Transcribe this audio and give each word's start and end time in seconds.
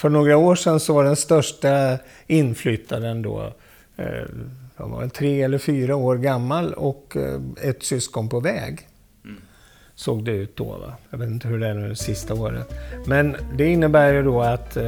För 0.00 0.08
några 0.08 0.36
år 0.36 0.54
sedan 0.54 0.80
så 0.80 0.94
var 0.94 1.04
den 1.04 1.16
största 1.16 1.98
inflyttaren 2.26 3.22
då 3.22 3.52
eh, 3.96 4.06
han 4.76 4.90
var 4.90 5.08
tre 5.08 5.42
eller 5.42 5.58
fyra 5.58 5.96
år 5.96 6.16
gammal 6.16 6.74
och 6.74 7.16
eh, 7.16 7.68
ett 7.68 7.82
syskon 7.82 8.28
på 8.28 8.40
väg. 8.40 8.88
Mm. 9.24 9.36
Såg 9.94 10.24
det 10.24 10.30
ut 10.30 10.56
då. 10.56 10.64
Va? 10.64 10.92
Jag 11.10 11.18
vet 11.18 11.28
inte 11.28 11.48
hur 11.48 11.58
det 11.58 11.68
är 11.68 11.74
nu 11.74 11.94
sista 11.94 12.34
året. 12.34 12.74
Men 13.06 13.36
det 13.56 13.66
innebär 13.66 14.12
ju 14.12 14.22
då 14.22 14.42
att 14.42 14.76
eh, 14.76 14.84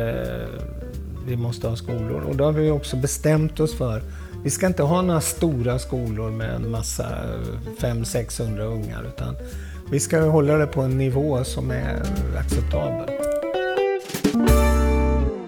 vi 1.27 1.37
måste 1.37 1.69
ha 1.69 1.77
skolor. 1.77 2.21
Och 2.21 2.37
då 2.37 2.45
har 2.45 2.53
vi 2.53 2.71
också 2.71 2.97
bestämt 2.97 3.61
oss 3.61 3.75
för 3.75 4.03
vi 4.45 4.51
ska 4.51 4.67
inte 4.67 4.83
ha 4.83 5.03
några 5.03 5.21
stora 5.21 5.79
skolor 5.79 6.31
med 6.31 6.55
en 6.55 6.71
massa 6.71 7.07
500-600 7.79 8.61
ungar. 8.61 9.05
Utan 9.15 9.37
vi 9.91 10.01
ska 10.01 10.21
hålla 10.21 10.57
det 10.57 10.67
på 10.67 10.81
en 10.81 10.99
nivå 10.99 11.45
som 11.45 11.71
är 11.71 12.03
acceptabel. 12.39 13.30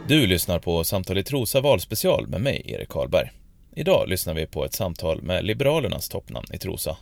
Du 0.08 0.26
lyssnar 0.26 0.58
på 0.58 0.84
Samtal 0.84 1.18
i 1.18 1.24
Trosa 1.24 1.60
valspecial 1.60 2.26
med 2.26 2.40
mig, 2.40 2.62
Erik 2.64 2.88
Karlberg. 2.88 3.30
Idag 3.74 4.08
lyssnar 4.08 4.34
vi 4.34 4.46
på 4.46 4.64
ett 4.64 4.74
samtal 4.74 5.22
med 5.22 5.44
Liberalernas 5.44 6.08
toppnamn 6.08 6.46
i 6.52 6.58
Trosa. 6.58 6.96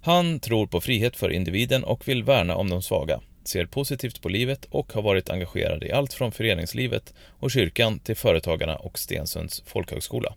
Han 0.00 0.40
tror 0.40 0.66
på 0.66 0.80
frihet 0.80 1.16
för 1.16 1.30
individen 1.32 1.84
och 1.84 2.08
vill 2.08 2.24
värna 2.24 2.56
om 2.56 2.70
de 2.70 2.82
svaga, 2.82 3.20
ser 3.44 3.66
positivt 3.66 4.22
på 4.22 4.28
livet 4.28 4.64
och 4.70 4.92
har 4.92 5.02
varit 5.02 5.30
engagerad 5.30 5.84
i 5.84 5.92
allt 5.92 6.12
från 6.12 6.32
föreningslivet 6.32 7.14
och 7.38 7.50
kyrkan 7.50 7.98
till 7.98 8.16
Företagarna 8.16 8.76
och 8.76 8.98
Stensunds 8.98 9.62
folkhögskola. 9.66 10.34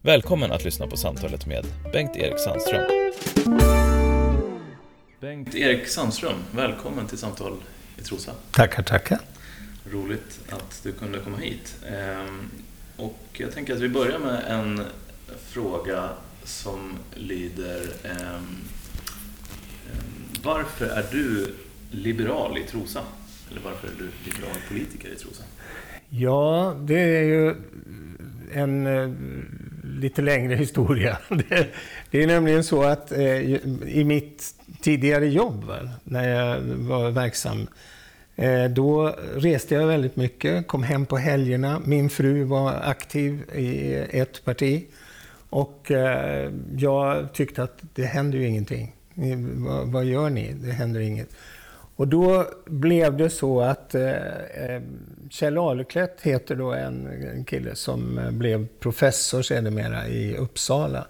Välkommen 0.00 0.52
att 0.52 0.64
lyssna 0.64 0.86
på 0.86 0.96
samtalet 0.96 1.46
med 1.46 1.64
Bengt-Erik 1.92 2.38
Sandström. 2.38 2.82
Bengt-Erik 5.20 5.88
Sandström, 5.88 6.36
välkommen 6.50 7.06
till 7.06 7.18
Samtal 7.18 7.52
i 7.98 8.02
Trosa. 8.02 8.32
Tackar, 8.52 8.82
tackar. 8.82 9.18
Roligt 9.92 10.40
att 10.48 10.80
du 10.82 10.92
kunde 10.92 11.18
komma 11.18 11.36
hit. 11.36 11.76
Ehm, 11.86 12.50
och 12.96 13.18
jag 13.32 13.52
tänker 13.52 13.74
att 13.74 13.80
vi 13.80 13.88
börjar 13.88 14.18
med 14.18 14.44
en 14.48 14.82
fråga 15.48 16.08
som 16.44 16.92
lyder 17.14 17.82
ehm, 18.04 18.16
ehm, 18.22 18.42
Varför 20.42 20.86
är 20.86 21.04
du 21.10 21.54
liberal 21.90 22.58
i 22.58 22.62
Trosa? 22.62 23.00
Eller 23.50 23.60
varför 23.60 23.88
är 23.88 23.92
du 23.98 24.08
liberal 24.24 24.56
politiker 24.68 25.08
i 25.08 25.16
Trosa? 25.16 25.42
Ja, 26.08 26.76
det 26.80 27.00
är 27.00 27.22
ju 27.22 27.54
en 28.52 28.86
eh, 28.86 29.10
lite 29.84 30.22
längre 30.22 30.54
historia. 30.54 31.18
Det, 31.28 31.68
det 32.10 32.22
är 32.22 32.26
nämligen 32.26 32.64
så 32.64 32.82
att 32.82 33.12
eh, 33.12 33.40
i 33.88 34.04
mitt 34.06 34.54
tidigare 34.80 35.26
jobb, 35.26 35.72
när 36.04 36.28
jag 36.28 36.60
var 36.60 37.10
verksam 37.10 37.66
Eh, 38.42 38.70
då 38.70 39.14
reste 39.34 39.74
jag 39.74 39.86
väldigt 39.86 40.16
mycket, 40.16 40.66
kom 40.66 40.82
hem 40.82 41.06
på 41.06 41.16
helgerna. 41.16 41.82
Min 41.84 42.10
fru 42.10 42.44
var 42.44 42.72
aktiv 42.82 43.42
i 43.54 43.94
ett 44.10 44.44
parti. 44.44 44.86
Och 45.50 45.90
eh, 45.90 46.52
jag 46.76 47.32
tyckte 47.32 47.62
att 47.62 47.82
det 47.94 48.04
händer 48.04 48.38
ju 48.38 48.46
ingenting. 48.46 48.96
Vad 49.84 50.04
gör 50.04 50.30
ni? 50.30 50.52
Det 50.52 50.72
händer 50.72 51.00
inget. 51.00 51.28
Och 51.96 52.08
då 52.08 52.46
blev 52.64 53.16
det 53.16 53.30
så 53.30 53.60
att 53.60 53.94
eh, 53.94 54.12
Kjell 55.30 55.58
Aleklett 55.58 56.20
heter 56.22 56.56
då 56.56 56.72
en 56.72 57.44
kille 57.46 57.74
som 57.74 58.20
blev 58.32 58.66
professor 58.80 59.42
sedermera 59.42 60.08
i 60.08 60.36
Uppsala. 60.36 61.06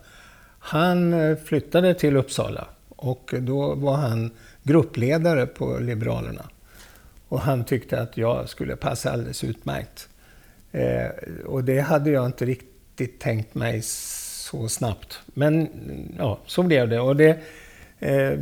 Han 0.58 1.14
flyttade 1.44 1.94
till 1.94 2.16
Uppsala 2.16 2.68
och 2.88 3.34
då 3.38 3.74
var 3.74 3.96
han 3.96 4.30
gruppledare 4.62 5.46
på 5.46 5.78
Liberalerna. 5.80 6.44
Och 7.32 7.40
han 7.40 7.64
tyckte 7.64 8.00
att 8.00 8.16
jag 8.16 8.48
skulle 8.48 8.76
passa 8.76 9.12
alldeles 9.12 9.44
utmärkt. 9.44 10.08
Eh, 10.72 11.06
och 11.44 11.64
det 11.64 11.80
hade 11.80 12.10
jag 12.10 12.26
inte 12.26 12.44
riktigt 12.44 13.20
tänkt 13.20 13.54
mig 13.54 13.82
så 13.82 14.68
snabbt. 14.68 15.20
Men 15.26 15.68
ja, 16.18 16.38
så 16.46 16.62
blev 16.62 16.88
det. 16.88 17.00
Och 17.00 17.16
det 17.16 17.38
eh, 17.98 18.38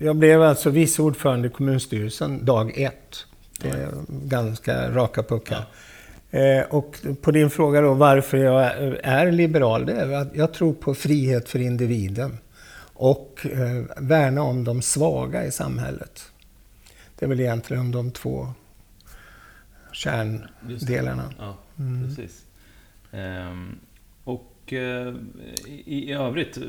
jag 0.00 0.16
blev 0.16 0.42
alltså 0.42 0.70
vice 0.70 1.02
ordförande 1.02 1.48
i 1.48 1.50
kommunstyrelsen 1.50 2.44
dag 2.44 2.80
ett. 2.80 3.26
Det 3.60 3.68
är 3.68 3.88
ganska 4.08 4.90
raka 4.90 5.22
puckar. 5.22 5.64
Ja. 6.30 6.38
Eh, 6.38 6.64
och 6.64 6.96
på 7.22 7.30
din 7.30 7.50
fråga 7.50 7.80
då 7.80 7.94
varför 7.94 8.38
jag 8.38 8.62
är 9.02 9.32
liberal, 9.32 9.86
det 9.86 9.92
är 9.92 10.12
att 10.12 10.34
jag 10.34 10.52
tror 10.52 10.72
på 10.72 10.94
frihet 10.94 11.48
för 11.48 11.58
individen. 11.58 12.38
Och 12.92 13.46
eh, 13.52 13.84
värna 13.96 14.42
om 14.42 14.64
de 14.64 14.82
svaga 14.82 15.44
i 15.44 15.50
samhället. 15.50 16.22
Det 17.18 17.24
är 17.24 17.28
väl 17.28 17.40
egentligen 17.40 17.92
de 17.92 18.10
två 18.10 18.48
kärndelarna. 19.92 21.32
Ja, 21.38 21.56
mm. 21.78 22.08
precis. 22.08 22.44
Ehm, 23.12 23.78
och 24.24 24.72
eh, 24.72 25.14
i, 25.66 26.10
i 26.10 26.12
övrigt, 26.12 26.56
eh, 26.56 26.64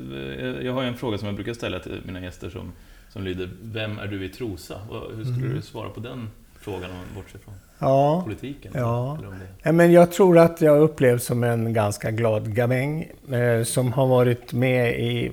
jag 0.65 0.73
har 0.73 0.83
en 0.83 0.97
fråga 0.97 1.17
som 1.17 1.27
jag 1.27 1.35
brukar 1.35 1.53
ställa 1.53 1.79
till 1.79 2.01
mina 2.05 2.21
gäster 2.21 2.49
som, 2.49 2.71
som 3.09 3.23
lyder 3.23 3.49
Vem 3.61 3.99
är 3.99 4.07
du 4.07 4.25
i 4.25 4.29
Trosa? 4.29 4.81
Hur 5.15 5.23
skulle 5.23 5.45
mm. 5.45 5.55
du 5.55 5.61
svara 5.61 5.89
på 5.89 5.99
den 5.99 6.29
frågan 6.59 6.91
om 6.91 6.97
man 6.97 7.05
bortser 7.15 7.39
från 7.39 7.53
ja, 7.79 8.21
politiken? 8.23 8.71
Ja. 8.75 9.19
ja, 9.63 9.71
men 9.71 9.91
jag 9.91 10.11
tror 10.11 10.37
att 10.37 10.61
jag 10.61 10.81
upplevs 10.81 11.25
som 11.25 11.43
en 11.43 11.73
ganska 11.73 12.11
glad 12.11 12.55
gamäng 12.55 13.11
eh, 13.31 13.63
som 13.63 13.93
har 13.93 14.07
varit 14.07 14.53
med 14.53 14.99
i 14.99 15.31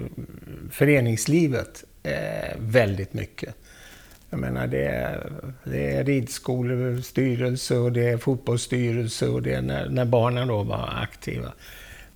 föreningslivet 0.70 1.84
eh, 2.02 2.56
väldigt 2.58 3.12
mycket. 3.12 3.54
Jag 4.30 4.40
menar, 4.40 4.66
det 4.66 4.84
är, 4.86 5.32
det 5.64 5.94
är 5.94 6.04
ridskolestyrelse 6.04 7.76
och 7.76 7.92
det 7.92 8.08
är 8.08 8.18
fotbollsstyrelse 8.18 9.28
och 9.28 9.42
det 9.42 9.54
är 9.54 9.62
när, 9.62 9.88
när 9.88 10.04
barnen 10.04 10.48
då 10.48 10.62
var 10.62 10.98
aktiva. 11.02 11.52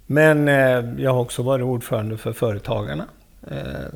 Men 0.07 0.49
eh, 0.49 1.03
jag 1.03 1.13
har 1.13 1.21
också 1.21 1.43
varit 1.43 1.65
ordförande 1.65 2.19
för 2.19 2.33
Företagarna. 2.33 3.05
Eh, 3.51 3.87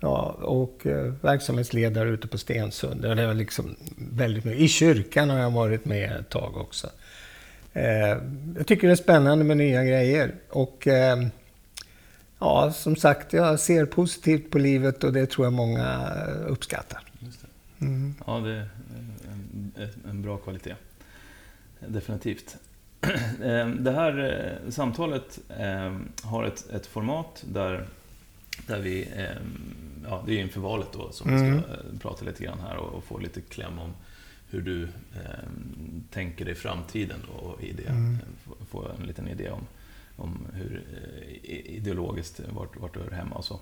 ja, 0.00 0.36
och 0.42 0.86
eh, 0.86 1.12
verksamhetsledare 1.20 2.08
ute 2.08 2.28
på 2.28 2.38
Stensund. 2.38 3.02
Det 3.02 3.22
är 3.22 3.34
liksom 3.34 3.76
väldigt 3.96 4.44
mycket. 4.44 4.60
I 4.60 4.68
kyrkan 4.68 5.30
har 5.30 5.38
jag 5.38 5.50
varit 5.50 5.84
med 5.84 6.12
ett 6.12 6.28
tag 6.28 6.56
också. 6.56 6.90
Eh, 7.72 8.18
jag 8.56 8.66
tycker 8.66 8.86
det 8.86 8.94
är 8.94 8.96
spännande 8.96 9.44
med 9.44 9.56
nya 9.56 9.84
grejer. 9.84 10.34
Och 10.48 10.86
eh, 10.86 11.26
ja, 12.38 12.72
som 12.72 12.96
sagt, 12.96 13.32
jag 13.32 13.60
ser 13.60 13.84
positivt 13.86 14.50
på 14.50 14.58
livet 14.58 15.04
och 15.04 15.12
det 15.12 15.26
tror 15.26 15.46
jag 15.46 15.52
många 15.52 16.12
eh, 16.16 16.52
uppskattar. 16.52 17.09
Mm. 17.80 18.14
Ja, 18.26 18.40
det 18.40 18.52
är 18.52 18.68
en, 19.76 19.90
en 20.10 20.22
bra 20.22 20.36
kvalitet. 20.36 20.74
Definitivt. 21.88 22.56
Ehm, 23.44 23.84
det 23.84 23.90
här 23.92 24.18
eh, 24.64 24.70
samtalet 24.70 25.38
ehm, 25.58 26.08
har 26.22 26.44
ett, 26.44 26.70
ett 26.70 26.86
format 26.86 27.44
där, 27.48 27.86
där 28.66 28.80
vi, 28.80 29.08
ja, 30.04 30.24
det 30.26 30.32
är 30.32 30.42
inför 30.42 30.60
valet 30.60 30.88
då 30.92 31.12
som 31.12 31.30
mm. 31.30 31.42
vi 31.42 31.62
ska 31.62 31.72
mm. 31.72 31.98
prata 31.98 32.24
lite 32.24 32.44
grann 32.44 32.60
här 32.60 32.76
och, 32.76 32.94
och 32.94 33.04
få 33.04 33.18
lite 33.18 33.40
kläm 33.40 33.78
om 33.78 33.92
hur 34.50 34.60
du 34.60 34.82
eh, 34.82 35.48
tänker 36.10 36.44
dig 36.44 36.54
framtiden 36.54 37.18
då, 37.26 37.32
och 37.32 37.62
idé, 37.62 37.86
mm. 37.88 38.18
få 38.70 38.88
en 38.98 39.06
liten 39.06 39.28
idé 39.28 39.50
om, 39.50 39.66
om 40.16 40.46
hur 40.54 40.84
eh, 40.92 41.76
ideologiskt, 41.76 42.40
vart, 42.48 42.76
vart 42.76 42.94
du 42.94 43.00
hör 43.00 43.10
hemma 43.10 43.36
och 43.36 43.44
så. 43.44 43.60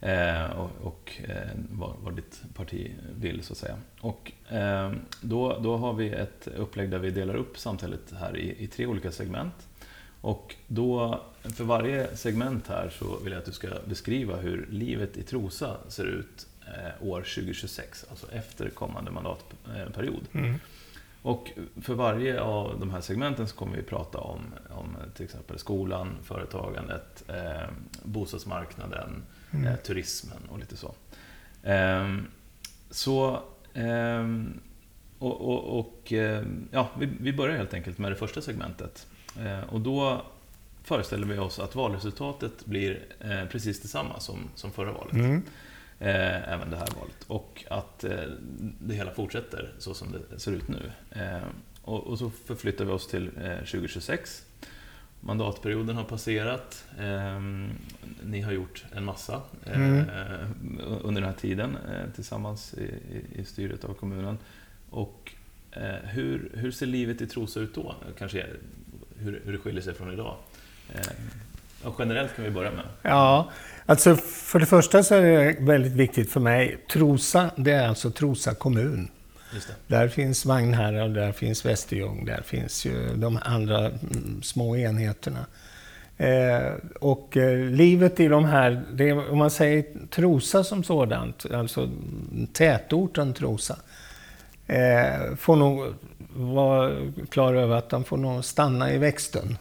Eh, 0.00 0.50
och, 0.50 0.70
och 0.80 1.12
eh, 1.28 1.48
vad, 1.70 1.96
vad, 2.00 2.16
ditt 2.16 2.42
parti 2.54 2.90
vill, 3.20 3.42
så 3.42 3.52
att 3.52 3.58
säga. 3.58 3.76
Och, 4.00 4.32
eh, 4.48 4.92
då, 5.20 5.58
då 5.58 5.76
har 5.76 5.92
vi 5.92 6.10
ett 6.10 6.48
upplägg 6.56 6.90
där 6.90 6.98
vi 6.98 7.10
delar 7.10 7.34
upp 7.34 7.58
samtalet 7.58 8.12
här 8.20 8.36
i, 8.36 8.64
i, 8.64 8.66
tre 8.66 8.86
olika 8.86 9.12
segment. 9.12 9.68
Och 10.20 10.54
då, 10.66 11.20
för 11.42 11.64
varje 11.64 12.16
segment 12.16 12.68
här 12.68 12.90
så 12.98 13.18
vill 13.24 13.32
jag 13.32 13.40
att 13.40 13.46
du 13.46 13.52
ska 13.52 13.68
beskriva 13.84 14.36
hur 14.36 14.66
livet 14.70 15.16
i 15.16 15.22
Trosa 15.22 15.76
ser 15.88 16.04
ut 16.04 16.46
år 17.00 17.20
2026, 17.20 18.06
alltså 18.10 18.32
efter 18.32 18.70
kommande 18.70 19.10
mandatperiod. 19.10 20.22
Mm. 20.32 20.54
Och 21.22 21.50
för 21.82 21.94
varje 21.94 22.40
av 22.40 22.80
de 22.80 22.90
här 22.90 23.00
segmenten 23.00 23.48
så 23.48 23.56
kommer 23.56 23.76
vi 23.76 23.82
prata 23.82 24.18
om, 24.18 24.40
om 24.70 24.96
till 25.14 25.24
exempel 25.24 25.58
skolan, 25.58 26.18
företagandet, 26.22 27.24
eh, 27.28 27.68
bostadsmarknaden, 28.02 29.22
mm. 29.52 29.66
eh, 29.66 29.76
turismen 29.76 30.42
och 30.48 30.58
lite 30.58 30.76
så. 30.76 30.94
Eh, 31.62 32.16
så 32.90 33.42
ehm, 33.74 34.60
och, 35.18 35.40
och, 35.40 35.78
och 35.78 36.12
ehm, 36.12 36.68
ja, 36.70 36.90
vi, 36.98 37.08
vi, 37.20 37.32
börjar 37.32 37.56
helt 37.56 37.74
enkelt 37.74 37.98
med 37.98 38.12
det 38.12 38.16
första 38.16 38.42
segmentet. 38.42 39.06
Eh, 39.38 39.60
och 39.60 39.80
då 39.80 40.26
föreställer 40.84 41.26
vi 41.26 41.38
oss 41.38 41.58
att 41.58 41.74
valresultatet 41.74 42.66
blir 42.66 43.06
eh, 43.20 43.44
precis 43.44 43.80
detsamma 43.82 44.20
som, 44.20 44.50
som 44.54 44.72
förra 44.72 44.92
valet. 44.92 45.12
Mm. 45.12 45.42
Även 46.02 46.70
det 46.70 46.76
här 46.76 46.88
valet. 47.00 47.24
Och 47.26 47.64
att 47.70 48.04
det 48.80 48.94
hela 48.94 49.10
fortsätter 49.10 49.72
så 49.78 49.94
som 49.94 50.12
det 50.12 50.40
ser 50.40 50.52
ut 50.52 50.68
nu. 50.68 50.90
Och, 51.82 52.06
och, 52.06 52.18
så 52.18 52.30
förflyttar 52.30 52.84
vi 52.84 52.92
oss 52.92 53.06
till 53.06 53.30
2026. 53.58 54.44
Mandatperioden 55.20 55.96
har 55.96 56.04
passerat. 56.04 56.84
ni 58.22 58.40
har 58.40 58.52
gjort 58.52 58.84
en 58.96 59.04
massa 59.04 59.40
mm. 59.66 60.04
under 61.02 61.20
den 61.20 61.30
här 61.30 61.36
tiden 61.40 61.76
tillsammans 62.14 62.74
i, 62.74 62.90
i, 63.40 63.44
styret 63.44 63.84
av 63.84 63.94
kommunen. 63.94 64.38
Och 64.90 65.32
hur, 66.02 66.50
hur 66.54 66.70
ser 66.70 66.86
livet 66.86 67.20
i 67.20 67.26
Trosa 67.26 67.60
ut 67.60 67.74
då? 67.74 67.94
Kanske 68.18 68.46
hur, 69.18 69.42
hur 69.44 69.52
det 69.52 69.58
skiljer 69.58 69.82
sig 69.82 69.94
från 69.94 70.12
idag? 70.12 70.36
Ja, 71.84 71.94
generellt 71.98 72.36
kan 72.36 72.44
vi 72.44 72.50
börja 72.50 72.70
med. 72.70 72.84
Ja, 73.02 73.50
alltså 73.86 74.16
för 74.16 74.58
det 74.58 74.66
första 74.66 75.02
så 75.02 75.14
är 75.14 75.22
det 75.22 75.56
väldigt 75.60 75.92
viktigt 75.92 76.30
för 76.30 76.40
mig. 76.40 76.84
Trosa, 76.92 77.50
det 77.56 77.72
är 77.72 77.88
alltså 77.88 78.10
Trosa 78.10 78.54
kommun. 78.54 79.08
Där 79.86 80.08
finns 80.08 80.44
Vagnhärad, 80.44 81.14
där 81.14 81.32
finns 81.32 81.64
Västerljung, 81.64 82.24
där 82.24 82.42
finns 82.42 82.84
ju 82.86 83.16
de 83.16 83.38
andra 83.42 83.78
mm, 83.78 84.42
små 84.42 84.76
enheterna. 84.76 85.46
Eh, 86.16 86.72
och 87.00 87.36
eh, 87.36 87.58
livet 87.58 88.20
i 88.20 88.28
de 88.28 88.44
här, 88.44 88.82
det, 88.92 89.12
om 89.12 89.38
man 89.38 89.50
säger 89.50 89.84
Trosa 90.10 90.64
som 90.64 90.84
sådant, 90.84 91.46
alltså 91.54 91.88
tätorten 92.52 93.34
Trosa, 93.34 93.76
eh, 94.66 95.36
får 95.36 95.56
nog 95.56 95.94
vara 96.34 96.92
klar 97.30 97.54
över 97.54 97.76
att 97.76 97.90
de 97.90 98.04
får 98.04 98.16
nog 98.16 98.44
stanna 98.44 98.92
i 98.92 98.98
växten. 98.98 99.58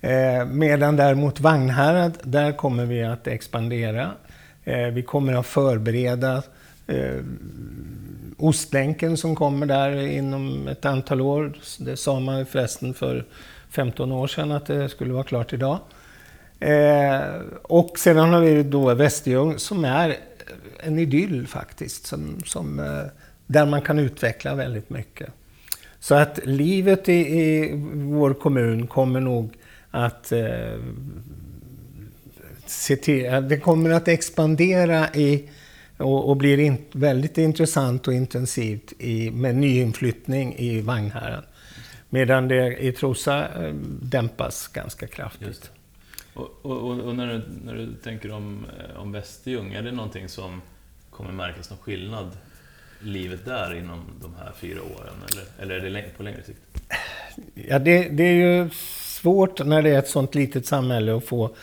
Eh, 0.00 0.44
medan 0.46 0.96
däremot 0.96 1.40
Vagnhärad, 1.40 2.18
där 2.22 2.52
kommer 2.52 2.86
vi 2.86 3.02
att 3.02 3.26
expandera. 3.26 4.10
Eh, 4.64 4.86
vi 4.86 5.02
kommer 5.02 5.32
att 5.32 5.46
förbereda 5.46 6.42
eh, 6.86 7.24
Ostlänken 8.36 9.16
som 9.16 9.36
kommer 9.36 9.66
där 9.66 10.06
inom 10.06 10.68
ett 10.68 10.84
antal 10.84 11.20
år. 11.20 11.52
Det 11.78 11.96
sa 11.96 12.20
man 12.20 12.46
förresten 12.46 12.94
för 12.94 13.24
15 13.70 14.12
år 14.12 14.26
sedan 14.26 14.52
att 14.52 14.66
det 14.66 14.88
skulle 14.88 15.12
vara 15.12 15.24
klart 15.24 15.52
idag. 15.52 15.78
Eh, 16.60 17.20
och 17.62 17.98
sedan 17.98 18.32
har 18.32 18.40
vi 18.40 18.62
då 18.62 18.94
Västerljung 18.94 19.58
som 19.58 19.84
är 19.84 20.16
en 20.80 20.98
idyll 20.98 21.46
faktiskt. 21.46 22.06
Som, 22.06 22.40
som, 22.44 22.78
eh, 22.78 23.04
där 23.46 23.66
man 23.66 23.82
kan 23.82 23.98
utveckla 23.98 24.54
väldigt 24.54 24.90
mycket. 24.90 25.28
Så 26.00 26.14
att 26.14 26.40
livet 26.44 27.08
i, 27.08 27.12
i 27.12 27.70
vår 27.92 28.34
kommun 28.34 28.86
kommer 28.86 29.20
nog 29.20 29.54
att 29.90 30.32
eh, 30.32 30.78
se 32.66 32.96
till, 32.96 33.26
eh, 33.26 33.40
det 33.40 33.56
kommer 33.56 33.90
att 33.90 34.08
expandera 34.08 35.08
i 35.14 35.48
och, 36.02 36.28
och 36.28 36.36
blir 36.36 36.58
in, 36.58 36.76
väldigt 36.92 37.38
intressant 37.38 38.08
och 38.08 38.14
intensivt 38.14 38.92
i, 38.98 39.30
med 39.30 39.54
nyinflyttning 39.54 40.54
i 40.58 40.80
Vagnhärad. 40.80 41.44
Medan 42.08 42.48
det 42.48 42.76
i 42.84 42.92
Trosa 42.92 43.66
eh, 43.66 43.74
dämpas 44.02 44.68
ganska 44.68 45.06
kraftigt. 45.06 45.70
Och, 46.34 46.50
och, 46.62 47.00
och, 47.00 47.16
när, 47.16 47.26
du, 47.26 47.42
när 47.64 47.74
du 47.74 47.94
tänker 47.94 48.30
om, 48.30 48.66
eh, 48.78 49.00
om 49.00 49.12
Västerljung, 49.12 49.72
är 49.72 49.82
det 49.82 49.92
någonting 49.92 50.28
som 50.28 50.62
kommer 51.10 51.32
märkas 51.32 51.70
någon 51.70 51.78
skillnad 51.78 52.30
livet 53.00 53.44
där 53.44 53.74
inom 53.74 54.04
de 54.20 54.34
här 54.34 54.52
fyra 54.56 54.80
åren? 54.82 55.14
Eller, 55.32 55.44
eller 55.58 55.86
är 55.86 55.90
det 55.90 56.16
på 56.16 56.22
längre 56.22 56.42
sikt? 56.42 56.60
Ja, 57.54 57.78
det, 57.78 58.08
det 58.08 58.22
är 58.22 58.34
ju 58.34 58.70
svårt 59.20 59.64
när 59.66 59.82
det 59.82 59.90
är 59.90 59.98
ett 59.98 60.08
sånt 60.08 60.34
litet 60.34 60.66
samhälle 60.66 61.16
att 61.16 61.24
få 61.24 61.56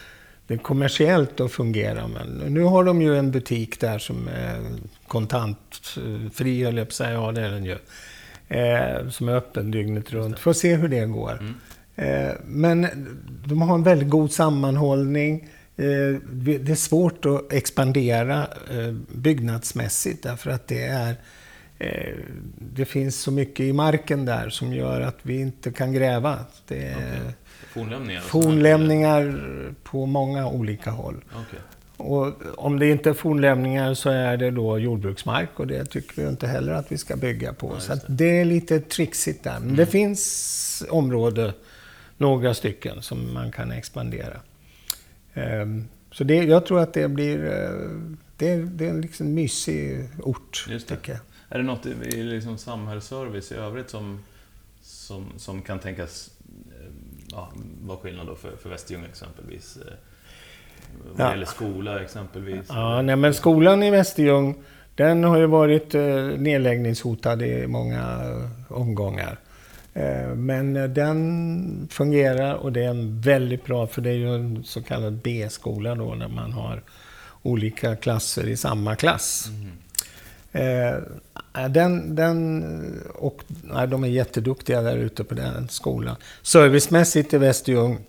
det 0.49 0.57
kommersiellt 0.57 1.39
att 1.39 1.51
fungera. 1.51 2.07
Men 2.07 2.53
nu 2.53 2.61
har 2.61 2.83
de 2.83 3.01
ju 3.01 3.17
en 3.17 3.31
butik 3.31 3.79
där 3.79 3.99
som 3.99 4.27
är 4.27 4.61
kontantfri, 5.07 6.63
höll 6.63 6.77
jag 6.77 6.87
på 6.87 6.89
att 6.89 6.93
säga. 6.93 7.13
Ja, 7.13 7.31
det 7.31 7.41
är 7.41 7.49
den 7.49 7.65
ju. 7.65 7.77
Eh, 8.47 9.09
som 9.09 9.29
är 9.29 9.35
öppen 9.35 9.71
dygnet 9.71 10.11
runt. 10.11 10.39
Får 10.39 10.53
se 10.53 10.75
hur 10.75 10.87
det 10.87 11.05
går. 11.05 11.39
Mm. 11.39 11.55
Eh, 11.95 12.35
men 12.45 12.87
de 13.45 13.61
har 13.61 13.75
en 13.75 13.83
väldigt 13.83 14.09
god 14.09 14.31
sammanhållning. 14.31 15.49
Eh, 15.77 16.21
det 16.31 16.71
är 16.71 16.75
svårt 16.75 17.25
att 17.25 17.53
expandera 17.53 18.47
eh, 18.71 18.93
byggnadsmässigt 19.07 20.23
därför 20.23 20.51
att 20.51 20.67
det 20.67 20.83
är 20.83 21.15
eh, 21.79 22.13
det 22.57 22.85
finns 22.85 23.21
så 23.21 23.31
mycket 23.31 23.59
i 23.59 23.73
marken 23.73 24.25
där 24.25 24.49
som 24.49 24.73
gör 24.73 25.01
att 25.01 25.17
vi 25.21 25.39
inte 25.39 25.71
kan 25.71 25.93
gräva. 25.93 26.39
Det 26.67 26.85
är, 26.87 26.95
okay. 26.97 27.33
Fornlämningar? 27.69 28.21
Fornlämningar 28.21 29.73
på 29.83 30.05
många 30.05 30.47
olika 30.47 30.91
håll. 30.91 31.15
Okay. 31.31 31.59
Och 31.97 32.33
om 32.57 32.79
det 32.79 32.89
inte 32.89 33.09
är 33.09 33.13
fornlämningar 33.13 33.93
så 33.93 34.09
är 34.09 34.37
det 34.37 34.51
då 34.51 34.79
jordbruksmark 34.79 35.59
och 35.59 35.67
det 35.67 35.85
tycker 35.85 36.21
vi 36.21 36.29
inte 36.29 36.47
heller 36.47 36.73
att 36.73 36.91
vi 36.91 36.97
ska 36.97 37.15
bygga 37.15 37.53
på. 37.53 37.71
Ja, 37.73 37.79
så 37.79 37.95
det. 37.95 38.01
det. 38.07 38.39
är 38.39 38.45
lite 38.45 38.79
trixigt 38.79 39.43
där. 39.43 39.53
Men 39.53 39.63
mm. 39.63 39.75
det 39.75 39.85
finns 39.85 40.83
områden, 40.89 41.51
några 42.17 42.53
stycken, 42.53 43.01
som 43.01 43.33
man 43.33 43.51
kan 43.51 43.71
expandera. 43.71 44.39
Um, 45.33 45.87
så 46.11 46.23
det, 46.23 46.35
jag 46.35 46.65
tror 46.65 46.79
att 46.79 46.93
det 46.93 47.07
blir... 47.07 47.45
Uh, 47.45 48.15
det, 48.37 48.55
det 48.55 48.85
är 48.85 48.89
en 48.89 49.01
liksom 49.01 49.33
mysig 49.33 50.09
ort, 50.23 50.65
Just 50.69 50.87
det. 50.87 50.95
tycker 50.95 51.11
jag. 51.11 51.21
Är 51.49 51.57
det 51.57 51.63
något 51.63 51.85
i 51.85 52.23
liksom 52.23 52.57
samhällsservice 52.57 53.51
i 53.51 53.55
övrigt 53.55 53.89
som, 53.89 54.19
som, 54.81 55.25
som 55.37 55.61
kan 55.61 55.79
tänkas 55.79 56.31
ja, 57.31 57.51
vara 57.81 57.97
skillnad 57.97 58.27
då 58.27 58.35
för, 58.35 58.51
för 58.55 58.69
Västerljung 58.69 59.05
exempelvis? 59.05 59.77
Eh, 59.77 59.93
vad 61.15 61.27
ja. 61.27 61.31
gäller 61.31 61.45
skola 61.45 62.01
exempelvis? 62.01 62.65
Ja, 62.69 63.01
nej, 63.01 63.15
men 63.15 63.33
skolan 63.33 63.83
i 63.83 63.91
Västerljung, 63.91 64.55
den 64.95 65.23
har 65.23 65.37
ju 65.37 65.45
varit 65.45 65.95
eh, 65.95 66.25
nedläggningshotad 66.37 67.41
i 67.41 67.67
många 67.67 68.19
omgångar. 68.67 69.39
Eh, 69.93 70.35
men 70.35 70.93
den 70.93 71.87
fungerar 71.91 72.55
och 72.55 72.71
det 72.71 72.83
är 72.83 72.89
en 72.89 73.21
väldigt 73.21 73.65
bra, 73.65 73.87
för 73.87 74.01
det 74.01 74.09
är 74.09 74.15
ju 74.15 74.35
en 74.35 74.63
så 74.63 74.83
kallad 74.83 75.13
B-skola 75.13 75.95
då, 75.95 76.15
när 76.15 76.27
man 76.27 76.51
har 76.51 76.83
olika 77.41 77.95
klasser 77.95 78.47
i 78.47 78.57
samma 78.57 78.95
klass. 78.95 79.47
Mm. 79.49 79.71
Eh, 80.51 80.95
eh, 81.55 81.69
den, 81.69 82.15
den, 82.15 83.03
och, 83.15 83.43
nej, 83.63 83.87
de 83.87 84.03
är 84.03 84.07
jätteduktiga 84.07 84.81
där 84.81 84.97
ute 84.97 85.23
på 85.23 85.33
den 85.33 85.69
skolan. 85.69 86.15
Servicemässigt 86.41 87.33
i 87.33 87.37
Västerljung 87.37 87.99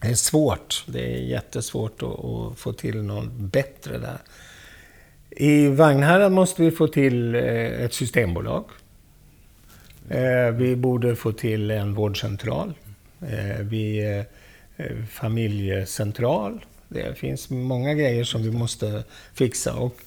det 0.00 0.08
är 0.08 0.14
svårt. 0.14 0.84
Det 0.86 1.14
är 1.14 1.18
jättesvårt 1.18 2.02
att, 2.02 2.24
att 2.24 2.58
få 2.58 2.72
till 2.72 3.02
något 3.02 3.32
bättre 3.32 3.98
där. 3.98 4.18
I 5.30 5.68
Vagnhärad 5.68 6.32
måste 6.32 6.62
vi 6.62 6.70
få 6.70 6.88
till 6.88 7.34
eh, 7.34 7.42
ett 7.84 7.94
systembolag. 7.94 8.64
Vi 10.52 10.76
borde 10.76 11.16
få 11.16 11.32
till 11.32 11.70
en 11.70 11.94
vårdcentral. 11.94 12.74
Vi, 13.60 14.24
familjecentral. 15.10 16.64
Det 16.88 17.18
finns 17.18 17.50
många 17.50 17.94
grejer 17.94 18.24
som 18.24 18.42
vi 18.42 18.50
måste 18.50 19.04
fixa. 19.34 19.74
Och 19.74 20.00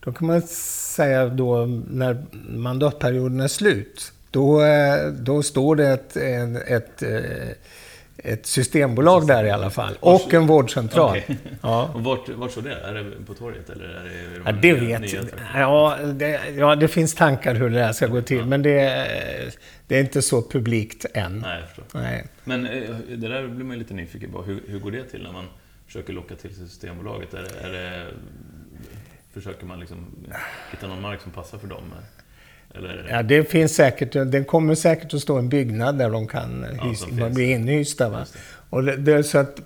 då 0.00 0.12
kan 0.12 0.26
man 0.26 0.42
säga 0.42 1.26
då 1.26 1.66
när 1.90 2.16
mandatperioden 2.48 3.40
är 3.40 3.48
slut, 3.48 4.12
då, 4.30 4.62
då 5.18 5.42
står 5.42 5.76
det 5.76 5.88
ett, 5.88 6.16
ett, 6.16 7.02
ett, 7.02 7.02
ett 8.16 8.46
systembolag 8.46 9.26
där 9.26 9.44
i 9.44 9.50
alla 9.50 9.70
fall. 9.70 9.96
Och 10.00 10.34
en 10.34 10.46
vårdcentral. 10.46 11.18
Okay. 11.18 11.36
Ja. 11.60 11.90
Och 11.94 12.04
vart, 12.04 12.28
vart 12.28 12.50
står 12.50 12.62
det? 12.62 12.74
Är 12.74 12.94
det 12.94 13.24
på 13.26 13.34
torget 13.34 13.70
eller 13.70 13.84
är 13.84 14.04
det 14.04 14.42
ja, 14.44 14.52
det 14.52 14.72
vet 14.72 15.12
jag. 15.12 15.24
Ja 15.54 15.98
det, 16.14 16.40
ja, 16.56 16.76
det 16.76 16.88
finns 16.88 17.14
tankar 17.14 17.54
hur 17.54 17.70
det 17.70 17.78
där 17.78 17.92
ska 17.92 18.06
gå 18.06 18.22
till. 18.22 18.38
Ja. 18.38 18.44
Men 18.44 18.62
det, 18.62 19.06
det 19.86 19.96
är 19.96 20.00
inte 20.00 20.22
så 20.22 20.42
publikt 20.42 21.06
än. 21.14 21.38
Nej. 21.38 21.62
Nej. 21.92 22.26
Men 22.44 22.66
eh, 22.66 22.96
det 23.08 23.28
där 23.28 23.48
blir 23.48 23.64
man 23.64 23.78
lite 23.78 23.94
nyfiken 23.94 24.32
på. 24.32 24.42
Hur, 24.42 24.62
hur 24.66 24.78
går 24.78 24.90
det 24.90 25.04
till 25.04 25.22
när 25.22 25.32
man 25.32 25.44
försöker 25.86 26.12
locka 26.12 26.34
till 26.34 26.54
Systembolaget? 26.54 27.34
Är 27.34 27.42
det, 27.42 27.66
är 27.66 27.72
det 27.72 28.06
Försöker 29.38 29.66
man 29.66 29.80
liksom 29.80 30.06
hitta 30.70 30.86
någon 30.86 31.00
mark 31.00 31.20
som 31.20 31.32
passar 31.32 31.58
för 31.58 31.66
dem? 31.68 31.82
Eller? 32.74 33.06
Ja, 33.10 33.22
det 33.22 33.44
finns 33.44 33.74
säkert. 33.74 34.12
Det 34.12 34.44
kommer 34.44 34.74
säkert 34.74 35.14
att 35.14 35.20
stå 35.20 35.38
en 35.38 35.48
byggnad 35.48 35.98
där 35.98 36.10
de 36.10 36.26
kan 36.26 36.66
ja, 37.18 37.28
bli 37.28 37.50
inhysta. 37.50 38.08
Va? 38.08 38.26
Och 38.70 38.84
det, 38.84 38.96
det, 38.96 39.24
så 39.24 39.38
att 39.38 39.60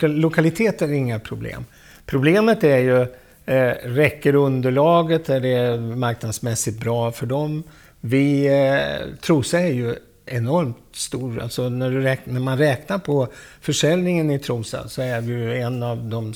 lokaliteten 0.00 0.90
är 0.90 0.94
inga 0.94 1.18
problem. 1.18 1.64
Problemet 2.04 2.64
är 2.64 2.78
ju, 2.78 3.02
eh, 3.46 3.74
räcker 3.82 4.34
underlaget? 4.34 5.28
Är 5.28 5.40
det 5.40 5.80
marknadsmässigt 5.80 6.80
bra 6.80 7.12
för 7.12 7.26
dem? 7.26 7.62
Vi, 8.00 8.46
eh, 8.46 9.14
Trosa 9.20 9.60
är 9.60 9.72
ju 9.72 9.94
enormt 10.26 10.76
stor. 10.92 11.40
Alltså 11.40 11.68
när, 11.68 11.90
räknar, 11.90 12.34
när, 12.34 12.40
man 12.40 12.58
räknar 12.58 12.98
på 12.98 13.28
försäljningen 13.60 14.30
i 14.30 14.38
Trosa 14.38 14.88
så 14.88 15.02
är 15.02 15.20
vi 15.20 15.32
ju 15.32 15.56
en 15.56 15.82
av 15.82 16.04
de 16.04 16.34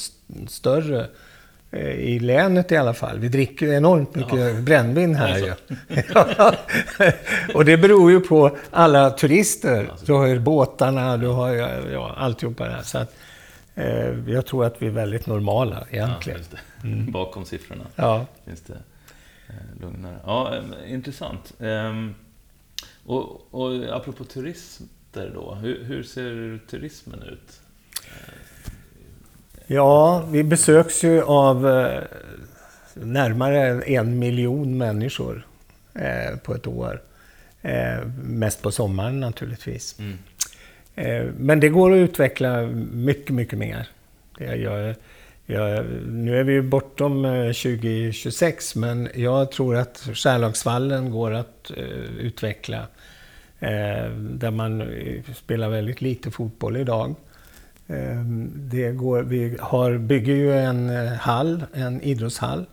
större 0.49 1.01
Eh, 1.01 1.07
i 1.79 2.19
länet 2.19 2.73
i 2.73 2.77
alla 2.77 2.95
fall. 2.95 3.19
Vi 3.19 3.29
dricker 3.29 3.73
enormt 3.73 4.15
mycket 4.15 4.55
ja. 4.55 4.61
brännvin 4.61 5.15
här 5.15 5.39
ju. 5.39 5.53
och 7.55 7.65
det 7.65 7.77
beror 7.77 8.11
ju 8.11 8.21
på 8.21 8.57
alla 8.71 9.11
turister. 9.11 9.91
Du 10.05 10.13
har 10.13 10.27
ju 10.27 10.39
båtarna, 10.39 11.17
du 11.17 11.27
har 11.27 11.51
ju 11.51 11.59
ja, 11.93 12.15
alltihopa 12.17 12.65
det 12.65 12.71
här. 12.71 12.83
Så 12.83 12.99
att, 12.99 13.15
eh, 13.75 14.29
jag 14.29 14.47
tror 14.47 14.65
att 14.65 14.83
vi 14.83 14.87
är 14.87 14.91
väldigt 14.91 15.27
normala 15.27 15.87
egentligen. 15.91 16.41
Ja, 16.51 16.89
mm. 16.89 17.13
Bakom 17.13 17.45
siffrorna 17.45 17.85
ja. 17.97 18.27
finns 18.45 18.61
det 18.61 18.79
eh, 19.49 19.81
lugnare. 19.81 20.17
Ja, 20.27 20.57
eh, 20.57 20.93
intressant. 20.93 21.53
Ehm, 21.61 22.15
och, 23.07 23.55
och 23.55 23.97
apropå 23.97 24.25
turister 24.25 25.31
då, 25.35 25.55
hur, 25.55 25.85
hur 25.85 26.03
ser 26.03 26.59
turismen 26.67 27.23
ut? 27.23 27.60
Ja, 29.73 30.25
vi 30.31 30.45
besöks 30.45 31.05
ju 31.05 31.23
av 31.23 31.69
eh, 31.69 32.03
närmare 32.95 33.83
en 33.83 34.19
miljon 34.19 34.79
människor 34.79 35.47
eh, 35.95 36.37
på 36.37 36.55
ett 36.55 36.67
år. 36.67 37.03
Eh, 37.63 38.07
mest 38.23 38.63
på 38.63 38.71
sommaren 38.71 39.21
naturligtvis. 39.21 39.97
Mm. 39.99 41.33
Men 41.39 41.61
det 41.61 41.69
går 41.69 41.93
att 41.93 41.97
utveckla 41.97 42.63
mycket, 42.93 43.31
mycket 43.31 43.59
mer. 43.59 43.89
Gör, 44.39 44.97
jag, 45.47 45.85
nu 46.07 46.41
är 46.41 46.45
vi 46.45 46.53
ju 46.53 46.63
bortom 46.63 47.23
2026, 47.23 48.77
eh, 48.77 48.81
men 48.81 49.09
jag 49.15 49.53
tror 49.53 49.77
att 49.77 50.09
Skärlagsvallen 50.15 51.11
går 51.11 51.35
att 51.35 51.71
utveckla. 52.19 52.87
Där 54.19 54.51
man 54.51 54.83
spelar 55.37 55.69
väldigt 55.69 56.01
lite 56.01 56.31
fotboll 56.31 56.77
idag. 56.77 57.15
Uh, 57.91 58.25
det 58.55 58.91
går, 58.93 59.23
vi 59.23 59.57
har, 59.61 59.99
bygger 59.99 60.35
ju 60.35 60.59
en 60.59 61.09
hall, 61.09 61.65
en 61.73 62.03
idrottshall, 62.03 62.67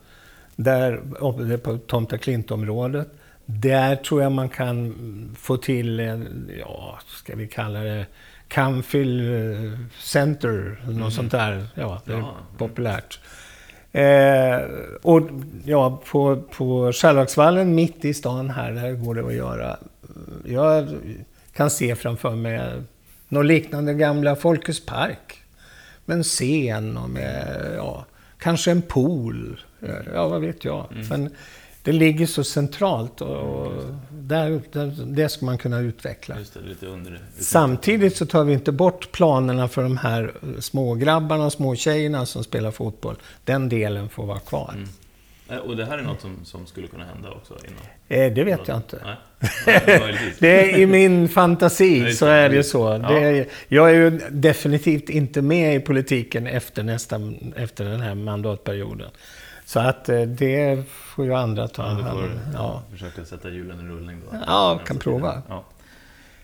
där, 0.56 1.56
på 1.56 1.78
Tomta 1.78 2.18
Klint-området. 2.18 3.08
Där 3.46 3.96
tror 3.96 4.22
jag 4.22 4.32
man 4.32 4.48
kan 4.48 4.94
få 5.38 5.56
till, 5.56 5.98
ja, 6.60 6.98
ska 7.06 7.36
vi 7.36 7.48
kalla 7.48 7.80
det, 7.80 8.06
Camfil 8.48 9.20
eh, 9.20 9.78
Center, 9.98 10.80
mm. 10.82 10.96
något 10.96 11.12
sånt 11.12 11.32
där. 11.32 11.66
Ja, 11.74 12.02
det 12.04 12.12
är 12.12 12.18
ja. 12.18 12.34
populärt. 12.58 13.20
Eh, 13.92 14.68
och 15.02 15.22
ja, 15.64 16.02
på, 16.10 16.42
på 16.56 16.92
Skärlagsvallen 16.92 17.74
mitt 17.74 18.04
i 18.04 18.14
stan 18.14 18.50
här, 18.50 18.72
där 18.72 18.92
går 18.92 19.14
det 19.14 19.26
att 19.26 19.34
göra. 19.34 19.76
Jag 20.44 20.88
kan 21.52 21.70
se 21.70 21.94
framför 21.94 22.36
mig 22.36 22.60
något 23.28 23.46
liknande 23.46 23.94
gamla 23.94 24.36
Folkets 24.36 24.86
Park. 24.86 25.42
Med 26.04 26.16
en 26.16 26.24
scen 26.24 26.96
och 26.96 27.10
med, 27.10 27.72
ja, 27.76 28.04
kanske 28.38 28.70
en 28.70 28.82
pool. 28.82 29.60
Ja, 30.14 30.28
vad 30.28 30.40
vet 30.40 30.64
jag. 30.64 30.86
Mm. 30.92 31.08
Men 31.08 31.30
det 31.82 31.92
ligger 31.92 32.26
så 32.26 32.44
centralt 32.44 33.20
och 33.20 33.72
där, 34.10 34.62
där, 34.72 34.94
det 35.06 35.28
ska 35.28 35.46
man 35.46 35.58
kunna 35.58 35.78
utveckla. 35.78 36.36
Det, 36.80 36.86
under, 36.86 37.20
Samtidigt 37.38 38.16
så 38.16 38.26
tar 38.26 38.44
vi 38.44 38.52
inte 38.52 38.72
bort 38.72 39.12
planerna 39.12 39.68
för 39.68 39.82
de 39.82 39.96
här 39.96 40.32
smågrabbarna 40.58 41.46
och 41.46 41.52
småtjejerna 41.52 42.26
som 42.26 42.44
spelar 42.44 42.70
fotboll. 42.70 43.16
Den 43.44 43.68
delen 43.68 44.08
får 44.08 44.26
vara 44.26 44.38
kvar. 44.38 44.72
Mm. 44.76 44.88
Eh, 45.48 45.56
och 45.56 45.76
det 45.76 45.84
här 45.84 45.98
är 45.98 46.02
något 46.02 46.20
som, 46.20 46.44
som 46.44 46.66
skulle 46.66 46.86
kunna 46.86 47.04
hända 47.04 47.30
också? 47.30 47.54
Innan. 47.64 48.26
Eh, 48.26 48.32
det 48.32 48.44
vet 48.44 48.68
jag 48.68 48.76
inte. 48.76 49.16
det 50.38 50.72
är 50.72 50.78
i 50.78 50.86
min 50.86 51.28
fantasi, 51.28 52.12
så 52.12 52.26
är 52.26 52.48
det 52.48 52.64
så. 52.64 53.00
Ja. 53.02 53.08
Det 53.08 53.20
är, 53.20 53.46
jag 53.68 53.90
är 53.90 53.94
ju 53.94 54.10
definitivt 54.30 55.10
inte 55.10 55.42
med 55.42 55.76
i 55.76 55.80
politiken 55.80 56.46
efter, 56.46 56.82
nästa, 56.82 57.20
efter 57.56 57.84
den 57.84 58.00
här 58.00 58.14
mandatperioden. 58.14 59.10
Så 59.64 59.80
att 59.80 60.08
eh, 60.08 60.20
det 60.20 60.84
får 60.88 61.24
ju 61.24 61.34
andra 61.34 61.68
ta 61.68 61.82
hand 61.82 62.08
om. 62.08 62.30
Ja. 62.54 62.82
försöka 62.92 63.24
sätta 63.24 63.50
hjulen 63.50 63.80
i 63.80 63.88
rullning 63.88 64.20
då. 64.30 64.36
Ja, 64.46 64.80
kan 64.86 64.98
prova. 64.98 65.42
Ja. 65.48 65.64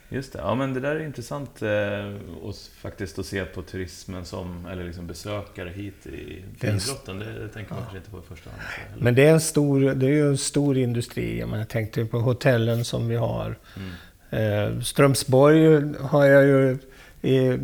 Just 0.09 0.33
det. 0.33 0.39
Ja, 0.39 0.55
men 0.55 0.75
det 0.75 0.81
där 0.81 0.97
är 0.97 1.07
intressant 1.07 1.63
eh, 1.63 2.15
och 2.43 2.55
faktiskt 2.77 3.19
att 3.19 3.27
se 3.27 3.45
på 3.45 3.63
turismen 3.63 4.25
som, 4.25 4.67
eller 4.67 4.85
liksom 4.85 5.07
besökare 5.07 5.69
hit 5.69 6.07
i 6.07 6.43
idrotten. 6.61 7.19
Det, 7.19 7.39
det 7.39 7.49
tänker 7.49 7.71
man 7.71 7.81
ja. 7.81 7.85
kanske 7.85 7.97
inte 7.97 8.11
på 8.11 8.19
i 8.19 8.23
första 8.29 8.51
hand. 8.51 8.63
Men 8.99 9.15
det 9.15 9.27
är, 9.27 9.33
en 9.33 9.41
stor, 9.41 9.81
det 9.81 10.07
är 10.07 10.11
ju 10.11 10.29
en 10.29 10.39
stor 10.39 10.79
industri. 10.79 11.39
Jag 11.39 11.69
tänkte 11.69 12.05
på 12.05 12.19
hotellen 12.19 12.85
som 12.85 13.09
vi 13.09 13.17
har. 13.17 13.59
Mm. 13.77 14.75
Eh, 14.75 14.81
Strömsborg 14.81 15.95
har 16.01 16.25
jag 16.25 16.45
ju, 16.45 16.79
i, 17.23 17.59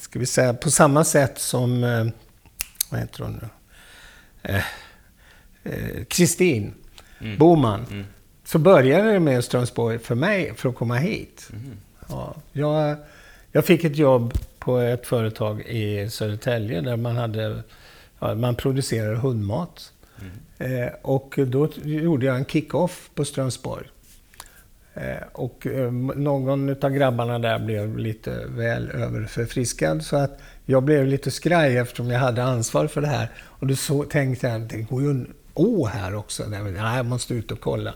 ska 0.00 0.18
vi 0.18 0.26
säga, 0.26 0.54
på 0.54 0.70
samma 0.70 1.04
sätt 1.04 1.38
som, 1.38 1.84
eh, 1.84 2.06
vad 2.90 3.00
heter 3.00 3.22
hon 3.22 3.32
nu? 3.32 3.48
Eh, 4.42 4.64
Eh, 5.64 6.04
Kristin 6.08 6.74
mm. 7.20 7.38
Boman. 7.38 7.86
Mm. 7.90 8.06
Så 8.44 8.58
började 8.58 9.12
det 9.12 9.20
med 9.20 9.44
Strömsborg 9.44 9.98
för 9.98 10.14
mig, 10.14 10.52
för 10.56 10.68
att 10.68 10.74
komma 10.74 10.94
hit. 10.94 11.48
Mm. 11.52 11.76
Ja, 12.08 12.34
jag, 12.52 12.96
jag 13.52 13.64
fick 13.64 13.84
ett 13.84 13.96
jobb 13.96 14.38
på 14.58 14.78
ett 14.78 15.06
företag 15.06 15.60
i 15.60 16.10
Södertälje 16.10 16.80
där 16.80 16.96
man, 16.96 17.16
hade, 17.16 17.62
ja, 18.18 18.34
man 18.34 18.54
producerade 18.54 19.16
hundmat. 19.16 19.92
Mm. 20.20 20.82
Eh, 20.82 20.92
och 21.02 21.38
då 21.46 21.68
gjorde 21.84 22.26
jag 22.26 22.36
en 22.36 22.44
kick-off 22.44 23.10
på 23.14 23.24
Strömsborg. 23.24 23.86
Eh, 24.94 25.26
och 25.32 25.66
eh, 25.66 25.92
någon 25.92 26.84
av 26.84 26.90
grabbarna 26.90 27.38
där 27.38 27.58
blev 27.58 27.98
lite 27.98 28.44
väl 28.48 28.90
överförfriskad 28.90 30.04
så 30.04 30.16
att 30.16 30.38
jag 30.66 30.82
blev 30.82 31.06
lite 31.06 31.30
skraj 31.30 31.76
eftersom 31.76 32.10
jag 32.10 32.20
hade 32.20 32.42
ansvar 32.44 32.86
för 32.86 33.00
det 33.00 33.06
här. 33.06 33.28
Och 33.42 33.66
då 33.66 33.76
så 33.76 34.04
tänkte 34.04 34.48
jag, 34.48 34.60
det 34.60 34.78
går 34.78 35.02
ju 35.02 35.26
å 35.54 35.86
här 35.86 36.14
också. 36.14 36.44
Nej, 36.48 36.72
jag 36.72 37.06
måste 37.06 37.34
ut 37.34 37.50
och 37.50 37.60
kolla. 37.60 37.94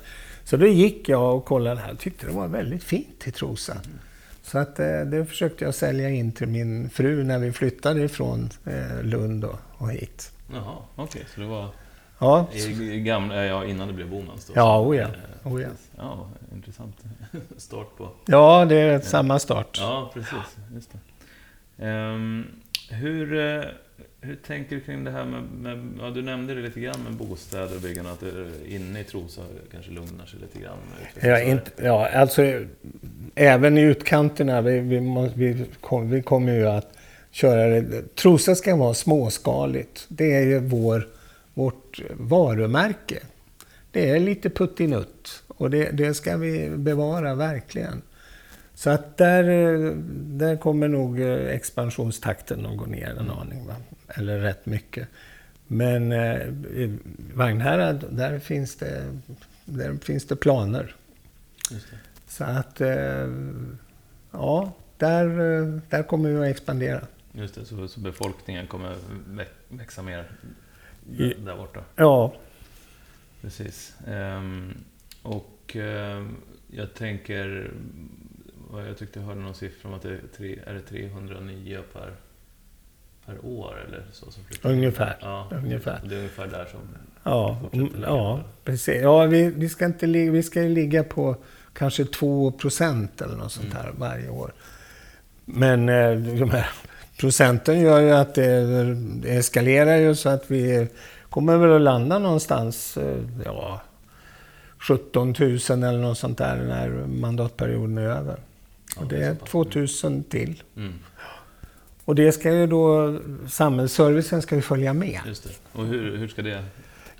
Så 0.48 0.56
då 0.56 0.66
gick 0.66 1.08
jag 1.08 1.36
och 1.36 1.44
kollade 1.44 1.80
här 1.80 1.92
och 1.92 1.98
tyckte 1.98 2.26
det 2.26 2.32
var 2.32 2.48
väldigt 2.48 2.84
fint 2.84 3.26
i 3.26 3.32
Trosa. 3.32 3.72
Mm. 3.72 3.98
Så 4.42 4.58
att, 4.58 4.78
eh, 4.78 5.00
det 5.00 5.26
försökte 5.26 5.64
jag 5.64 5.74
sälja 5.74 6.10
in 6.10 6.32
till 6.32 6.48
min 6.48 6.90
fru 6.90 7.24
när 7.24 7.38
vi 7.38 7.52
flyttade 7.52 8.02
ifrån 8.02 8.50
eh, 8.64 9.02
Lund 9.02 9.44
och 9.78 9.90
hit. 9.90 10.32
Jaha, 10.52 10.76
okej. 10.94 11.04
Okay. 11.04 11.22
Så 11.34 11.40
det 11.40 11.46
var 11.46 11.70
ja. 12.18 12.46
I, 12.52 13.00
gamla, 13.00 13.44
ja, 13.44 13.64
innan 13.64 13.88
det 13.88 13.94
blev 13.94 14.10
Bomans 14.10 14.46
då? 14.46 14.52
Ja, 14.56 14.80
oh 14.80 14.96
ja. 14.96 15.02
Eh, 15.02 15.52
oh 15.52 15.62
ja. 15.62 15.68
ja, 15.96 16.28
intressant 16.54 16.96
start 17.56 17.96
på... 17.96 18.10
Ja, 18.26 18.64
det 18.64 18.76
är 18.76 19.00
samma 19.00 19.38
start. 19.38 19.78
Ja, 19.80 20.10
precis. 20.14 20.56
Just 20.74 20.90
det. 21.76 21.86
Um, 21.86 22.46
hur 22.90 23.34
hur 24.20 24.36
tänker 24.36 24.76
du 24.76 24.80
kring 24.80 25.04
det 25.04 25.10
här 25.10 25.24
med, 25.24 25.42
med 25.42 25.92
ja, 26.00 26.10
du 26.10 26.22
nämnde 26.22 26.54
det 26.54 26.60
lite 26.60 26.80
grann 26.80 27.02
med 27.04 27.12
bostäder 27.12 27.74
och 27.74 27.82
byggande, 27.82 28.10
att 28.12 28.20
det 28.20 28.74
inne 28.74 29.00
i 29.00 29.04
Trosa 29.04 29.42
kanske 29.72 29.90
lugnar 29.90 30.26
sig 30.26 30.40
lite 30.40 30.60
grann? 30.60 30.78
Ja, 31.20 31.40
inte, 31.40 31.70
ja, 31.76 32.08
alltså 32.08 32.42
även 33.34 33.78
i 33.78 33.80
utkanterna, 33.80 34.60
vi, 34.60 34.80
vi, 34.80 35.30
vi, 35.34 35.66
vi 36.04 36.22
kommer 36.22 36.52
ju 36.52 36.68
att 36.68 36.96
köra 37.30 37.80
det. 37.80 38.14
Trosa 38.14 38.54
ska 38.54 38.76
vara 38.76 38.94
småskaligt. 38.94 40.06
Det 40.08 40.34
är 40.34 40.42
ju 40.42 40.58
vår, 40.58 41.08
vårt 41.54 42.00
varumärke. 42.10 43.18
Det 43.90 44.10
är 44.10 44.20
lite 44.20 44.50
puttinutt 44.50 45.42
och 45.48 45.70
det, 45.70 45.90
det 45.90 46.14
ska 46.14 46.36
vi 46.36 46.70
bevara 46.70 47.34
verkligen. 47.34 48.02
Så 48.78 48.90
att 48.90 49.16
där, 49.16 49.44
där 50.38 50.56
kommer 50.56 50.88
nog 50.88 51.20
expansionstakten 51.20 52.66
att 52.66 52.76
gå 52.76 52.86
ner 52.86 53.16
en 53.20 53.30
aning. 53.30 53.66
Va? 53.66 53.74
eller 54.08 54.38
rätt 54.38 54.66
mycket. 54.66 55.08
Men 55.66 56.12
eh, 56.12 56.48
i 56.48 56.98
Vagnhärad, 57.34 58.04
där 58.10 58.38
finns 58.38 58.76
det, 58.76 59.18
där 59.64 59.96
finns 59.96 60.24
det 60.24 60.36
planer. 60.36 60.94
Det. 61.70 61.80
Så 62.28 62.44
att, 62.44 62.80
eh, 62.80 63.28
ja, 64.30 64.72
där, 64.96 65.28
där 65.90 66.02
kommer 66.02 66.30
vi 66.30 66.38
att 66.38 66.56
expandera. 66.56 67.06
Just 67.32 67.54
det, 67.54 67.64
så, 67.64 67.88
så 67.88 68.00
befolkningen 68.00 68.66
kommer 68.66 68.96
växa 69.68 70.02
mer 70.02 70.30
där 71.44 71.56
borta? 71.56 71.80
Ja. 71.96 72.34
Precis. 73.40 73.94
Ehm, 74.06 74.74
och 75.22 75.76
ehm, 75.76 76.36
jag 76.70 76.94
tänker, 76.94 77.70
jag 78.72 78.98
tyckte 78.98 79.18
jag 79.18 79.26
hörde 79.26 79.40
någon 79.40 79.54
siffra 79.54 79.88
om 79.88 79.94
att 79.94 80.02
det 80.02 80.10
är, 80.10 80.20
tre, 80.36 80.58
är 80.66 80.74
det 80.74 80.80
309 80.80 81.80
per 81.92 82.12
per 83.28 83.46
år 83.46 83.84
eller 83.88 84.04
så? 84.12 84.30
Som 84.30 84.42
ungefär. 84.62 85.16
Ja, 85.20 85.48
ungefär. 85.52 86.00
Det 86.04 86.14
är 86.14 86.18
ungefär 86.18 86.46
där 86.46 86.64
som 86.70 86.80
Ja, 87.22 87.60
ja 88.02 88.40
precis. 88.64 89.02
Ja, 89.02 89.26
vi, 89.26 89.50
vi, 89.56 89.68
ska 89.68 89.84
inte 89.84 90.06
ligga, 90.06 90.32
vi 90.32 90.42
ska 90.42 90.60
ligga 90.60 91.04
på 91.04 91.36
kanske 91.72 92.04
2 92.04 92.50
procent 92.50 93.20
eller 93.20 93.36
något 93.36 93.52
sånt 93.52 93.74
här 93.74 93.84
mm. 93.84 93.96
varje 93.98 94.28
år. 94.28 94.52
Men 95.44 95.88
eh, 95.88 96.12
de 96.18 96.50
här 96.50 96.70
procenten 97.18 97.80
gör 97.80 98.00
ju 98.00 98.10
att 98.10 98.34
det, 98.34 98.94
det 98.94 99.36
eskalerar 99.36 99.96
ju 99.96 100.14
så 100.14 100.28
att 100.28 100.50
vi 100.50 100.88
kommer 101.30 101.56
väl 101.56 101.72
att 101.72 101.80
landa 101.80 102.18
någonstans, 102.18 102.96
eh, 102.96 103.18
ja, 103.44 103.80
17 104.78 105.34
000 105.38 105.58
eller 105.68 105.98
något 105.98 106.18
sånt 106.18 106.38
där 106.38 106.56
när 106.56 106.88
mandatperioden 107.06 107.98
är 107.98 108.02
över. 108.02 108.36
Och 109.00 109.06
det 109.06 109.24
är 109.24 109.34
2 109.34 109.64
000 110.04 110.24
till. 110.24 110.62
Mm. 110.76 110.92
Och 112.04 112.14
det 112.14 112.32
ska 112.32 112.52
ju 112.52 112.66
då, 112.66 113.18
samhällsservicen 113.48 114.42
ska 114.42 114.54
ju 114.54 114.62
följa 114.62 114.92
med. 114.92 115.20
Just 115.26 115.44
det. 115.44 115.50
Och 115.72 115.86
hur, 115.86 116.16
hur 116.16 116.28
ska 116.28 116.42
det 116.42 116.64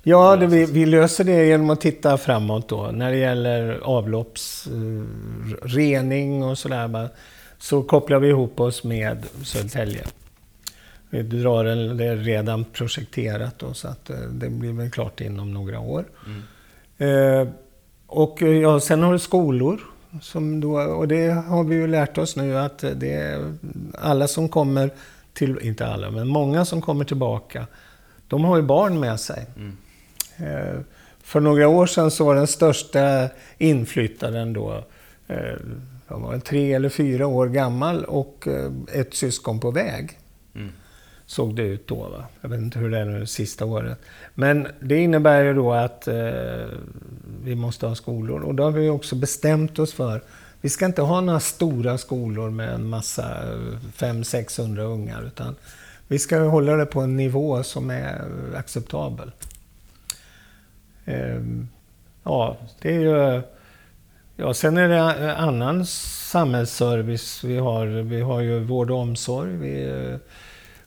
Ja, 0.03 0.35
det, 0.35 0.47
vi, 0.47 0.65
vi, 0.65 0.85
löser 0.85 1.23
det 1.23 1.45
genom 1.45 1.69
att 1.69 1.81
titta 1.81 2.17
framåt 2.17 2.69
då. 2.69 2.91
När 2.91 3.11
det 3.11 3.17
gäller 3.17 3.79
avloppsrening 3.83 6.43
uh, 6.43 6.49
och 6.49 6.57
sådär. 6.57 7.09
Så 7.57 7.83
kopplar 7.83 8.19
vi 8.19 8.27
ihop 8.27 8.59
oss 8.59 8.83
med 8.83 9.25
Södertälje. 9.43 10.03
Vi 11.09 11.21
drar 11.21 11.65
en, 11.65 11.97
det 11.97 12.05
är 12.05 12.15
redan 12.15 12.63
projekterat 12.63 13.59
då, 13.59 13.73
så 13.73 13.87
att 13.87 14.09
uh, 14.09 14.15
det 14.15 14.49
blir 14.49 14.73
väl 14.73 14.91
klart 14.91 15.21
inom 15.21 15.53
några 15.53 15.79
år. 15.79 16.05
Mm. 16.25 16.41
Uh, 17.01 17.47
och 18.07 18.41
ja, 18.41 18.79
sen 18.79 19.03
har 19.03 19.13
du 19.13 19.19
skolor 19.19 19.79
som 20.21 20.59
då, 20.59 20.79
och 20.79 21.07
det 21.07 21.29
har 21.29 21.63
vi 21.63 21.75
ju 21.75 21.87
lärt 21.87 22.17
oss 22.17 22.35
nu 22.35 22.57
att 22.57 22.79
det 22.79 23.39
alla 23.97 24.27
som 24.27 24.49
kommer 24.49 24.91
till, 25.33 25.59
inte 25.61 25.87
alla, 25.87 26.11
men 26.11 26.27
många 26.27 26.65
som 26.65 26.81
kommer 26.81 27.05
tillbaka, 27.05 27.67
de 28.27 28.43
har 28.43 28.57
ju 28.57 28.63
barn 28.63 28.99
med 28.99 29.19
sig. 29.19 29.45
Mm. 29.55 29.77
Eh, 30.37 30.79
för 31.23 31.39
några 31.39 31.67
år 31.67 31.85
sedan 31.85 32.11
så 32.11 32.25
var 32.25 32.35
den 32.35 32.47
största 32.47 33.29
inflyttaren 33.57 34.53
då 34.53 34.83
jag 36.07 36.19
var 36.19 36.39
tre 36.39 36.73
eller 36.73 36.89
fyra 36.89 37.27
år 37.27 37.47
gammal 37.47 38.05
och 38.05 38.47
ett 38.93 39.13
syskon 39.13 39.59
på 39.59 39.71
väg. 39.71 40.19
Mm. 40.55 40.71
Såg 41.29 41.55
det 41.55 41.61
ut 41.61 41.87
då. 41.87 41.95
Va? 41.95 42.25
Jag 42.41 42.49
vet 42.49 42.59
inte 42.59 42.79
hur 42.79 42.91
det 42.91 42.99
är 42.99 43.05
nu 43.05 43.19
det 43.19 43.27
sista 43.27 43.65
året. 43.65 43.99
Men 44.33 44.67
det 44.79 44.97
innebär 44.97 45.43
ju 45.43 45.53
då 45.53 45.73
att 45.73 46.07
eh, 46.07 46.65
vi 47.43 47.55
måste 47.55 47.87
ha 47.87 47.95
skolor. 47.95 48.41
Och 48.41 48.55
då 48.55 48.63
har 48.63 48.71
vi 48.71 48.89
också 48.89 49.15
bestämt 49.15 49.79
oss 49.79 49.93
för 49.93 50.21
vi 50.61 50.69
ska 50.69 50.85
inte 50.85 51.01
ha 51.01 51.21
några 51.21 51.39
stora 51.39 51.97
skolor 51.97 52.49
med 52.49 52.73
en 52.73 52.89
massa 52.89 53.23
eh, 53.23 53.77
500-600 53.97 54.79
ungar. 54.79 55.23
Utan 55.23 55.55
vi 56.07 56.19
ska 56.19 56.39
hålla 56.39 56.75
det 56.75 56.85
på 56.85 57.01
en 57.01 57.17
nivå 57.17 57.63
som 57.63 57.89
är 57.89 58.21
acceptabel. 58.55 59.31
Eh, 61.05 61.41
ja, 62.23 62.57
det 62.81 62.95
är 62.95 62.99
ju... 62.99 63.41
Ja, 64.35 64.53
sen 64.53 64.77
är 64.77 64.89
det 64.89 65.35
annan 65.35 65.85
samhällsservice 65.85 67.43
vi 67.43 67.57
har. 67.57 67.85
Vi 67.85 68.21
har 68.21 68.39
ju 68.39 68.59
vård 68.59 68.91
och 68.91 68.97
omsorg. 68.97 69.51
Vi 69.51 69.83
eh, 69.83 70.17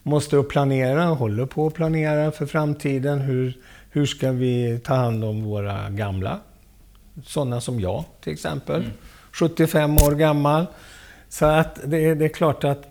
måste 0.03 0.43
planera, 0.43 1.05
håller 1.05 1.47
på 1.47 1.67
att 1.67 1.75
planera 1.75 2.31
för 2.31 2.47
framtiden. 2.47 3.21
Hur, 3.21 3.57
hur 3.91 4.07
ska 4.07 4.33
vi 4.33 4.81
ta 4.85 4.95
hand 4.95 5.25
om 5.25 5.45
våra 5.45 5.91
gamla? 5.91 6.39
Sådana 7.25 7.61
som 7.61 7.81
jag 7.81 8.05
till 8.21 8.33
exempel. 8.33 8.81
Mm. 8.81 8.93
75 9.33 9.95
år 9.95 10.15
gammal. 10.15 10.67
Så 11.29 11.47
att 11.47 11.81
det, 11.85 12.15
det 12.15 12.25
är 12.25 12.29
klart 12.29 12.65
att... 12.65 12.89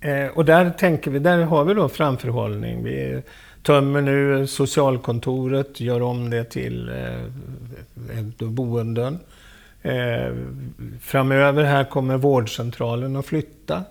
Eh, 0.00 0.26
och 0.26 0.44
där 0.44 0.70
tänker 0.70 1.10
vi, 1.10 1.18
där 1.18 1.38
har 1.42 1.64
vi 1.64 1.74
då 1.74 1.88
framförhållning. 1.88 2.84
Vi 2.84 3.22
tömmer 3.62 4.00
nu 4.00 4.46
socialkontoret, 4.46 5.80
gör 5.80 6.02
om 6.02 6.30
det 6.30 6.44
till 6.44 6.88
eh, 6.88 8.48
boenden. 8.48 9.18
Eh, 9.82 10.34
framöver 11.00 11.64
här 11.64 11.84
kommer 11.84 12.16
vårdcentralen 12.16 13.16
att 13.16 13.26
flytta. 13.26 13.84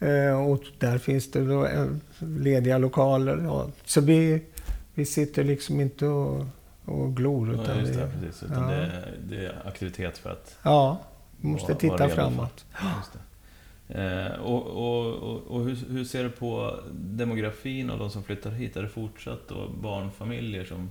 Eh, 0.00 0.50
och 0.50 0.62
där 0.78 0.98
finns 0.98 1.30
det 1.30 1.44
då 1.44 1.66
eh, 1.66 1.86
lediga 2.18 2.78
lokaler. 2.78 3.42
Ja. 3.44 3.68
Så 3.84 4.00
vi, 4.00 4.42
vi 4.94 5.04
sitter 5.04 5.44
liksom 5.44 5.80
inte 5.80 6.06
och, 6.06 6.46
och 6.84 7.16
glor. 7.16 7.52
Utan, 7.52 7.78
ja, 7.78 7.84
det, 7.84 8.10
precis, 8.20 8.42
utan 8.42 8.62
ja. 8.62 8.76
det, 8.76 8.90
det, 9.28 9.46
är 9.46 9.66
aktivitet 9.66 10.18
för 10.18 10.30
att 10.30 10.56
Ja, 10.62 11.00
vi 11.36 11.48
måste 11.48 11.72
vara, 11.72 11.78
titta 11.78 11.96
vara 11.96 12.08
framåt. 12.08 12.64
Eh, 13.88 14.40
och, 14.40 14.66
och, 14.66 15.14
och, 15.14 15.42
och 15.42 15.64
hur, 15.64 15.78
hur, 15.90 16.04
ser 16.04 16.24
du 16.24 16.30
på 16.30 16.80
demografin 16.92 17.90
och 17.90 17.98
de 17.98 18.10
som 18.10 18.22
flyttar 18.22 18.50
hit? 18.50 18.76
Är 18.76 18.82
det 18.82 18.88
fortsatt 18.88 19.48
då 19.48 19.68
barnfamiljer 19.68 20.64
som 20.64 20.90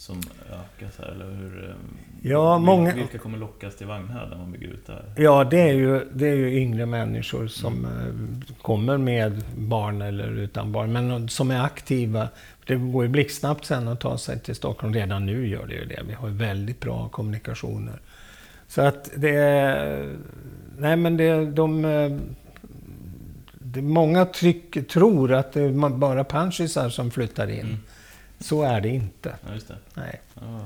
som 0.00 0.20
ökas 0.50 0.98
här? 0.98 1.06
Eller 1.06 1.30
hur, 1.30 1.68
eh, 1.68 1.74
ja, 2.22 2.58
många... 2.58 2.94
Vilka 2.94 3.18
kommer 3.18 3.38
lockas 3.38 3.76
till 3.76 3.86
Vagnhärad 3.86 4.30
när 4.30 4.36
man 4.36 4.52
bygger 4.52 4.68
ut 4.68 4.86
där? 4.86 5.04
Ja, 5.16 5.44
det 5.44 5.60
är 5.60 5.72
ju, 5.72 6.04
det 6.12 6.28
är 6.28 6.34
ju 6.34 6.58
yngre 6.58 6.86
människor 6.86 7.46
som 7.46 7.78
mm. 7.78 8.42
Eh, 8.48 8.54
kommer 8.62 8.98
med 8.98 9.44
barn 9.56 10.02
eller 10.02 10.28
utan 10.28 10.72
barn, 10.72 10.92
men 10.92 11.28
som 11.28 11.50
är 11.50 11.64
aktiva. 11.64 12.28
Det 12.66 12.74
går 12.74 13.04
ju 13.04 13.08
blixtsnabbt 13.08 13.64
sen 13.64 13.88
att 13.88 14.00
ta 14.00 14.18
sig 14.18 14.40
till 14.40 14.54
Stockholm. 14.54 14.94
Redan 14.94 15.26
nu 15.26 15.48
gör 15.48 15.66
det 15.66 15.74
ju 15.74 15.84
det. 15.84 16.02
Vi 16.06 16.12
har 16.12 16.28
väldigt 16.28 16.80
bra 16.80 17.08
kommunikationer. 17.08 18.00
Så 18.68 18.82
att 18.82 19.10
det 19.16 19.36
är... 19.36 20.08
Nej, 20.78 20.96
men 20.96 21.16
det, 21.16 21.50
de... 21.50 21.84
Eh, 21.84 22.16
det, 23.52 23.82
många 23.82 24.24
tryck, 24.24 24.88
tror 24.88 25.32
att 25.32 25.52
det 25.52 25.62
är 25.62 25.88
bara 25.88 26.24
panschisar 26.24 26.88
som 26.88 27.10
flyttar 27.10 27.50
in. 27.50 27.60
Mm. 27.60 27.76
Så 28.40 28.62
är 28.62 28.80
det 28.80 28.88
inte. 28.88 29.34
Ja, 29.46 29.54
just 29.54 29.68
det. 29.68 29.76
Nej. 29.94 30.20
Ja. 30.34 30.60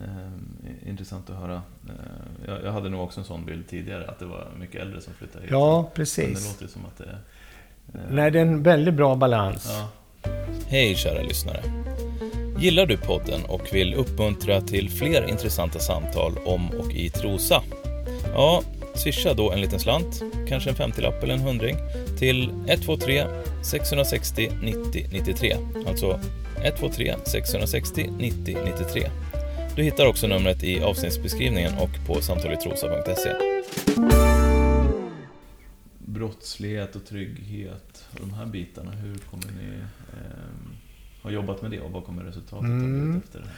Eh, 0.00 0.88
intressant 0.88 1.30
att 1.30 1.36
höra. 1.36 1.62
Eh, 1.88 2.46
jag, 2.46 2.64
jag, 2.64 2.72
hade 2.72 2.88
nog 2.88 3.04
också 3.04 3.20
en 3.20 3.26
sån 3.26 3.44
bild 3.44 3.68
tidigare, 3.68 4.08
att 4.08 4.18
det 4.18 4.24
var 4.24 4.48
mycket 4.58 4.80
äldre 4.80 5.00
som 5.00 5.14
flyttade 5.14 5.42
hit. 5.42 5.50
Ja, 5.52 5.90
precis. 5.94 6.24
Men 6.24 6.34
det 6.34 6.48
låter 6.48 6.66
som 6.66 6.86
att 6.86 6.98
det... 6.98 7.18
Eh... 7.94 8.10
Nej, 8.10 8.30
det 8.30 8.38
är 8.38 8.42
en 8.42 8.62
väldigt 8.62 8.94
bra 8.94 9.14
balans. 9.14 9.68
Ja. 9.70 9.88
Hej 10.68 10.94
kära 10.94 11.22
lyssnare. 11.22 11.62
Gillar 12.58 12.86
du 12.86 12.96
podden 12.96 13.44
och 13.44 13.68
vill 13.72 13.94
uppmuntra 13.94 14.60
till 14.60 14.90
fler 14.90 15.30
intressanta 15.30 15.78
samtal 15.78 16.38
om 16.44 16.70
och 16.70 16.92
i 16.92 17.10
Trosa? 17.10 17.62
Ja, 18.34 18.62
swisha 18.94 19.34
då 19.34 19.52
en 19.52 19.60
liten 19.60 19.80
slant, 19.80 20.22
kanske 20.48 20.70
en 20.70 20.76
50-lapp 20.76 21.22
eller 21.22 21.34
en 21.34 21.40
hundring, 21.40 21.76
till 22.18 22.50
123 22.66 23.24
660 23.62 24.50
90 24.62 25.06
93. 25.12 25.56
Alltså 25.86 26.20
123 26.62 27.14
660 27.26 28.10
90 28.18 28.58
93. 28.64 29.10
Du 29.76 29.82
hittar 29.82 30.06
också 30.06 30.26
numret 30.26 30.64
i 30.64 30.80
avsnittsbeskrivningen 30.80 31.72
och 31.78 32.06
på 32.06 32.20
samtaletrosa.se. 32.20 33.32
Brottslighet 35.98 36.96
och 36.96 37.06
trygghet 37.06 38.04
och 38.12 38.20
de 38.20 38.34
här 38.34 38.46
bitarna, 38.46 38.90
hur 38.90 39.18
kommer 39.18 39.44
ni 39.44 39.68
eh, 40.12 41.22
ha 41.22 41.30
jobbat 41.30 41.62
med 41.62 41.70
det 41.70 41.80
och 41.80 41.92
vad 41.92 42.04
kommer 42.04 42.24
resultatet 42.24 42.64
mm. 42.64 43.16
att 43.16 43.24
efter 43.24 43.38
det 43.38 43.44
här? 43.44 43.54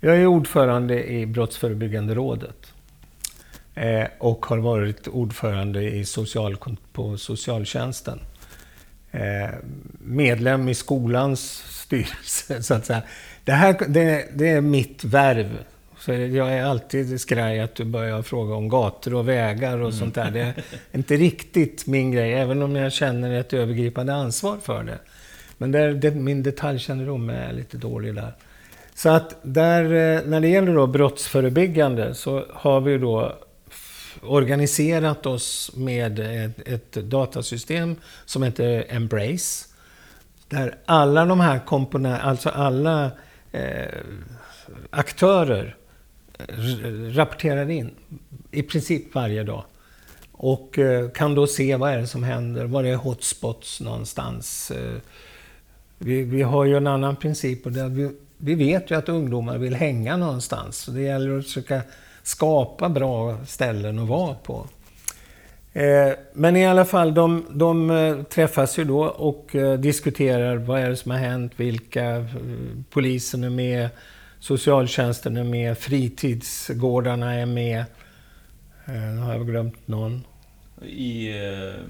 Jag 0.00 0.16
är 0.16 0.26
ordförande 0.26 1.10
i 1.10 1.26
Brottsförebyggande 1.26 2.14
rådet 2.14 2.74
eh, 3.80 4.06
och 4.18 4.46
har 4.46 4.58
varit 4.58 5.08
ordförande 5.08 5.82
i 5.82 6.04
social, 6.04 6.56
på 6.92 7.16
socialtjänsten. 7.16 8.20
Eh, 9.10 9.50
medlem 9.98 10.68
i 10.68 10.74
skolans 10.74 11.64
styrelse, 11.68 12.62
så 12.62 12.74
att 12.74 12.86
säga. 12.86 13.02
Det 13.44 13.52
här 13.52 13.76
det, 13.88 14.28
det 14.34 14.48
är 14.48 14.60
mitt 14.60 15.04
värv. 15.04 15.58
Så 15.98 16.12
jag 16.12 16.52
är 16.52 16.64
alltid 16.64 17.20
skraj 17.20 17.60
att 17.60 17.74
du 17.74 17.84
börjar 17.84 18.22
fråga 18.22 18.54
om 18.54 18.68
gator 18.68 19.14
och 19.14 19.28
vägar 19.28 19.72
och 19.72 19.88
mm. 19.88 19.92
sånt 19.92 20.14
där. 20.14 20.30
Det 20.30 20.40
är 20.40 20.54
inte 20.92 21.16
riktigt 21.16 21.86
min 21.86 22.12
grej, 22.12 22.34
även 22.34 22.62
om 22.62 22.76
jag 22.76 22.92
känner 22.92 23.40
ett 23.40 23.52
övergripande 23.52 24.14
ansvar 24.14 24.56
för 24.62 24.84
det. 24.84 24.98
Men 25.58 25.72
där, 25.72 25.92
det, 25.92 26.10
min 26.10 26.42
detaljkännedom 26.42 27.30
är 27.30 27.52
lite 27.52 27.76
dålig 27.76 28.14
där. 28.14 28.34
Så 28.94 29.08
att 29.08 29.36
där, 29.42 29.84
eh, 29.84 30.22
när 30.26 30.40
det 30.40 30.48
gäller 30.48 30.74
då 30.74 30.86
brottsförebyggande 30.86 32.14
så 32.14 32.44
har 32.52 32.80
vi 32.80 32.98
då 32.98 33.38
organiserat 34.22 35.26
oss 35.26 35.70
med 35.74 36.18
ett, 36.18 36.68
ett 36.68 36.92
datasystem 36.92 37.96
som 38.24 38.42
heter 38.42 38.86
Embrace. 38.88 39.66
Där 40.48 40.78
alla 40.84 41.24
de 41.24 41.40
här 41.40 41.58
komponenterna, 41.58 42.22
alltså 42.22 42.48
alla 42.48 43.10
eh, 43.52 44.00
aktörer 44.90 45.76
eh, 46.38 46.54
rapporterar 47.12 47.70
in 47.70 47.90
i 48.50 48.62
princip 48.62 49.14
varje 49.14 49.42
dag. 49.42 49.64
Och 50.32 50.78
eh, 50.78 51.10
kan 51.10 51.34
då 51.34 51.46
se 51.46 51.76
vad 51.76 51.90
är 51.90 51.98
det 51.98 52.06
som 52.06 52.22
händer, 52.22 52.64
var 52.64 52.84
är 52.84 52.96
hotspots 52.96 53.80
någonstans. 53.80 54.70
Eh, 54.70 55.00
vi, 55.98 56.22
vi, 56.22 56.42
har 56.42 56.64
ju 56.64 56.76
en 56.76 56.86
annan 56.86 57.16
princip 57.16 57.66
och 57.66 57.72
det 57.72 57.88
vi, 57.88 58.10
vi 58.38 58.54
vet 58.54 58.90
ju 58.90 58.94
att 58.94 59.08
ungdomar 59.08 59.58
vill 59.58 59.74
hänga 59.74 60.16
någonstans. 60.16 60.78
Så 60.78 60.90
det 60.90 61.02
gäller 61.02 61.38
att 61.38 61.44
försöka 61.44 61.82
skapa 62.30 62.88
bra 62.88 63.36
ställen 63.46 63.98
att 63.98 64.08
vara 64.08 64.34
på. 64.34 64.66
Eh, 65.72 66.12
men 66.32 66.56
i 66.56 66.66
alla 66.66 66.84
fall, 66.84 67.14
de, 67.14 67.46
de 67.50 67.90
eh, 67.90 68.22
träffas 68.22 68.78
ju 68.78 68.84
då 68.84 69.04
och 69.04 69.56
eh, 69.56 69.78
diskuterar 69.78 70.56
vad 70.56 70.80
är 70.80 70.88
det 70.88 70.96
som 70.96 71.10
har 71.10 71.18
hänt, 71.18 71.52
vilka 71.56 72.26
polisen 72.90 73.44
är 73.44 73.50
med, 73.50 73.88
socialtjänsten 74.38 75.36
är 75.36 75.44
med, 75.44 75.78
fritidsgårdarna 75.78 77.34
är 77.34 77.46
med. 77.46 77.84
Nu 78.86 79.18
har 79.18 79.32
jag 79.32 79.46
glömt 79.46 79.88
någon. 79.88 80.24
I, 80.82 81.32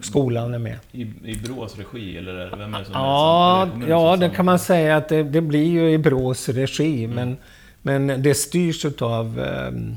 Skolan 0.00 0.55
är 0.55 0.59
med. 0.59 0.79
I, 0.92 1.03
i 1.03 1.40
Brås 1.44 1.79
regi, 1.79 2.16
eller 2.16 2.57
vem 2.57 2.74
är 2.74 2.79
det 2.79 2.85
som 2.85 2.94
Ja, 2.94 3.68
är 3.74 3.81
det, 3.81 3.90
ja, 3.90 4.16
det 4.16 4.31
kan 4.31 4.44
man 4.44 4.59
säga 4.59 4.96
att 4.96 5.09
det, 5.09 5.22
det, 5.22 5.40
blir 5.40 5.66
ju 5.66 5.90
i 5.90 5.98
Brås 5.98 6.48
regi, 6.48 7.05
mm. 7.05 7.16
men, 7.16 7.37
men 7.83 8.22
det 8.22 8.35
styrs 8.35 8.85
av 9.00 9.40
ehm, 9.40 9.96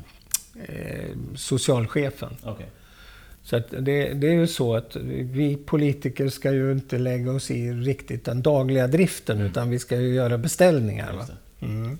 eh, 0.67 1.09
socialchefen. 1.35 2.35
Okay. 2.43 2.65
Så 3.43 3.61
det, 3.69 4.13
det 4.13 4.27
är 4.27 4.33
ju 4.33 4.47
så 4.47 4.75
att 4.75 4.95
vi 4.95 5.55
politiker 5.55 6.29
ska 6.29 6.51
ju 6.51 6.71
inte 6.71 6.97
lägga 6.97 7.31
oss 7.31 7.51
i 7.51 7.71
riktigt 7.71 8.25
den 8.25 8.41
dagliga 8.41 8.87
driften, 8.87 9.35
mm. 9.37 9.51
utan 9.51 9.69
vi 9.69 9.79
ska 9.79 9.95
ju 9.95 10.13
göra 10.13 10.37
beställningar. 10.37 11.25
Mm. 11.59 11.97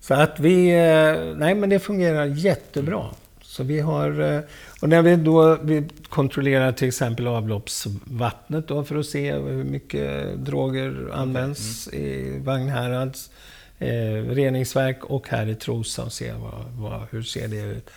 Så 0.00 0.14
att 0.14 0.40
vi... 0.40 0.70
Eh, 0.70 1.36
nej, 1.36 1.54
men 1.54 1.68
det 1.68 1.78
fungerar 1.78 2.24
jättebra. 2.24 3.00
Mm. 3.00 3.14
Så 3.42 3.62
vi 3.62 3.80
har... 3.80 4.20
Eh, 4.20 4.40
och 4.80 4.88
när 4.88 5.02
vi 5.02 5.16
då 5.16 5.58
vi 5.62 5.84
kontrollerar 6.08 6.72
till 6.72 6.88
exempel 6.88 7.26
avloppsvattnet 7.26 8.68
då 8.68 8.84
för 8.84 8.96
att 8.96 9.06
se 9.06 9.32
hur 9.32 9.64
mycket 9.64 10.36
droger 10.36 11.08
används 11.12 11.88
mm. 11.92 12.04
i 12.04 12.38
Vagnhärads 12.38 13.30
eh, 13.78 14.24
reningsverk 14.34 15.04
och 15.04 15.28
här 15.28 15.46
i 15.46 15.54
Trosa 15.54 16.04
och 16.04 16.12
se 16.12 16.32
vad, 16.32 16.64
vad, 16.72 17.08
hur 17.10 17.22
ser 17.22 17.48
det 17.48 17.60
ut. 17.60 17.90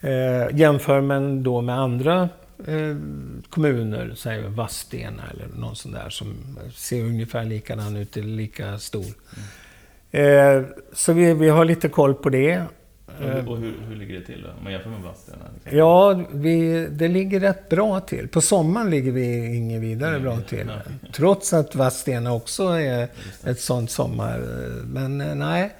Eh, 0.00 0.58
jämför 0.58 1.00
man 1.00 1.42
då 1.42 1.60
med 1.60 1.78
andra 1.78 2.28
eh, 2.66 2.96
kommuner, 3.50 4.14
säg 4.16 4.42
Vadstena 4.42 5.22
eller 5.30 5.60
någon 5.60 5.76
sån 5.76 5.92
där 5.92 6.10
som 6.10 6.58
ser 6.74 7.04
ungefär 7.04 7.44
likadan 7.44 7.96
ut, 7.96 8.16
eller 8.16 8.28
lika 8.28 8.78
stor. 8.78 9.04
Mm. 9.36 9.46
Eh, 10.10 10.64
så 10.92 11.12
vi, 11.12 11.34
vi 11.34 11.48
har 11.48 11.64
lite 11.64 11.88
koll 11.88 12.14
på 12.14 12.28
det. 12.28 12.64
Och, 13.18 13.52
och 13.52 13.58
hur, 13.58 13.74
hur 13.88 13.96
ligger 13.96 14.20
det 14.20 14.26
till 14.26 14.42
då? 14.42 14.48
Om 14.48 14.64
man 14.64 14.72
jämför 14.72 14.90
med 14.90 15.00
Vadstena? 15.00 15.44
Liksom? 15.54 15.78
Ja, 15.78 16.24
vi, 16.32 16.86
det 16.90 17.08
ligger 17.08 17.40
rätt 17.40 17.68
bra 17.68 18.00
till. 18.00 18.28
På 18.28 18.40
sommaren 18.40 18.90
ligger 18.90 19.12
vi 19.12 19.56
inget 19.56 19.82
vidare 19.82 20.10
Mm, 20.10 20.22
bra 20.22 20.40
till. 20.40 20.70
Trots 21.12 21.52
att 21.52 21.74
Vadstena 21.74 22.32
också 22.34 22.64
är 22.64 23.08
ett 23.44 23.60
sånt 23.60 23.90
sommar. 23.90 24.38
Men 24.84 25.20
eh, 25.20 25.34
nej. 25.34 25.72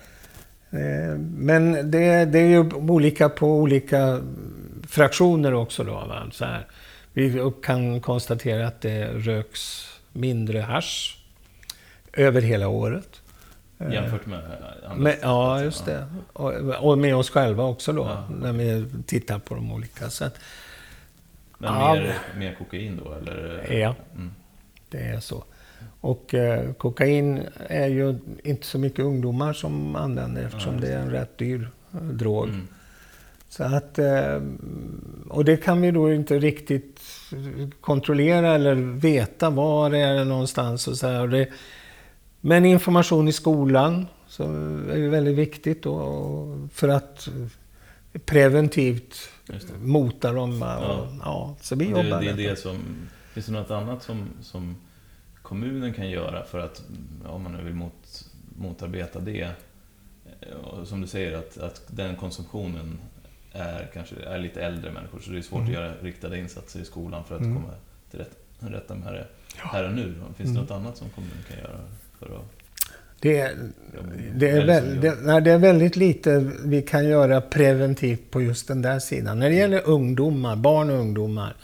Eh, 0.71 1.19
Men 1.19 1.90
det, 1.90 2.25
det 2.25 2.38
är 2.38 2.49
ju 2.49 2.71
olika 2.73 3.29
på 3.29 3.57
olika 3.57 4.21
fraktioner 4.88 5.55
också 5.55 5.85
då. 5.85 5.93
Va? 5.93 6.27
Så 6.33 6.45
här. 6.45 6.66
Vi 7.12 7.53
kan 7.62 8.01
konstatera 8.01 8.66
att 8.66 8.81
det 8.81 9.07
röks 9.07 9.87
mindre 10.12 10.59
hasch 10.61 11.19
över 12.12 12.43
hela 12.43 12.69
året. 12.69 13.19
Eh, 13.81 13.93
Jämfört 13.93 14.27
med 14.27 14.38
andra 14.38 14.95
Men, 14.97 15.12
ja, 15.23 15.62
just 15.62 15.85
det. 15.85 16.07
Och, 16.33 16.53
och 16.90 16.99
med 16.99 17.16
oss 17.16 17.31
själva 17.31 17.64
också 17.64 17.93
då, 17.93 18.03
Ja. 18.03 18.25
när 18.40 18.53
vi 18.53 18.87
tittar 19.07 19.38
på 19.38 19.55
de 19.55 19.73
olika. 19.73 20.11
Så 20.11 20.25
att, 20.25 20.35
Men 21.59 21.75
Ja. 21.75 21.95
mer, 21.95 22.14
mer 22.38 22.55
kokain 22.55 23.01
då, 23.05 23.12
eller? 23.14 23.66
Ja. 23.73 23.95
Mm. 24.14 24.31
det 24.88 24.99
är 24.99 25.21
så. 25.21 25.45
Och 26.01 26.35
eh, 26.35 26.73
kokain 26.73 27.43
är 27.69 27.88
ju 27.88 28.19
inte 28.45 28.66
så 28.66 28.79
mycket 28.79 29.05
ungdomar 29.05 29.53
som 29.53 29.97
använder 29.97 30.43
eftersom 30.45 30.75
Ja, 30.75 30.81
just 30.81 30.88
det 30.88 30.95
är 30.99 31.03
en 31.03 31.11
rätt 31.11 31.38
dyr 31.38 31.69
eh, 31.95 32.01
drog. 32.01 32.49
Mm. 32.49 32.69
Så 33.49 33.64
att, 33.64 33.99
eh, 33.99 34.40
och 35.29 35.45
det 35.45 35.57
kan 35.57 35.81
vi 35.81 35.90
då 35.90 36.12
inte 36.12 36.38
riktigt 36.38 37.01
kontrollera 37.81 38.55
eller 38.55 38.75
veta 38.75 39.51
var 39.51 39.90
det 39.90 39.99
är 39.99 40.25
någonstans. 40.25 40.88
Och 40.88 40.97
så 40.97 41.07
här. 41.07 41.21
Och 41.21 41.29
det, 41.29 41.49
men 42.40 42.64
information 42.64 43.29
i 43.29 43.33
skolan 43.33 44.07
så 44.29 44.42
är 44.90 44.96
ju 44.96 45.09
väldigt 45.09 45.37
viktigt 45.37 45.83
då, 45.83 46.68
för 46.72 46.88
att 46.88 47.29
preventivt 48.24 49.14
mota 49.81 50.33
dem. 50.33 50.62
Och, 50.62 50.68
Ja. 50.68 51.09
ja. 51.22 51.57
så 51.61 51.76
vi 51.76 51.87
Och 51.94 51.98
det, 51.98 52.05
jobbar 52.09 52.20
det 52.20 52.31
är 52.31 52.35
det 52.37 52.57
som... 52.59 52.76
Finns 53.33 53.46
det 53.46 53.53
något 53.53 53.70
annat 53.70 54.03
som, 54.03 54.29
som 54.42 54.76
kommunen 55.42 55.92
kan 55.92 56.11
göra 56.11 56.44
för 56.44 56.59
att, 56.59 56.83
om 57.26 57.42
man 57.42 57.53
nu 57.53 57.62
vill 57.64 57.74
mot, 57.74 58.24
motarbeta 58.59 59.20
det? 59.20 59.40
Eh, 60.40 60.85
Som 60.85 61.00
du 61.00 61.07
säger, 61.07 61.38
att, 61.38 61.59
att 61.59 61.83
den 61.87 62.16
konsumtionen 62.16 62.98
är 63.53 63.90
kanske 63.94 64.14
är 64.24 64.38
lite 64.38 64.62
äldre 64.62 64.92
människor, 64.92 65.20
så 65.20 65.31
det 65.31 65.38
är 65.38 65.42
svårt 65.42 65.59
Mm. 65.61 65.68
att 65.72 65.74
göra 65.81 65.92
riktade 66.03 66.38
insatser 66.38 66.81
i 66.81 66.85
skolan 66.85 67.24
för 67.24 67.35
att 67.35 67.40
Mm. 67.40 67.55
komma 67.55 67.72
till 68.11 68.18
rätt, 68.18 68.37
rätta 68.59 68.94
med 68.94 69.12
det 69.12 69.26
här 69.57 69.85
och 69.88 69.94
nu. 69.94 70.14
Finns 70.37 70.50
Mm. 70.50 70.55
det 70.55 70.61
något 70.61 70.70
annat 70.70 70.96
som 70.96 71.09
kommunen 71.11 71.38
kan 71.48 71.59
göra 71.59 71.79
Det, 73.20 73.38
är- 73.40 73.54
det, 74.35 74.50
är 74.50 74.66
väl, 74.66 75.00
det, 75.00 75.14
nej, 75.22 75.42
det 75.42 75.50
är 75.50 75.59
väldigt 75.59 75.96
lite 75.96 76.50
vi 76.64 76.83
kan 76.83 77.09
göra 77.09 77.40
preventivt 77.40 78.30
på 78.30 78.42
just 78.42 78.68
den 78.68 78.83
där 78.83 78.98
sidan. 78.98 79.38
När 79.38 79.48
det 79.50 79.54
gäller 79.56 79.88
ungdomar, 79.88 80.56
barn 80.56 80.90
och 80.90 80.96
ungdomar, 80.98 81.54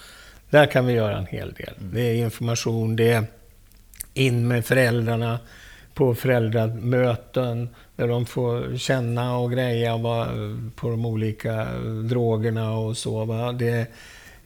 där 0.50 0.66
kan 0.66 0.86
vi 0.86 0.92
göra 0.92 1.18
en 1.18 1.26
hel 1.26 1.52
del. 1.52 1.74
Mm. 1.80 1.94
Det 1.94 2.00
är 2.00 2.14
information, 2.14 2.96
det 2.96 3.12
är 3.12 3.24
in 4.14 4.48
med 4.48 4.64
föräldrarna 4.64 5.38
på 5.94 6.14
föräldramöten 6.14 7.68
där 7.96 8.08
de 8.08 8.26
får 8.26 8.76
känna 8.78 9.36
och 9.38 9.52
greja 9.52 9.98
på 10.76 10.90
de 10.90 11.06
olika 11.06 11.66
drogerna 12.08 12.72
och 12.78 12.96
så. 12.96 13.24
Va. 13.24 13.52
Det 13.52 13.86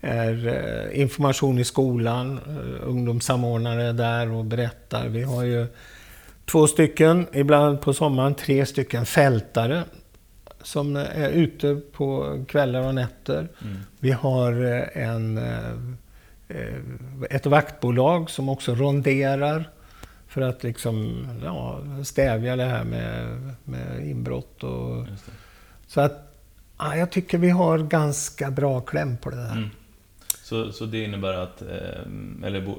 är 0.01 0.47
eh, 0.93 1.01
information 1.01 1.59
i 1.59 1.65
skolan, 1.65 2.41
eh, 2.49 2.89
ungdomssamordnare 2.89 3.93
där 3.93 4.33
och 4.33 4.45
berättar. 4.45 5.09
Vi 5.09 5.23
har 5.23 5.43
ju 5.45 5.67
två 6.51 6.67
stycken, 6.67 7.27
ibland 7.33 7.81
på 7.81 7.95
sommaren 7.95 8.35
tre 8.35 8.67
stycken 8.67 9.07
fältare 9.07 9.85
som 10.63 10.97
är 10.97 11.31
ute 11.31 11.81
på 11.93 12.39
kvällar 12.49 12.81
och 12.81 12.95
nätter. 12.95 13.49
Mm. 13.63 13.77
Vi 13.99 14.11
har 14.11 14.65
eh, 14.65 15.03
en, 15.07 15.39
eh, 16.49 16.77
ett 17.31 17.47
vaktbolag 17.47 18.31
som 18.31 18.49
också 18.49 18.75
ronderar 18.75 19.71
för 20.29 20.41
att 20.41 20.63
liksom, 20.63 21.27
ja, 21.45 21.81
stävja 22.05 22.57
det 22.57 22.65
här 22.65 22.85
med, 22.85 23.41
med 23.65 24.09
inbrott. 24.09 24.65
Och, 24.65 25.07
så 25.87 26.01
att 26.01 26.35
ja, 26.79 26.97
jag 26.97 27.11
tycker 27.11 27.39
vi 27.39 27.51
har 27.51 27.79
ganska 27.79 28.51
bra 28.51 28.81
kläm 28.81 29.17
på 29.17 29.31
det 29.31 29.37
där. 29.37 29.53
Mm. 29.53 29.71
Så, 30.43 30.73
så 30.73 30.87
det 30.87 31.05
innebär 31.05 31.35
att, 31.35 31.63
eh, 31.63 32.47
eller 32.47 32.75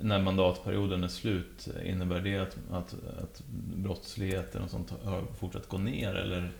när 0.00 0.18
mandatperioden 0.22 1.04
är 1.04 1.08
slut, 1.08 1.68
innebär 1.84 2.20
det 2.20 2.38
att, 2.38 2.56
att, 2.70 2.94
att 3.22 3.42
brottsligheten 3.76 4.62
och 4.62 4.70
sånt 4.70 4.92
har 5.04 5.22
fortsatt 5.40 5.68
gå 5.68 5.78
ner 5.78 6.14
eller? 6.14 6.50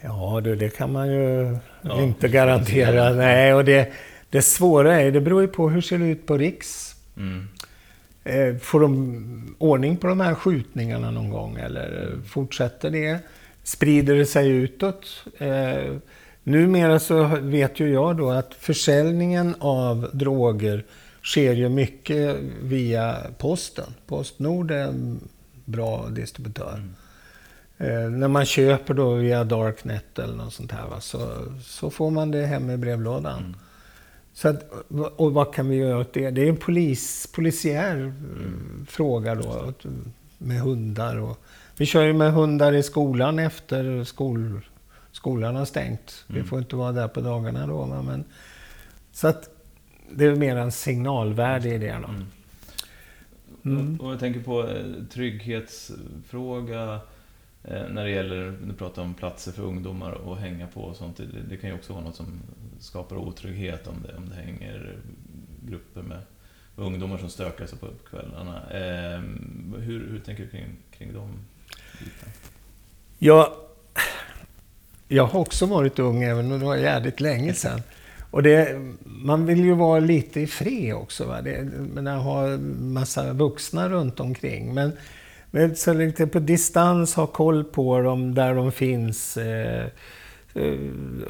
Ja, 0.00 0.40
du, 0.44 0.56
det 0.56 0.76
kan 0.76 0.92
man 0.92 1.08
ju 1.12 1.56
Ja, 1.82 2.02
inte 2.02 2.26
det- 2.26 2.32
garantera. 2.32 3.10
Nej, 3.14 3.54
och 3.54 3.64
det, 3.64 3.92
det 4.30 4.42
svåra 4.42 5.00
är, 5.00 5.10
det 5.12 5.20
beror 5.20 5.42
ju 5.42 5.48
på 5.48 5.68
hur 5.70 5.80
ser 5.80 5.98
det 5.98 6.04
ut 6.06 6.26
på 6.26 6.38
Riks. 6.38 6.94
Mm. 7.16 7.48
Eh, 8.24 8.56
Får 8.56 8.80
de 8.80 9.54
ordning 9.58 9.96
på 9.96 10.06
de 10.06 10.20
här 10.20 10.34
skjutningarna 10.34 11.10
någon 11.10 11.30
gång 11.30 11.56
eller 11.56 12.10
fortsätter 12.26 12.90
det? 12.90 13.18
Sprider 13.62 14.14
det 14.14 14.26
sig 14.26 14.48
utåt? 14.48 15.24
Eh, 15.38 15.92
numera 16.42 16.98
så 16.98 17.24
vet 17.40 17.80
ju 17.80 17.92
jag 17.92 18.16
då 18.16 18.30
att 18.30 18.54
försäljningen 18.54 19.54
av 19.58 20.10
droger 20.12 20.84
sker 21.24 21.52
ju 21.52 21.68
mycket 21.68 22.36
via 22.62 23.16
posten. 23.38 23.94
Postnord 24.06 24.70
är 24.70 24.84
en 24.86 25.20
bra 25.64 26.08
distributör. 26.08 26.74
Mm. 26.74 26.94
Eh, 27.78 28.10
när 28.10 28.28
man 28.28 28.44
köper 28.44 28.94
då 28.94 29.14
via 29.14 29.44
Darknet 29.44 30.18
eller 30.18 30.34
något 30.36 30.54
sånt 30.54 30.72
här 30.72 30.86
va, 30.88 31.00
så, 31.00 31.28
så 31.62 31.90
får 31.90 32.10
man 32.10 32.30
det 32.30 32.46
hem 32.46 32.70
i 32.70 32.76
brevlådan. 32.76 33.38
Mm. 33.38 33.56
Så 34.34 34.48
att, 34.48 34.70
och 35.16 35.32
vad 35.34 35.54
kan 35.54 35.68
vi 35.68 35.76
göra 35.76 35.98
åt 35.98 36.12
det? 36.12 36.30
Det 36.30 36.42
är 36.42 36.48
en 36.48 36.56
polis, 36.56 37.28
polisiär 37.34 38.06
eh, 38.06 38.86
fråga 38.86 39.34
då, 39.34 39.72
med 40.38 40.60
hundar. 40.60 41.16
Och, 41.16 41.38
vi 41.76 41.86
kör 41.86 42.02
ju 42.02 42.12
med 42.12 42.32
hundar 42.32 42.72
i 42.72 42.82
skolan 42.82 43.38
efter 43.38 44.04
skol, 44.04 44.60
skolan 45.12 45.56
har 45.56 45.64
stängt. 45.64 46.24
Vi 46.26 46.34
Mm. 46.34 46.46
får 46.48 46.58
inte 46.58 46.76
vara 46.76 46.92
där 46.92 47.08
på 47.08 47.20
dagarna 47.20 47.66
då. 47.66 47.86
Men, 47.86 48.24
så 49.12 49.28
att 49.28 49.48
det 50.10 50.24
är 50.24 50.36
mer 50.36 50.56
en 50.56 50.72
signalvärde 50.72 51.68
i 51.68 51.78
det. 51.78 51.98
Då. 52.02 52.08
Mm. 52.08 52.26
Mm. 53.64 54.00
Och 54.00 54.12
jag 54.12 54.20
tänker 54.20 54.40
på 54.40 54.68
eh, 54.68 54.84
trygghetsfråga 55.10 57.00
eh, 57.64 57.88
när 57.88 58.04
det 58.04 58.10
gäller, 58.10 58.56
du 58.66 58.72
pratar 58.72 59.02
om 59.02 59.14
platser 59.14 59.52
för 59.52 59.62
ungdomar 59.62 60.32
att 60.32 60.38
hänga 60.38 60.66
på 60.66 60.80
och 60.80 60.96
sånt. 60.96 61.16
Det, 61.16 61.24
det 61.48 61.56
kan 61.56 61.70
ju 61.70 61.76
också 61.76 61.92
vara 61.92 62.04
något 62.04 62.16
som 62.16 62.40
skapar 62.78 63.16
otrygghet 63.16 63.86
om 63.86 63.94
det, 64.06 64.16
om 64.16 64.28
det 64.28 64.34
hänger 64.34 64.96
grupper 65.66 66.02
med 66.02 66.20
ungdomar 66.76 67.18
som 67.18 67.28
stökar 67.28 67.66
sig 67.66 67.78
på 67.78 67.86
kvällarna. 68.10 68.70
Eh, 68.70 69.20
hur, 69.78 70.08
hur 70.10 70.20
tänker 70.24 70.42
du 70.42 70.50
kring, 70.50 70.76
kring 70.90 71.12
de 71.12 71.28
bitarna? 71.98 72.32
Jag, 73.18 73.52
jag 75.08 75.26
har 75.26 75.40
också 75.40 75.66
varit 75.66 75.98
ung, 75.98 76.22
även 76.22 76.52
om 76.52 76.58
det 76.58 76.66
var 76.66 76.76
jävligt 76.76 77.20
länge 77.20 77.54
sedan. 77.54 77.82
Och 78.34 78.42
det, 78.42 78.80
man 79.04 79.46
vill 79.46 79.64
ju 79.64 79.74
vara 79.74 80.00
lite 80.00 80.40
i 80.40 80.46
fred 80.46 80.94
också. 80.94 81.24
Va? 81.24 81.42
Det, 81.42 81.68
men 81.94 82.06
jag 82.06 82.18
har 82.18 82.58
massa 82.82 83.32
vuxna 83.32 83.88
runt 83.88 84.20
omkring. 84.20 84.74
Men, 84.74 84.92
men 85.50 85.76
så 85.76 85.92
lite 85.92 86.26
på 86.26 86.38
distans 86.38 87.14
ha 87.14 87.26
koll 87.26 87.64
på 87.64 88.00
dem 88.00 88.34
där 88.34 88.54
de 88.54 88.72
finns. 88.72 89.36
Eh, 89.36 89.86
eh, 90.54 90.78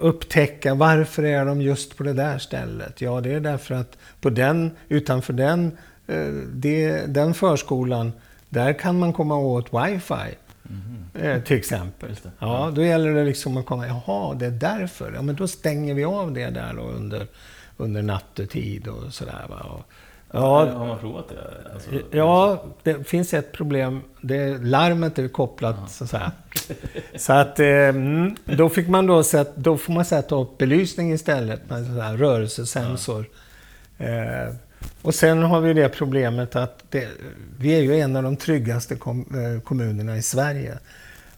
upptäcka 0.00 0.74
varför 0.74 1.22
är 1.22 1.44
de 1.44 1.62
just 1.62 1.96
på 1.96 2.02
det 2.02 2.12
där 2.12 2.38
stället. 2.38 3.00
Ja, 3.00 3.20
det 3.20 3.32
är 3.32 3.40
därför 3.40 3.74
att 3.74 3.98
på 4.20 4.30
den, 4.30 4.70
utanför 4.88 5.32
den, 5.32 5.72
eh, 6.06 6.26
det, 6.52 7.06
den 7.06 7.34
förskolan, 7.34 8.12
där 8.48 8.72
kan 8.72 8.98
man 8.98 9.12
komma 9.12 9.36
åt 9.36 9.66
wifi. 9.72 10.36
Eh, 11.14 11.42
till 11.42 11.56
exempel. 11.56 12.16
Ja, 12.38 12.72
då 12.74 12.84
gäller 12.84 13.14
det 13.14 13.24
liksom 13.24 13.56
att 13.56 13.66
komma, 13.66 13.86
jaha, 13.86 14.34
det 14.34 14.46
är 14.46 14.50
därför. 14.50 15.12
Ja, 15.12 15.22
men 15.22 15.36
då 15.36 15.48
stänger 15.48 15.94
vi 15.94 16.04
av 16.04 16.32
det 16.32 16.50
där 16.50 16.74
då 16.76 16.82
under, 16.82 17.26
under 17.76 18.02
nattetid 18.02 18.88
och 18.88 19.14
sådär. 19.14 19.44
Va? 19.48 19.56
Och, 19.56 20.40
Har 20.40 20.66
ja, 20.66 20.86
man 20.86 20.98
provat 20.98 21.28
det? 21.28 21.72
Alltså, 21.74 21.90
ja, 22.10 22.64
det 22.82 23.08
finns 23.08 23.34
ett 23.34 23.52
problem. 23.52 24.00
Det, 24.20 24.58
larmet 24.58 25.18
är 25.18 25.28
kopplat 25.28 25.90
så 25.90 26.04
att 26.04 26.10
säga. 26.10 26.32
Så 27.16 27.32
att 27.32 27.60
eh, 27.60 27.66
mm, 27.66 28.36
då 28.44 28.68
fick 28.68 28.88
man 28.88 29.06
då 29.06 29.22
sätta, 29.22 29.52
då 29.56 29.76
får 29.76 29.92
man 29.92 30.04
sätta 30.04 30.34
upp 30.34 30.58
belysning 30.58 31.12
istället 31.12 31.70
med 31.70 31.78
en 31.78 32.18
rörelsesensor. 32.18 33.26
Eh, 33.98 34.54
och 35.02 35.14
sen 35.14 35.42
har 35.42 35.60
vi 35.60 35.72
det 35.72 35.88
problemet 35.88 36.56
att 36.56 36.84
det, 36.90 37.08
vi 37.58 37.74
är 37.74 37.80
ju 37.80 38.00
en 38.00 38.16
av 38.16 38.22
de 38.22 38.36
tryggaste 38.36 38.96
kom, 38.96 39.20
eh, 39.20 39.60
kommunerna 39.60 40.16
i 40.16 40.22
Sverige. 40.22 40.78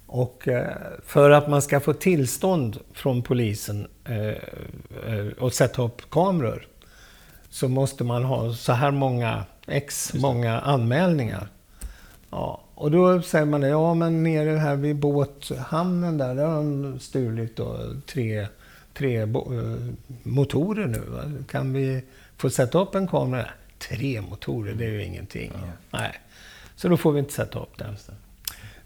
Och 0.06 0.48
eh, 0.48 0.76
för 1.06 1.30
att 1.30 1.48
man 1.48 1.62
ska 1.62 1.80
få 1.80 1.92
tillstånd 1.92 2.78
från 2.92 3.22
polisen 3.22 3.86
eh, 4.04 4.28
eh, 4.28 5.26
och 5.38 5.52
sätta 5.52 5.82
upp 5.82 6.10
kameror 6.10 6.66
så 7.50 7.68
måste 7.68 8.04
man 8.04 8.24
ha 8.24 8.52
så 8.52 8.72
här 8.72 8.90
många, 8.90 9.44
x 9.66 10.14
många 10.14 10.60
anmälningar. 10.60 11.48
Ja, 12.30 12.60
och 12.74 12.90
då 12.90 13.22
säger 13.22 13.44
man 13.44 13.62
ja 13.62 13.94
men 13.94 14.22
nere 14.22 14.50
här 14.50 14.76
vid 14.76 14.96
båthamnen 14.96 16.18
där, 16.18 16.34
där 16.34 16.46
har 16.46 16.56
de 16.56 16.98
stulit 17.00 17.56
då 17.56 17.78
tre, 18.06 18.46
tre 18.94 19.26
motorer 20.22 20.86
nu. 20.86 21.44
Kan 21.48 21.72
vi 21.72 22.02
få 22.36 22.50
sätta 22.50 22.78
upp 22.78 22.94
en 22.94 23.08
kamera? 23.08 23.50
Tre 23.78 24.20
motorer, 24.20 24.74
det 24.74 24.84
är 24.84 24.90
ju 24.90 25.04
ingenting. 25.04 25.52
Ja. 25.54 25.72
Nej. 25.90 26.20
Så 26.76 26.88
då 26.88 26.96
får 26.96 27.12
vi 27.12 27.18
inte 27.18 27.32
sätta 27.32 27.58
upp 27.58 27.78
den. 27.78 27.94
Det. 27.94 28.14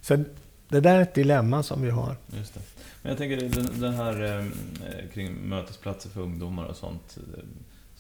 Så 0.01 0.25
det 0.69 0.81
där 0.81 0.97
är 0.97 1.01
ett 1.01 1.15
dilemma 1.15 1.63
som 1.63 1.83
vi 1.83 1.91
har. 1.91 2.17
Just 2.27 2.55
det. 2.55 2.61
Men 3.03 3.11
jag 3.11 3.19
tänker 3.19 3.37
den, 3.37 3.81
den 3.81 3.95
här 3.95 4.39
eh, 4.39 5.09
kring 5.15 5.33
mötesplatser 5.33 6.11
för 6.11 6.21
ungdomar 6.21 6.65
och 6.65 6.77
sånt. 6.77 7.19
Eh, 7.37 7.45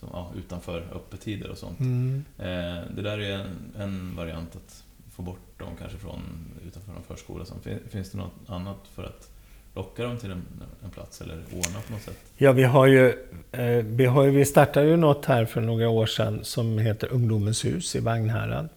som, 0.00 0.08
ja, 0.12 0.32
utanför 0.36 0.78
öppettider 0.94 1.50
och 1.50 1.58
sånt. 1.58 1.80
Mm. 1.80 2.24
Eh, 2.38 2.94
det 2.96 3.02
där 3.02 3.18
är 3.18 3.46
en, 3.78 4.16
variant 4.16 4.56
att 4.56 4.84
få 5.12 5.22
bort 5.22 5.58
dem 5.58 5.76
kanske 5.78 5.98
från 5.98 6.22
utanför 6.66 6.92
en 6.92 7.02
förskola. 7.02 7.44
Finns 7.88 8.10
det 8.10 8.18
något 8.18 8.32
annat 8.46 8.88
för 8.94 9.04
att 9.04 9.30
locka 9.74 10.02
dem 10.02 10.18
till 10.18 10.30
en, 10.30 10.42
en 10.85 10.90
plats 10.90 11.20
eller 11.20 11.35
ordna 11.35 11.80
på 11.87 11.92
något 11.92 12.02
sätt? 12.02 12.16
Ja, 12.37 12.52
vi 12.52 12.64
har 12.64 12.87
ju, 12.87 13.09
eh, 13.52 13.85
vi, 13.85 14.04
har 14.06 14.26
vi 14.26 14.44
startade 14.44 14.87
ju 14.87 14.96
något 14.96 15.24
här 15.24 15.44
för 15.44 15.61
några 15.61 15.88
år 15.88 16.06
sedan 16.06 16.40
som 16.42 16.78
heter 16.78 17.12
Ungdomens 17.12 17.64
hus 17.64 17.96
i 17.96 18.00
Vagnhärad. 18.00 18.68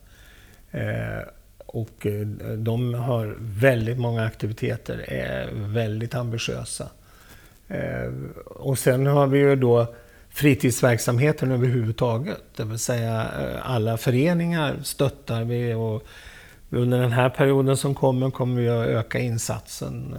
Eh, 0.72 0.82
och 1.66 2.06
eh, 2.06 2.28
de 2.58 2.94
har 2.94 3.36
väldigt 3.40 4.00
många 4.00 4.26
aktiviteter, 4.26 5.06
är 5.08 5.50
väldigt 5.54 6.16
ambitiösa. 6.16 6.90
Eh, 7.68 8.14
och 8.46 8.80
sen 8.80 9.06
har 9.06 9.28
vi 9.28 9.40
ju 9.40 9.56
då 9.56 9.96
fritidsverksamheten 10.30 11.52
överhuvudtaget. 11.52 12.42
Det 12.56 12.64
vill 12.64 12.80
säga 12.80 13.22
eh, 13.22 13.72
alla 13.72 13.98
föreningar 13.98 14.76
stöttar 14.84 15.44
vi 15.44 15.74
och 15.74 16.04
under 16.74 17.00
den 17.00 17.12
här 17.12 17.30
perioden 17.30 17.78
som 17.78 17.96
kommer 17.96 18.32
kommer 18.32 18.62
vi 18.62 18.70
att 18.70 18.88
öka 18.88 19.20
insatsen 19.20 20.16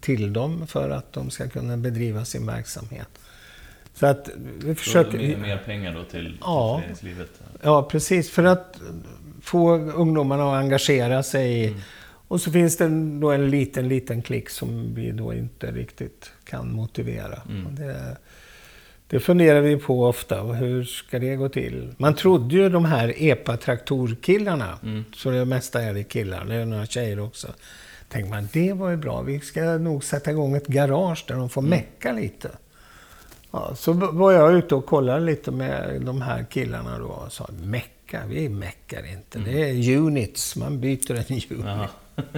till 0.00 0.32
dem 0.32 0.66
för 0.66 0.90
att 0.90 1.12
de 1.12 1.30
ska 1.30 1.48
kunna 1.48 1.76
bedriva 1.76 2.24
sin 2.24 2.46
verksamhet. 2.46 3.08
Så 3.94 4.06
att 4.06 4.30
vi 4.64 4.74
försöker... 4.74 5.18
Mer, 5.18 5.36
mer 5.36 5.56
pengar 5.56 5.94
då 5.94 6.04
till, 6.04 6.38
ja, 6.40 6.78
föreningslivet? 6.78 7.30
Ja, 7.62 7.82
precis. 7.82 8.30
För 8.30 8.44
att 8.44 8.80
få 9.40 9.76
ungdomarna 9.76 10.52
att 10.52 10.56
engagera 10.62 11.22
sig. 11.22 11.66
Mm. 11.66 11.80
Och 12.28 12.40
så 12.40 12.52
finns 12.52 12.76
det 12.76 12.88
då 13.20 13.30
en 13.30 13.50
liten, 13.50 13.88
liten 13.88 14.22
klick 14.22 14.50
som 14.50 14.94
vi 14.94 15.10
då 15.10 15.34
inte 15.34 15.72
riktigt 15.72 16.32
kan 16.44 16.72
motivera. 16.72 17.42
Mm. 17.48 17.74
Det, 17.74 18.16
det 19.10 19.20
funderar 19.20 19.60
vi 19.60 19.76
på 19.76 20.04
ofta. 20.06 20.42
Hur 20.42 20.84
ska 20.84 21.18
det 21.18 21.36
gå 21.36 21.48
till? 21.48 21.94
Man 21.98 22.14
trodde 22.14 22.54
ju 22.54 22.68
de 22.68 22.84
här 22.84 23.14
EPA-traktorkillarna, 23.16 24.78
mm. 24.82 25.04
så 25.16 25.30
det 25.30 25.44
mesta 25.44 25.82
är 25.82 25.94
det 25.94 26.04
killar, 26.04 26.44
det 26.44 26.54
är 26.54 26.64
några 26.64 26.86
tjejer 26.86 27.20
också. 27.20 27.48
Tänkte 28.08 28.30
man, 28.30 28.48
det 28.52 28.72
var 28.72 28.90
ju 28.90 28.96
bra. 28.96 29.20
Vi 29.20 29.40
ska 29.40 29.62
nog 29.62 30.04
sätta 30.04 30.30
igång 30.30 30.56
ett 30.56 30.66
garage 30.66 31.24
där 31.28 31.34
de 31.34 31.48
får 31.48 31.60
mm. 31.60 31.70
mecka 31.70 32.12
lite. 32.12 32.50
Ja, 33.50 33.74
så 33.74 33.92
var 33.92 34.32
jag 34.32 34.52
ute 34.52 34.74
och 34.74 34.86
kollade 34.86 35.20
lite 35.20 35.50
med 35.50 36.00
de 36.00 36.22
här 36.22 36.46
killarna 36.50 36.98
då 36.98 37.06
och 37.06 37.32
sa, 37.32 37.48
mecka. 37.62 38.20
Vi 38.28 38.48
meckar 38.48 39.12
inte. 39.12 39.38
Mm. 39.38 39.52
Det 39.52 39.70
är 39.70 39.96
units. 39.96 40.56
Man 40.56 40.80
byter 40.80 41.14
en 41.14 41.40
unit. 41.50 41.90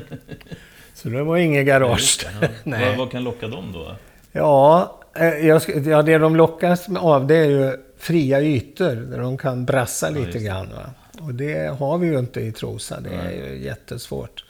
Så 0.94 1.08
det 1.08 1.22
var 1.22 1.36
inget 1.36 1.66
garage. 1.66 2.26
Nej. 2.64 2.88
Vad, 2.88 2.98
vad, 2.98 3.10
kan 3.10 3.24
locka 3.24 3.48
dem 3.48 3.72
då? 3.72 3.96
Ja, 4.32 5.01
jag, 5.20 5.62
ja, 5.86 6.02
det 6.02 6.18
de 6.18 6.36
lockas 6.36 6.88
av 6.96 7.26
det 7.26 7.36
är 7.36 7.48
ju 7.48 7.76
fria 7.98 8.40
ytor 8.40 8.94
där 8.94 9.18
de 9.18 9.38
kan 9.38 9.64
brassa 9.64 10.10
ja, 10.10 10.18
lite 10.18 10.38
grann. 10.38 10.68
Va? 10.68 10.90
Och 11.20 11.34
det 11.34 11.78
har 11.78 11.98
vi 11.98 12.06
ju 12.06 12.18
inte 12.18 12.40
i 12.40 12.52
Trosa. 12.52 13.00
Det 13.00 13.14
är 13.14 13.30
ju 13.30 13.64
jättesvårt. 13.64 14.44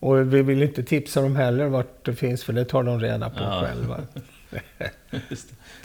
Och 0.00 0.34
vi 0.34 0.42
vill 0.42 0.62
inte 0.62 0.82
tipsa 0.82 1.22
dem 1.22 1.36
heller 1.36 1.66
vart 1.66 2.04
det 2.04 2.14
finns, 2.14 2.44
för 2.44 2.52
det 2.52 2.64
tar 2.64 2.82
de 2.82 3.00
reda 3.00 3.30
på 3.30 3.40
ja. 3.40 3.64
själva. 3.64 4.00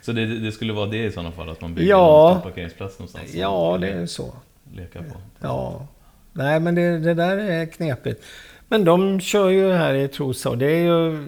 Så 0.01 0.11
det, 0.11 0.25
det, 0.25 0.51
skulle 0.51 0.73
vara 0.73 0.85
det 0.85 1.05
i 1.05 1.11
sådana 1.11 1.31
fall, 1.31 1.49
att 1.49 1.61
man 1.61 1.73
bygger 1.73 1.89
ja, 1.89 2.35
en 2.35 2.41
parkeringsplats 2.41 2.99
någonstans? 2.99 3.33
Ja, 3.33 3.77
det 3.81 3.87
är 3.87 4.05
så 4.05 4.33
leka 4.73 4.99
på. 4.99 5.21
Ja. 5.39 5.87
Nej, 6.33 6.59
men 6.59 6.75
det, 6.75 6.99
det 6.99 7.13
där 7.13 7.37
är 7.37 7.65
knepigt. 7.65 8.23
Men 8.67 8.85
de 8.85 9.19
kör 9.19 9.49
ju 9.49 9.71
här 9.71 9.93
i 9.93 10.07
Trosa 10.07 10.49
och 10.49 10.57
det 10.57 10.71
är 10.71 10.83
ju, 10.83 11.23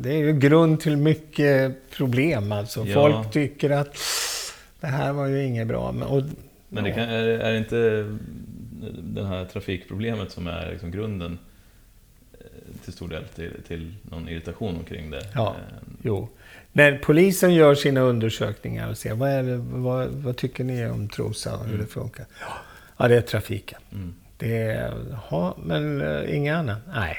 det 0.00 0.10
är 0.10 0.18
ju 0.18 0.32
grund 0.32 0.80
till 0.80 0.96
mycket 0.96 1.85
problem. 1.96 2.52
Alltså. 2.52 2.86
Ja. 2.86 2.94
Folk 2.94 3.32
tycker 3.32 3.70
att 3.70 3.98
det 4.80 4.86
här 4.86 5.12
var 5.12 5.26
ju 5.26 5.44
inget 5.44 5.66
bra. 5.66 5.92
Men, 5.92 6.08
och, 6.08 6.22
men 6.68 6.84
det 6.84 6.90
kan, 6.92 7.02
är, 7.02 7.24
är 7.24 7.52
det 7.52 7.58
inte 7.58 8.06
det 9.02 9.26
här 9.26 9.44
trafikproblemet 9.44 10.30
som 10.30 10.46
är 10.46 10.70
liksom 10.70 10.90
grunden 10.90 11.38
eh, 12.32 12.46
till 12.84 12.92
stor 12.92 13.08
del 13.08 13.24
till, 13.24 13.52
till 13.68 13.94
någon 14.02 14.28
irritation 14.28 14.76
omkring 14.76 15.10
det? 15.10 15.22
Ja, 15.34 15.48
eh, 15.48 15.88
jo. 16.02 16.28
När 16.72 16.98
polisen 16.98 17.54
gör 17.54 17.74
sina 17.74 18.00
undersökningar 18.00 18.90
och 18.90 18.98
ser 18.98 19.14
vad, 19.14 19.30
är 19.30 19.42
det, 19.42 19.56
vad, 19.56 20.08
vad 20.08 20.36
tycker 20.36 20.64
ni 20.64 20.86
om 20.86 21.08
Trosa 21.08 21.54
och 21.54 21.64
hur 21.64 21.74
mm. 21.74 21.86
det 21.86 21.92
funkar? 21.92 22.26
Ja, 22.96 23.08
det 23.08 23.16
är 23.16 23.20
trafiken. 23.20 23.80
Mm. 23.92 24.14
Det 24.38 24.62
är, 24.62 24.94
ja, 25.30 25.56
men 25.64 26.02
uh, 26.02 26.36
inga 26.36 26.56
annat? 26.56 26.78
Nej. 26.94 27.18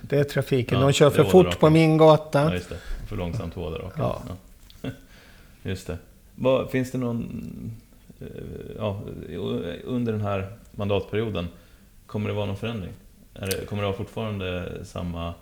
Det 0.00 0.18
är 0.18 0.24
trafiken. 0.24 0.78
ja, 0.80 0.86
De 0.86 0.92
kör 0.92 1.10
för 1.10 1.24
fort 1.24 1.60
på 1.60 1.70
min 1.70 1.96
gata. 1.96 2.54
Ja. 2.54 2.76
För 3.06 3.16
långsamt 3.16 3.56
åderrakan. 3.56 3.92
Ja. 3.98 4.22
ja. 4.82 4.90
Just 5.62 5.86
det. 5.86 5.98
Vad, 6.34 6.70
finns 6.70 6.92
det 6.92 6.98
någon... 6.98 7.42
Uh, 8.22 8.28
ja, 8.78 9.00
under 9.84 10.12
den 10.12 10.20
här 10.20 10.52
mandatperioden, 10.70 11.48
kommer 12.06 12.28
det 12.28 12.34
vara 12.34 12.46
någon 12.46 12.56
förändring? 12.56 12.92
Det, 13.32 13.66
kommer 13.66 13.82
det 13.82 13.86
vara 13.86 13.96
fortfarande 13.96 14.72
samma 14.84 15.34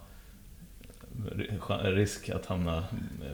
risk 1.82 2.28
att 2.28 2.46
hamna 2.46 2.84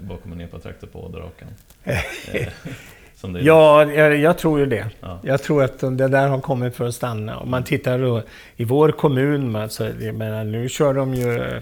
bakom 0.01 0.33
en 0.33 0.40
epatraktor 0.40 0.87
på 0.87 1.05
åderrakan? 1.05 1.49
ja, 3.45 3.93
jag, 3.93 4.16
jag, 4.16 4.38
tror 4.38 4.61
ju 4.61 4.66
det. 4.66 4.90
Ja. 5.01 5.19
Jag 5.23 5.43
tror 5.43 5.64
att 5.64 5.81
det 5.81 6.09
där 6.09 6.29
har 6.29 6.40
kommit 6.40 6.77
för 6.77 6.88
att 6.88 6.95
stanna. 6.95 7.38
Om 7.38 7.51
man 7.51 7.64
tittar 7.64 7.99
då 7.99 8.23
i 8.57 8.64
vår 8.64 8.93
kommun, 8.93 9.57
alltså, 9.57 9.90
menar, 10.12 10.45
nu 10.45 10.69
kör 10.69 10.95
de 10.95 11.14
ju... 11.14 11.61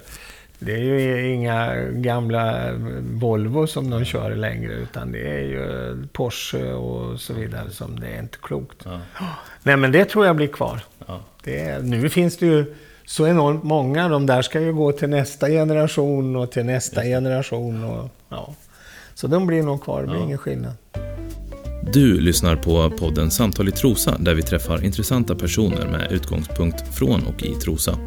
Det 0.59 0.73
är 0.73 0.79
ju 0.79 1.33
inga 1.35 1.75
gamla 1.77 2.73
Volvo 3.01 3.67
som 3.67 3.91
de 3.91 4.05
kör 4.05 4.35
längre, 4.35 4.73
utan 4.73 5.13
det 5.13 5.29
är 5.29 5.41
ju 5.41 5.97
Porsche 6.13 6.73
och 6.73 7.21
så 7.21 7.35
vidare 7.35 7.71
som 7.71 8.01
det 8.01 8.07
är 8.07 8.19
inte 8.19 8.39
klokt. 8.43 8.77
Ja. 8.85 9.01
Nej, 9.63 9.77
men 9.77 9.93
det 9.93 10.05
tror 10.05 10.27
jag 10.27 10.37
blir 10.37 10.47
kvar. 10.47 10.81
Ja. 11.07 11.21
Det, 11.45 11.85
nu 11.85 12.09
finns 12.09 12.37
det 12.37 12.47
ju 12.47 12.75
så 13.07 13.27
enormt 13.27 13.63
många. 13.63 14.09
De 14.09 14.27
där 14.27 14.43
ska 14.43 14.61
ju 14.61 14.73
gå 14.73 14.93
till 14.93 15.09
nästa 15.09 15.49
generation 15.49 16.37
och 16.37 16.51
till 16.51 16.65
nästa 16.65 17.03
generation. 17.03 17.85
Och, 17.85 18.11
ja. 18.29 18.55
Så 19.15 19.27
de 19.27 19.47
blir 19.47 19.63
nog 19.63 19.83
kvar, 19.83 20.01
det 20.01 20.07
blir 20.07 20.19
ja. 20.19 20.25
ingen 20.25 20.39
skillnad. 20.39 20.73
Du 21.93 22.21
lyssnar 22.21 22.57
på 22.57 22.91
podden 22.91 23.31
Samtal 23.31 23.69
i 23.69 23.73
Trosa 23.73 24.17
där 24.19 24.35
vi 24.35 24.43
träffar 24.43 24.85
intressanta 24.85 25.35
personer 25.35 25.87
med 25.87 26.13
utgångspunkt 26.13 26.95
från 26.95 27.27
och 27.27 27.43
i 27.43 27.55
Trosa. 27.55 27.99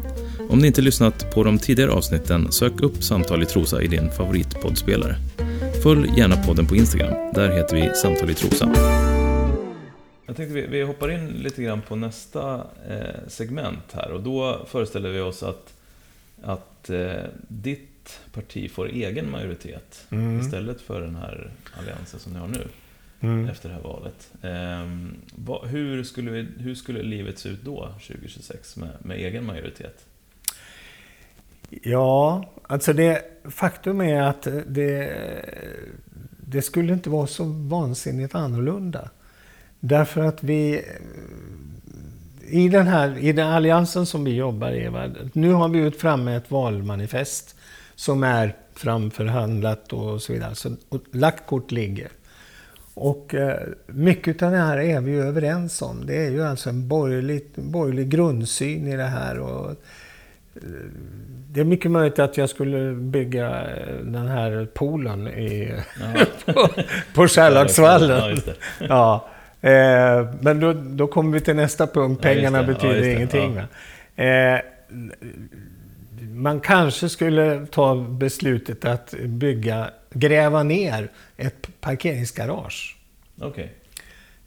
Om 0.52 0.58
ni 0.58 0.66
inte 0.66 0.80
lyssnat 0.80 1.34
på 1.34 1.44
de 1.44 1.58
tidigare 1.58 1.90
avsnitten, 1.92 2.52
sök 2.52 2.80
upp 2.80 3.02
Samtal 3.02 3.42
i 3.42 3.46
Trosa 3.46 3.82
i 3.82 3.86
din 3.86 4.10
favoritpoddspelare. 4.10 5.16
Följ 5.82 6.18
gärna 6.18 6.36
podden 6.36 6.66
på 6.66 6.76
Instagram, 6.76 7.32
där 7.34 7.50
heter 7.56 7.76
vi 7.76 7.94
Samtal 7.94 8.30
i 8.30 8.34
Trosa. 8.34 8.72
Jag 10.26 10.36
tänkte 10.36 10.54
vi, 10.54 10.66
vi 10.66 10.82
hoppar 10.82 11.10
in 11.10 11.26
lite 11.26 11.62
grann 11.62 11.82
på 11.82 11.96
nästa 11.96 12.66
eh, 12.88 13.28
segment 13.28 13.92
här 13.92 14.10
och 14.10 14.22
då 14.22 14.66
föreställer 14.68 15.10
vi 15.10 15.20
oss 15.20 15.42
att, 15.42 15.74
att 16.42 16.90
eh, 16.90 17.12
ditt 17.48 18.20
parti 18.32 18.70
får 18.70 18.88
egen 18.88 19.30
majoritet 19.30 20.06
mm. 20.10 20.40
istället 20.40 20.80
för 20.80 21.00
den 21.00 21.16
här 21.16 21.50
alliansen 21.78 22.20
som 22.20 22.32
ni 22.32 22.38
har 22.38 22.48
nu 22.48 22.68
mm. 23.20 23.48
efter 23.48 23.68
det 23.68 23.74
här 23.74 23.82
valet. 23.82 24.30
Eh, 24.42 25.12
vad, 25.34 25.68
hur, 25.68 26.04
skulle 26.04 26.30
vi, 26.30 26.46
hur 26.58 26.74
skulle 26.74 27.02
livet 27.02 27.38
se 27.38 27.48
ut 27.48 27.62
då, 27.64 27.88
2026, 28.06 28.76
med, 28.76 28.90
med 29.00 29.16
egen 29.16 29.46
majoritet? 29.46 30.06
Ja, 31.82 32.44
alltså 32.62 32.92
det 32.92 33.22
faktum 33.50 34.00
är 34.00 34.22
att 34.22 34.48
det, 34.66 35.12
det 36.46 36.62
skulle 36.62 36.92
inte 36.92 37.10
vara 37.10 37.26
så 37.26 37.44
vansinnigt 37.44 38.34
annorlunda. 38.34 39.10
Därför 39.80 40.20
att 40.20 40.42
vi... 40.42 40.84
I 42.48 42.68
den 42.68 42.86
här 42.86 43.18
i 43.18 43.32
den 43.32 43.48
alliansen 43.48 44.06
som 44.06 44.24
vi 44.24 44.34
jobbar 44.34 44.70
i, 44.70 44.90
nu 45.32 45.52
har 45.52 45.68
vi 45.68 45.78
ut 45.78 46.00
framme 46.00 46.36
ett 46.36 46.50
valmanifest 46.50 47.56
som 47.94 48.22
är 48.22 48.56
framförhandlat 48.74 49.92
och 49.92 50.22
så 50.22 50.32
vidare. 50.32 50.54
Så 50.54 50.76
lagt 51.12 51.46
kort 51.46 51.70
ligger. 51.70 52.08
Och 52.94 53.34
eh, 53.34 53.68
mycket 53.86 54.42
av 54.42 54.52
det 54.52 54.58
här 54.58 54.78
är 54.78 55.00
vi 55.00 55.10
ju 55.10 55.22
överens 55.22 55.82
om. 55.82 56.06
Det 56.06 56.26
är 56.26 56.30
ju 56.30 56.44
alltså 56.44 56.68
en 56.68 56.88
borgerlig, 56.88 57.50
borgerlig 57.54 58.08
grundsyn 58.08 58.86
i 58.86 58.96
det 58.96 59.02
här. 59.06 59.38
Och, 59.38 59.70
eh, 59.70 59.76
det 61.52 61.60
är 61.60 61.64
mycket 61.64 61.90
möjligt 61.90 62.18
att 62.18 62.36
jag 62.36 62.48
skulle 62.48 62.92
bygga 62.94 63.48
eh, 63.48 63.94
den 64.04 64.28
här 64.28 64.68
poolen 64.74 65.28
i, 65.28 65.74
på, 66.46 66.68
på 67.14 67.28
Sherlocksvallen. 67.28 68.40
Ja, 68.78 68.84
ja. 68.88 69.28
Eh, 69.70 70.34
men 70.40 70.60
då, 70.60 70.72
då 70.72 71.06
kommer 71.06 71.32
vi 71.32 71.40
till 71.40 71.56
nästa 71.56 71.86
punkt. 71.86 72.22
Pengarna 72.22 72.58
ja, 72.58 72.66
betyder 72.66 73.02
ja, 73.02 73.12
ingenting. 73.12 73.60
Ja. 74.14 74.24
Eh, 74.24 74.60
man 76.34 76.60
kanske 76.60 77.08
skulle 77.08 77.66
ta 77.66 77.94
beslutet 77.94 78.84
att 78.84 79.14
bygga, 79.24 79.90
gräva 80.10 80.62
ner 80.62 81.08
ett 81.36 81.68
parkeringsgarage. 81.80 82.96
Okej. 83.40 83.72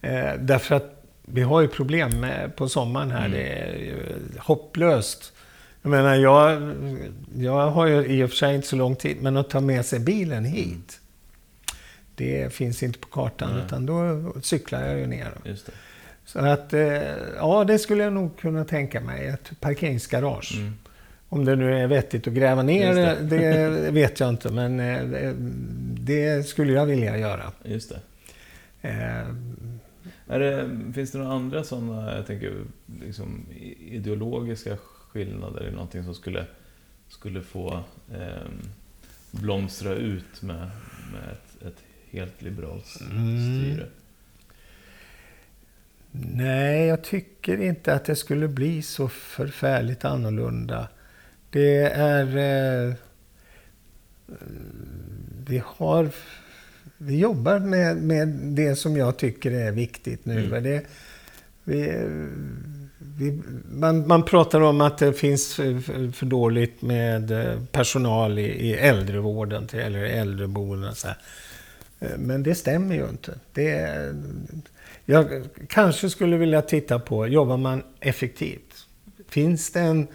Eh, 0.01 0.33
därför 0.39 0.75
att 0.75 1.03
vi 1.25 1.41
har 1.41 1.61
ju 1.61 1.67
problem 1.67 2.19
med, 2.19 2.55
på 2.55 2.69
sommaren 2.69 3.11
här. 3.11 3.25
Mm. 3.25 3.31
Det 3.31 3.47
är 3.47 3.73
ju 3.73 4.15
hopplöst. 4.37 5.34
Jag 5.85 5.91
menar, 5.91 6.15
jag, 6.15 6.61
jag 7.37 7.71
har 7.71 7.87
ju 7.87 8.05
i 8.05 8.23
och 8.23 8.29
för 8.29 8.37
sig 8.37 8.55
inte 8.55 8.67
så 8.67 8.75
lång 8.75 8.95
tid, 8.95 9.17
men 9.21 9.37
att 9.37 9.49
ta 9.49 9.61
med 9.61 9.85
sig 9.85 9.99
bilen 9.99 10.45
hit. 10.45 10.99
Det 12.15 12.53
finns 12.53 12.83
inte 12.83 12.99
på 12.99 13.07
kartan, 13.07 13.49
Nej. 13.53 13.63
utan 13.65 13.85
då 13.85 14.33
cyklar 14.41 14.85
jag 14.87 14.99
ju 14.99 15.07
ner. 15.07 15.31
Så 16.25 16.39
att, 16.39 16.73
eh, 16.73 17.01
ja, 17.37 17.63
det 17.63 17.79
skulle 17.79 18.03
jag 18.03 18.13
nog 18.13 18.37
kunna 18.39 18.65
tänka 18.65 19.01
mig. 19.01 19.27
Ett 19.27 19.51
parkeringsgarage. 19.59 20.55
Mm. 20.57 20.73
Om 21.29 21.45
det 21.45 21.55
nu 21.55 21.73
är 21.79 21.87
vettigt 21.87 22.27
att 22.27 22.33
gräva 22.33 22.63
ner 22.63 22.93
det, 22.95 23.17
det 23.21 23.69
vet 23.91 24.19
jag 24.19 24.29
inte. 24.29 24.49
Men 24.49 24.79
eh, 24.79 25.33
det- 25.99 26.47
skulle 26.47 26.73
jag 26.73 26.85
vilja 26.85 27.17
göra. 27.17 27.51
Just 27.63 27.89
det. 27.89 27.99
Eh, 28.89 30.37
det, 30.39 30.69
finns 30.95 31.11
det 31.11 31.17
några 31.17 31.33
andra 31.33 31.63
sådana, 31.63 32.15
jag 32.15 32.27
tänker, 32.27 32.53
liksom, 33.05 33.45
ideologiska 33.91 34.77
skillnader 35.15 35.67
i 35.67 35.71
någonting 35.71 36.03
som 36.03 36.15
skulle, 36.15 36.45
skulle 37.09 37.41
få 37.41 37.83
eh, 38.13 38.49
blomstra 39.31 39.93
ut 39.93 40.41
med, 40.41 40.69
med 41.11 41.23
ett, 41.31 41.67
ett 41.67 41.77
helt 42.11 42.41
liberalt 42.41 43.01
Mm. 43.11 43.39
styre? 43.39 43.87
Nej, 46.11 46.85
jag 46.87 47.03
tycker 47.03 47.61
inte 47.61 47.93
att 47.93 48.05
det 48.05 48.15
skulle 48.15 48.47
bli 48.47 48.81
så 48.81 49.07
förfärligt 49.07 50.05
annorlunda. 50.05 50.87
Det 51.49 51.79
är... 51.93 52.27
Eh, 52.37 52.93
vi 55.47 55.61
har... 55.65 56.09
Vi 56.97 57.19
jobbar 57.19 57.59
med, 57.59 57.97
med 57.97 58.27
det 58.27 58.75
som 58.75 58.97
jag 58.97 59.17
tycker 59.17 59.51
är 59.51 59.71
viktigt 59.71 60.25
nu. 60.25 60.45
Mm. 60.45 60.63
Det, 60.63 60.85
vi, 61.63 62.07
vi, 63.17 63.41
man, 63.69 64.07
man 64.07 64.23
pratar 64.23 64.61
om 64.61 64.81
att 64.81 64.97
det 64.97 65.13
finns 65.13 65.53
för, 65.55 66.11
för 66.11 66.25
dåligt 66.25 66.81
med 66.81 67.31
eh, 67.31 67.59
personal 67.71 68.39
i, 68.39 68.41
i 68.41 68.73
äldrevården 68.73 69.67
till, 69.67 69.79
eller 69.79 69.99
äldreboenden. 69.99 70.95
Så 70.95 71.07
här. 71.07 71.17
Eh, 71.99 72.17
men 72.17 72.43
det 72.43 72.55
stämmer 72.55 72.95
ju 72.95 73.09
inte. 73.09 73.39
Det, 73.53 74.13
jag 75.05 75.43
kanske 75.69 76.09
skulle 76.09 76.37
vilja 76.37 76.61
titta 76.61 76.99
på, 76.99 77.27
jobbar 77.27 77.57
man 77.57 77.83
effektivt? 77.99 78.87
Finns 79.29 79.71
det 79.71 79.79
en, 79.79 80.07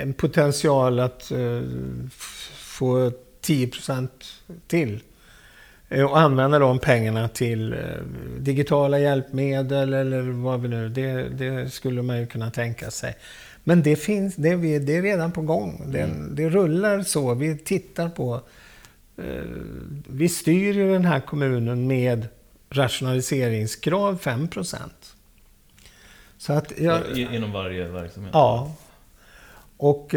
en 0.00 0.12
potential 0.12 1.00
att 1.00 1.32
uh, 1.32 1.62
få 2.52 3.12
10 3.40 3.70
till? 4.66 5.02
Eh, 5.92 6.04
Och 6.04 6.18
använda 6.18 6.58
de 6.58 6.78
pengarna 6.78 7.28
till 7.28 7.72
eh, 7.72 7.78
digitala 8.38 8.98
hjälpmedel 8.98 9.92
eller 9.92 10.20
vad 10.22 10.60
vi 10.60 10.68
nu... 10.68 10.88
Det, 10.88 11.28
det 11.28 11.70
skulle 11.72 12.02
man 12.02 12.18
ju 12.18 12.26
kunna 12.26 12.50
tänka 12.50 12.90
sig. 12.90 13.16
Men 13.64 13.82
det 13.82 13.96
finns, 13.96 14.36
det, 14.36 14.56
det 14.78 14.96
är 14.96 15.02
redan 15.02 15.32
på 15.32 15.42
gång. 15.42 15.82
Det, 15.86 16.10
det 16.30 16.48
rullar 16.48 17.02
så. 17.02 17.34
Vi 17.34 17.58
tittar 17.58 18.08
på... 18.08 18.40
Eh, 19.16 19.24
vi 20.06 20.28
styr 20.28 20.74
ju 20.74 20.92
den 20.92 21.04
här 21.04 21.20
kommunen 21.20 21.86
med 21.86 22.26
rationaliseringskrav 22.70 24.16
5 24.16 24.48
Så 26.38 26.52
att 26.52 26.72
jag, 26.78 27.00
I, 27.14 27.36
inom 27.36 27.52
varje 27.52 27.88
verksamhet? 27.88 28.30
Ja. 28.34 28.74
Och, 29.76 30.14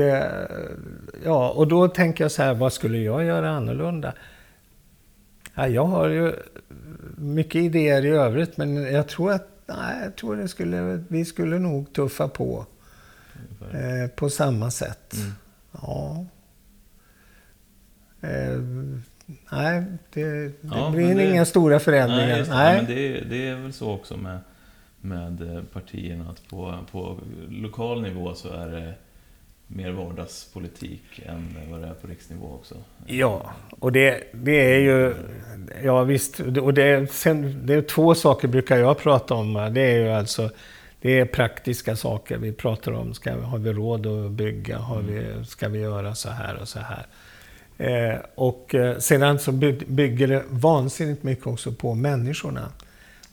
ja, 1.24 1.50
och 1.50 1.68
då 1.68 1.88
tänker 1.88 2.24
jag 2.24 2.32
så 2.32 2.44
här, 2.44 2.54
vad 2.54 2.74
skulle 2.74 2.98
jag 2.98 3.24
göra 3.24 3.50
annorlunda? 3.50 4.14
Ja, 5.56 5.68
jag 5.68 5.86
har 5.86 6.08
ju 6.08 6.34
mycket 7.18 7.62
idéer 7.62 8.06
i 8.06 8.10
övrigt, 8.10 8.58
men 8.58 8.76
jag 8.94 9.08
tror 9.08 9.32
att 9.32 9.50
nej, 9.66 10.04
jag 10.04 10.16
tror 10.16 10.36
det 10.36 10.48
skulle, 10.48 11.04
vi 11.08 11.26
skulle 11.26 11.60
nog 11.60 11.94
tuffa 11.94 12.28
på 12.28 12.66
eh, 13.74 14.10
på 14.16 14.30
samma 14.30 14.72
sätt. 14.72 15.14
Mm. 15.14 15.32
Ja. 15.72 16.26
Eh, 18.22 18.60
nej, 19.52 19.84
det, 20.14 20.24
det 20.48 20.52
Ja, 20.62 20.90
blir 20.92 21.16
det- 21.16 21.30
inga 21.32 21.46
stora 21.46 21.80
förändringar. 21.80 22.28
Nej, 22.28 22.38
just. 22.40 22.52
Nej. 22.52 22.76
Men 22.78 22.86
det, 22.86 23.18
är- 23.18 23.26
det 23.26 23.48
är 23.48 23.56
väl 23.56 23.74
så 23.74 23.92
också 23.92 24.18
med, 24.18 24.40
med 25.02 25.56
eh, 25.58 25.64
partierna 25.64 26.30
att 26.30 26.48
på, 26.48 26.80
på 26.92 27.20
lokal 27.50 28.02
nivå 28.02 28.34
så 28.34 28.50
är 28.54 28.68
det 28.68 28.94
mer 29.68 29.92
vardagspolitik 29.92 31.22
än 31.26 31.58
vad 31.72 31.82
det 31.82 31.88
är 31.88 31.94
på 31.94 32.08
riksnivå 32.08 32.46
också. 32.54 32.76
Ja, 33.06 33.52
och 33.80 33.92
det, 33.92 34.24
det 34.34 34.74
är 34.76 34.80
ju... 34.80 35.14
Ja 35.84 36.04
visst, 36.04 36.40
och 36.40 36.74
det 36.74 37.12
sen, 37.12 37.62
det 37.66 37.74
är 37.74 37.82
två 37.82 38.16
saker 38.16 38.48
brukar 38.48 38.78
jag 38.78 38.98
prata 38.98 39.34
om. 39.34 39.54
Det 39.74 39.82
är 39.82 39.98
ju 40.00 40.10
alltså... 40.10 40.50
Det 41.02 41.20
är 41.20 41.26
praktiska 41.26 41.96
saker 41.96 42.38
vi 42.38 42.52
pratar 42.52 42.92
om. 42.92 43.14
Ska, 43.14 43.34
har 43.42 43.58
vi 43.58 43.74
råd 43.74 44.08
att 44.08 44.32
bygga? 44.32 44.78
Har 44.78 45.02
vi, 45.02 45.46
ska 45.46 45.70
vi 45.70 45.80
göra 45.80 46.16
så 46.16 46.30
här 46.30 46.58
och 46.62 46.68
så 46.68 46.80
här? 46.80 47.06
Eh, 47.78 48.20
och 48.36 48.76
eh, 48.76 48.98
sedan 48.98 49.40
så 49.40 49.52
by, 49.52 49.72
bygger 49.88 50.28
det 50.28 50.44
vansinnigt 50.50 51.24
mycket 51.24 51.48
också 51.48 51.72
på 51.72 51.94
människorna. 51.94 52.70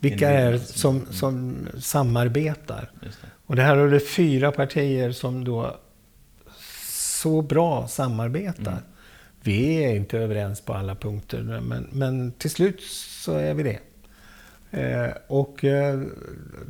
Vilka 0.01 0.31
är 0.31 0.59
som- 0.59 1.07
som, 1.11 1.13
som 1.13 1.57
samarbetar? 1.81 2.91
Det. 3.01 3.09
Och 3.47 3.57
det 3.57 3.63
här 3.63 3.77
är 3.77 3.91
det 3.91 4.01
fyra 4.01 4.53
partier 4.53 5.13
som 5.13 5.45
då 5.45 5.77
så 7.23 7.43
bra 7.43 7.89
samarbetar. 7.89 8.73
Mm. 8.73 8.85
Vi 9.41 9.85
är 9.85 9.95
inte 9.95 10.19
överens 10.19 10.61
på 10.61 10.75
alla 10.75 10.95
punkter, 10.95 11.43
men, 11.43 11.89
men 11.93 12.33
till 12.33 12.51
slut 12.51 12.83
så 13.25 13.35
är 13.35 13.55
vi 13.55 13.63
det. 13.63 13.79
Eh, 14.71 15.11
och 15.27 15.65
eh, 15.65 16.01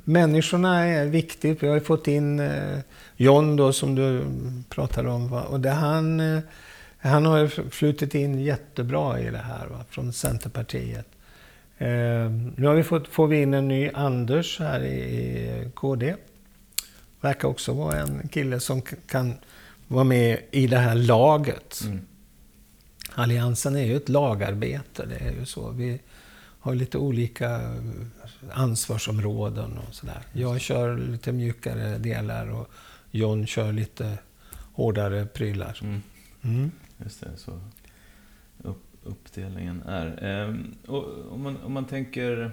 människorna 0.05 0.87
är 0.87 1.07
viktigt. 1.07 1.63
Vi 1.63 1.67
har 1.67 1.75
ju 1.75 1.81
fått 1.81 2.09
in 2.09 2.41
eh, 2.41 2.79
John 3.17 3.57
då, 3.57 3.73
som 3.73 3.95
du 3.95 4.25
pratade 4.69 5.09
om. 5.11 5.29
Va? 5.29 5.43
Och 5.43 5.61
det 5.61 5.71
han, 5.71 6.21
eh, 6.21 6.43
han 6.99 7.27
har 7.27 7.71
flutit 7.71 8.15
in 8.15 8.41
jättebra 8.41 9.21
i 9.21 9.31
det 9.31 9.39
här 9.39 9.67
va? 9.67 9.85
från 9.91 10.13
Centerpartiet. 10.13 11.07
Eh, 11.79 12.31
nu 12.57 12.67
har 12.67 12.75
vi 12.75 12.83
fått, 12.83 13.09
får 13.09 13.27
vi 13.27 13.43
in 13.43 13.55
en 13.55 13.69
ny 13.69 13.91
Anders 13.95 14.61
här 14.61 14.85
i, 14.85 14.97
i 14.97 15.71
KD. 15.75 16.15
Verkar 17.21 17.49
också 17.49 17.73
vara 17.73 18.01
en 18.01 18.29
kille 18.29 18.61
som 18.61 18.83
kan 18.83 19.35
vara 19.93 20.05
med 20.05 20.41
i 20.51 20.67
det 20.67 20.79
här 20.79 20.95
laget. 20.95 21.81
Mm. 21.87 22.01
Alliansen 23.15 23.77
är 23.77 23.85
ju 23.85 23.97
ett 23.97 24.09
lagarbete, 24.09 25.07
det 25.07 25.17
är 25.17 25.33
ju 25.33 25.47
så. 25.47 25.71
Vi 25.71 26.01
har 26.61 26.75
lite 26.75 26.99
olika 26.99 27.61
ansvarsområden 28.53 29.79
och 29.79 29.95
sådär. 29.95 30.23
Jag 30.33 30.61
kör 30.61 30.99
lite 30.99 31.33
mjukare 31.33 31.99
delar 31.99 32.51
och 32.51 32.69
John 33.11 33.47
kör 33.47 33.73
lite 33.73 34.19
hårdare 34.73 35.27
prylar. 35.27 35.79
Mm. 35.83 36.03
Mm. 36.43 36.71
Just 37.05 37.21
det, 37.21 37.37
så 37.37 37.61
upp, 38.63 38.83
uppdelningen 39.03 39.83
är. 39.83 40.25
Ehm, 40.25 40.75
och 40.87 41.33
om, 41.33 41.43
man, 41.43 41.57
om 41.57 41.73
man 41.73 41.85
tänker 41.85 42.51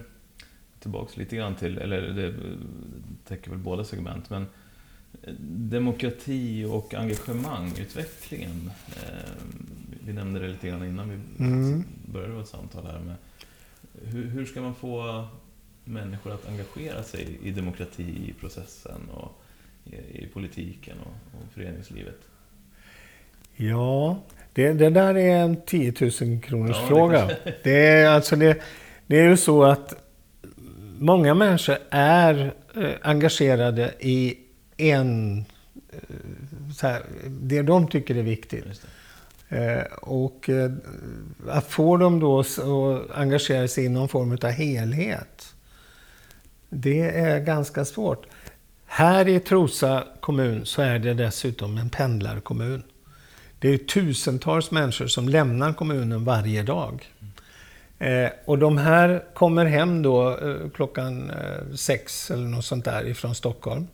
tillbaks 0.80 1.18
lite 1.18 1.36
grann 1.36 1.56
till, 1.56 1.78
eller 1.78 2.02
det 2.02 2.34
täcker 3.28 3.50
väl 3.50 3.60
båda 3.60 3.84
segment, 3.84 4.30
men 4.30 4.46
demokrati 5.72 6.66
och 6.70 6.94
engagemang, 6.94 7.72
utvecklingen. 7.82 8.72
ehm, 8.96 9.66
vi 10.06 10.14
nämnde 10.14 10.40
det 10.40 10.48
lite 10.48 10.68
grann 10.68 10.86
innan 10.86 11.10
vi 11.10 11.44
Mm. 11.46 11.84
började 12.06 12.34
vårt 12.34 12.48
samtal 12.48 12.86
här. 12.86 13.00
Med 13.00 13.16
hur, 14.04 14.26
hur 14.26 14.46
ska 14.46 14.62
man 14.62 14.76
få 14.76 15.28
människor 15.84 16.34
att 16.34 16.48
engagera 16.48 17.04
sig 17.04 17.40
i 17.44 17.52
demokratiprocessen 17.52 19.10
och 19.14 19.42
i, 19.86 19.96
i 20.24 20.28
politiken 20.34 20.96
och, 21.00 21.40
och 21.40 21.54
föreningslivet? 21.54 22.20
Ja, 23.56 24.20
det, 24.54 24.74
det 24.74 24.90
där 24.90 25.18
är 25.18 25.36
en 25.44 25.62
10 25.66 25.94
000 26.22 26.42
kronors 26.42 26.76
Ja, 26.76 26.82
det 26.82 26.88
fråga. 26.88 27.18
kanske- 27.20 27.54
Det 27.64 27.88
är, 27.88 28.08
alltså 28.10 28.36
det, 28.36 28.62
det 29.08 29.20
är 29.20 29.30
ju 29.30 29.38
så 29.38 29.64
att 29.64 29.94
många 31.00 31.34
människor 31.34 31.78
är 31.90 32.54
eh, 32.76 32.90
engagerade 33.02 33.94
i 34.00 34.38
en... 34.82 35.46
Eh, 35.92 36.00
så 36.76 36.88
här, 36.88 37.04
det 37.28 37.62
de 37.62 37.88
tycker 37.88 38.16
är 38.16 38.24
viktigt. 38.24 38.82
Eh, 39.50 39.84
och 40.02 40.50
eh, 40.50 40.72
att 41.48 41.66
få 41.68 41.98
dem 41.98 42.20
då 42.20 42.40
att 42.40 42.60
engagera 43.18 43.68
sig 43.68 43.86
i 43.86 43.90
någon 43.90 44.10
form 44.10 44.38
av 44.44 44.50
helhet, 44.50 45.54
det 46.70 47.02
är 47.02 47.40
ganska 47.40 47.86
svårt. 47.86 48.26
Här 48.86 49.28
i 49.28 49.40
Trosa 49.40 50.04
kommun 50.20 50.66
så 50.66 50.82
är 50.82 51.00
det 51.00 51.14
dessutom 51.14 51.78
en 51.78 51.90
pendlarkommun. 51.90 52.84
Det 53.60 53.70
är 53.70 53.78
tusentals 53.78 54.72
människor 54.72 55.08
som 55.08 55.30
lämnar 55.30 55.74
kommunen 55.74 56.26
varje 56.26 56.64
dag. 56.64 57.10
Eh, 58.00 58.30
och 58.46 58.58
de 58.58 58.78
här 58.78 59.24
kommer 59.34 59.66
hem 59.66 60.02
då 60.02 60.38
eh, 60.38 60.70
klockan 60.74 61.30
eh, 61.30 61.76
sex 61.76 62.32
eller 62.32 62.48
något 62.48 62.66
sånt 62.66 62.86
där 62.86 63.08
ifrån 63.08 63.36
Stockholm. 63.36 63.88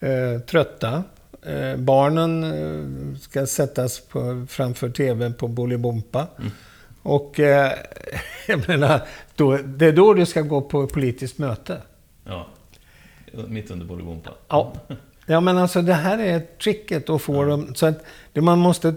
Eh, 0.00 0.40
trötta. 0.40 1.04
Eh, 1.42 1.76
barnen 1.76 2.44
eh, 2.44 3.18
ska 3.18 3.46
sättas 3.46 4.00
på, 4.00 4.46
framför 4.48 4.90
TVn 4.90 5.34
på 5.34 5.48
Bolibompa. 5.48 6.26
Mm. 6.38 6.50
Och 7.02 7.40
eh, 7.40 7.72
jag 8.48 8.68
menar, 8.68 9.02
då, 9.36 9.56
det 9.56 9.86
är 9.86 9.92
då 9.92 10.14
du 10.14 10.26
ska 10.26 10.40
gå 10.40 10.60
på 10.60 10.86
politiskt 10.86 11.38
möte. 11.38 11.82
Ja, 12.24 12.46
mitt 13.48 13.70
under 13.70 13.86
Bolibompa. 13.86 14.30
Ja. 14.48 14.72
ja, 15.26 15.40
men 15.40 15.58
alltså 15.58 15.82
det 15.82 15.94
här 15.94 16.18
är 16.18 16.40
tricket 16.40 17.10
att 17.10 17.22
få 17.22 17.34
ja. 17.34 17.48
dem... 17.48 17.74
Så 17.74 17.86
att 17.86 18.04
det 18.32 18.40
man 18.40 18.58
måste 18.58 18.94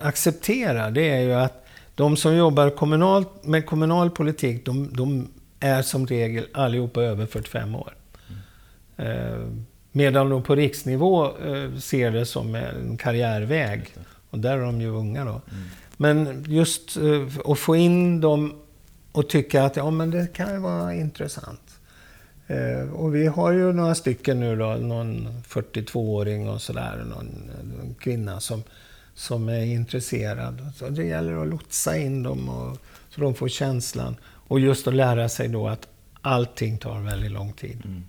acceptera, 0.00 0.90
det 0.90 1.08
är 1.08 1.20
ju 1.20 1.34
att 1.34 1.64
de 1.94 2.16
som 2.16 2.36
jobbar 2.36 2.70
kommunalt, 2.70 3.44
med 3.44 3.66
kommunal 3.66 4.10
politik, 4.10 4.66
de, 4.66 4.90
de 4.92 5.28
är 5.60 5.82
som 5.82 6.06
regel 6.06 6.46
allihopa 6.52 7.02
över 7.02 7.26
45 7.26 7.74
år. 7.74 7.94
Mm. 8.96 9.10
Eh, 9.10 9.48
medan 9.92 10.28
de 10.28 10.42
på 10.42 10.54
riksnivå 10.54 11.26
eh, 11.26 11.78
ser 11.78 12.10
det 12.10 12.26
som 12.26 12.54
en 12.54 12.96
karriärväg. 12.96 13.94
Och 14.30 14.38
där 14.38 14.58
är 14.58 14.62
de 14.62 14.80
ju 14.80 14.88
unga 14.88 15.24
då. 15.24 15.30
Mm. 15.30 15.64
Men 15.96 16.44
just 16.48 16.96
eh, 16.96 17.50
att 17.52 17.58
få 17.58 17.76
in 17.76 18.20
dem 18.20 18.54
och 19.12 19.28
tycka 19.28 19.64
att 19.64 19.76
ja, 19.76 19.90
men 19.90 20.10
det 20.10 20.32
kan 20.32 20.62
vara 20.62 20.94
intressant. 20.94 21.78
Eh, 22.46 22.90
och 22.92 23.14
vi 23.14 23.26
har 23.26 23.52
ju 23.52 23.72
några 23.72 23.94
stycken 23.94 24.40
nu 24.40 24.56
då, 24.56 24.66
någon 24.66 25.28
42-åring 25.48 26.48
och 26.48 26.62
sådär, 26.62 27.04
någon, 27.04 27.50
någon 27.62 27.94
kvinna 27.94 28.40
som, 28.40 28.62
som 29.14 29.48
är 29.48 29.64
intresserad. 29.64 30.72
Så 30.76 30.88
det 30.88 31.04
gäller 31.04 31.42
att 31.42 31.48
lotsa 31.48 31.96
in 31.96 32.22
dem 32.22 32.48
och, 32.48 32.78
så 33.10 33.20
de 33.20 33.34
får 33.34 33.48
känslan. 33.48 34.16
Och 34.22 34.60
just 34.60 34.86
att 34.86 34.94
lära 34.94 35.28
sig 35.28 35.48
då 35.48 35.68
att 35.68 35.88
allting 36.22 36.78
tar 36.78 37.00
väldigt 37.00 37.30
lång 37.30 37.52
tid. 37.52 37.82
Mm. 37.84 38.04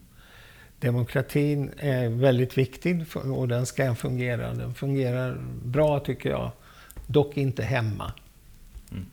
Demokratin 0.79 1.71
är 1.77 2.09
väldigt 2.09 2.57
viktig 2.57 3.05
och 3.15 3.47
den 3.47 3.65
ska 3.65 3.95
fungera. 3.95 4.53
Den 4.53 4.73
fungerar 4.73 5.37
bra 5.63 5.99
tycker 5.99 6.29
jag. 6.29 6.51
Dock 7.07 7.37
inte 7.37 7.63
hemma. 7.63 8.13
Mm. 8.91 9.05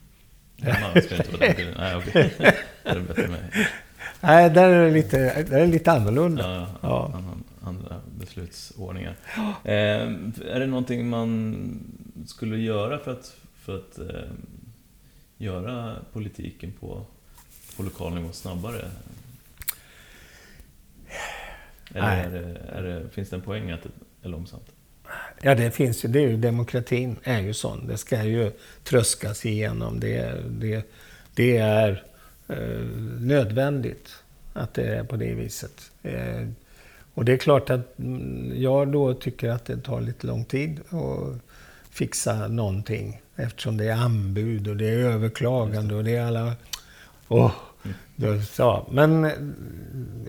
Hemma 0.58 1.00
ska 1.02 1.16
inte 1.16 1.36
vara 1.36 1.52
den 1.52 1.74
Nej, 1.76 1.96
okej. 1.96 2.34
det 2.82 2.90
är 2.90 3.00
bättre 3.00 3.28
med. 3.28 3.68
Nej, 4.20 4.50
där 4.50 4.70
är 4.70 4.84
det 4.84 4.90
lite, 4.90 5.42
där 5.42 5.56
är 5.56 5.66
det 5.66 5.72
lite 5.72 5.92
annorlunda. 5.92 6.42
Ja, 6.42 6.68
ja. 6.80 7.22
Andra 7.62 8.00
beslutsordningar. 8.18 9.16
Eh, 9.64 9.74
är 9.74 10.60
det 10.60 10.66
någonting 10.66 11.08
man 11.08 11.56
skulle 12.26 12.58
göra 12.58 12.98
för 12.98 13.10
att, 13.12 13.36
för 13.56 13.76
att 13.76 13.98
eh, 13.98 14.30
göra 15.38 15.96
politiken 16.12 16.72
på, 16.80 17.06
på 17.76 17.82
lokal 17.82 18.14
nivå 18.14 18.32
snabbare? 18.32 18.84
Eller 21.96 22.24
är 22.24 22.30
det, 22.30 22.60
är 22.72 22.82
det, 22.82 23.08
finns 23.10 23.30
det 23.30 23.36
en 23.36 23.42
poäng 23.42 23.70
att 23.70 23.82
det 23.82 23.88
är 24.22 24.28
långsamt? 24.28 24.66
Ja, 25.42 25.54
det 25.54 25.70
finns 25.70 26.04
ju. 26.04 26.08
Det 26.08 26.18
är 26.18 26.28
ju, 26.28 26.36
demokratin 26.36 27.16
är 27.22 27.40
ju 27.40 27.54
sån. 27.54 27.86
Det 27.86 27.96
ska 27.96 28.22
ju 28.22 28.52
tröskas 28.84 29.46
igenom. 29.46 30.00
Det, 30.00 30.34
det, 30.48 30.86
det 31.34 31.56
är 31.56 32.04
eh, 32.48 32.86
nödvändigt 33.20 34.08
att 34.52 34.74
det 34.74 34.82
är 34.82 35.04
på 35.04 35.16
det 35.16 35.34
viset. 35.34 35.90
Eh, 36.02 36.48
och 37.14 37.24
det 37.24 37.32
är 37.32 37.36
klart 37.36 37.70
att 37.70 37.94
jag 38.54 38.88
då 38.88 39.14
tycker 39.14 39.48
att 39.48 39.64
det 39.64 39.76
tar 39.76 40.00
lite 40.00 40.26
lång 40.26 40.44
tid 40.44 40.80
att 40.80 41.40
fixa 41.90 42.48
någonting. 42.48 43.22
Eftersom 43.36 43.76
det 43.76 43.84
är 43.84 43.96
anbud 43.96 44.68
och 44.68 44.76
det 44.76 44.88
är 44.88 44.98
överklagande 44.98 45.94
och 45.94 46.04
det 46.04 46.16
är 46.16 46.26
alla... 46.26 46.52
Oh, 47.28 47.52
Ja, 48.58 48.86
men 48.90 49.24
eh, 49.24 49.32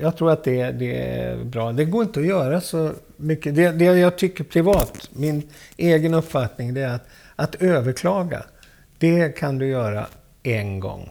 jag 0.01 0.17
tror 0.17 0.31
att 0.31 0.43
det, 0.43 0.71
det, 0.71 0.97
är 0.97 1.43
bra. 1.43 1.71
Det 1.71 1.85
går 1.85 2.03
inte 2.03 2.19
att 2.19 2.25
göra 2.25 2.61
så 2.61 2.91
mycket. 3.17 3.55
Det, 3.55 3.71
det 3.71 3.85
jag 3.85 4.17
tycker 4.17 4.43
privat, 4.43 5.09
min 5.13 5.49
egen 5.77 6.13
uppfattning, 6.13 6.73
det 6.73 6.81
är 6.81 6.95
att, 6.95 7.07
att 7.35 7.55
överklaga, 7.55 8.43
det 8.97 9.37
kan 9.37 9.57
du 9.57 9.67
göra 9.67 10.07
en 10.43 10.79
gång. 10.79 11.09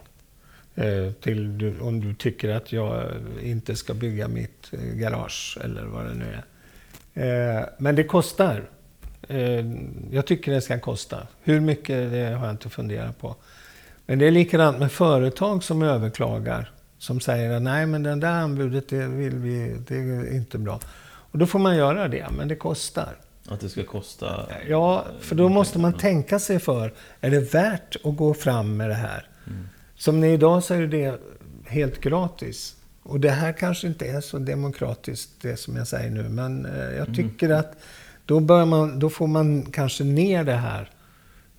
Eh, 0.75 1.11
till 1.11 1.57
du, 1.57 1.79
om 1.79 2.01
du 2.01 2.13
tycker 2.13 2.49
att 2.49 2.71
jag 2.71 3.11
inte 3.41 3.75
ska 3.75 3.93
bygga 3.93 4.27
mitt 4.27 4.73
eh, 4.73 4.79
garage 4.79 5.57
eller 5.63 5.83
vad 5.83 6.05
det 6.05 6.13
nu 6.13 6.25
är. 6.25 6.43
Men 7.77 7.95
det 7.95 8.03
kostar. 8.03 8.69
Jag 10.11 10.25
tycker 10.25 10.51
det 10.51 10.61
ska 10.61 10.79
kosta. 10.79 11.27
Hur 11.43 11.59
mycket, 11.59 12.11
det 12.11 12.25
har 12.25 12.45
jag 12.45 12.53
inte 12.53 12.69
funderat 12.69 13.19
på. 13.19 13.35
Men 14.07 14.19
det 14.19 14.27
är 14.27 14.31
likadant 14.31 14.79
med 14.79 14.91
företag 14.91 15.63
som 15.63 15.81
överklagar. 15.83 16.71
Som 16.97 17.19
säger 17.19 17.51
att 17.51 17.61
nej, 17.61 17.85
men 17.85 18.03
det 18.03 18.15
där 18.15 18.31
anbudet, 18.31 18.89
det, 18.89 19.07
vill 19.07 19.35
vi, 19.35 19.77
det 19.87 19.95
är 19.95 20.35
inte 20.35 20.57
bra. 20.57 20.79
Och 21.31 21.39
då 21.39 21.45
får 21.45 21.59
man 21.59 21.77
göra 21.77 22.07
det, 22.07 22.27
men 22.37 22.47
det 22.47 22.55
kostar. 22.55 23.15
Att 23.47 23.59
det 23.59 23.69
ska 23.69 23.83
kosta? 23.83 24.49
Ja, 24.67 25.05
för 25.19 25.35
då 25.35 25.49
måste 25.49 25.79
man 25.79 25.93
tänka 25.93 26.39
sig 26.39 26.59
för. 26.59 26.93
Är 27.21 27.31
det 27.31 27.53
värt 27.53 27.95
att 28.03 28.17
gå 28.17 28.33
fram 28.33 28.77
med 28.77 28.89
det 28.89 28.95
här? 28.95 29.27
Mm. 29.47 29.67
Som 29.95 30.19
ni 30.19 30.33
idag 30.33 30.63
så 30.63 30.73
är 30.73 30.87
det 30.87 31.19
helt 31.65 32.01
gratis. 32.01 32.75
Och 33.03 33.19
det 33.19 33.29
här 33.29 33.53
kanske 33.53 33.87
inte 33.87 34.05
är 34.05 34.21
så 34.21 34.37
demokratiskt, 34.37 35.29
det 35.41 35.57
som 35.57 35.75
jag 35.75 35.87
säger 35.87 36.09
nu. 36.09 36.29
Men 36.29 36.65
eh, 36.65 36.81
jag 36.81 37.07
mm. 37.07 37.15
tycker 37.15 37.45
mm. 37.45 37.59
att 37.59 37.73
då, 38.25 38.39
bör 38.39 38.65
man, 38.65 38.99
då 38.99 39.09
får 39.09 39.27
man 39.27 39.65
kanske 39.71 40.03
ner 40.03 40.43
det 40.43 40.55
här 40.55 40.89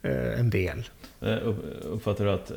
eh, 0.02 0.40
en 0.40 0.50
del. 0.50 0.84
Eh, 1.20 1.38
uppfattar 1.82 2.24
du 2.24 2.30
att, 2.30 2.50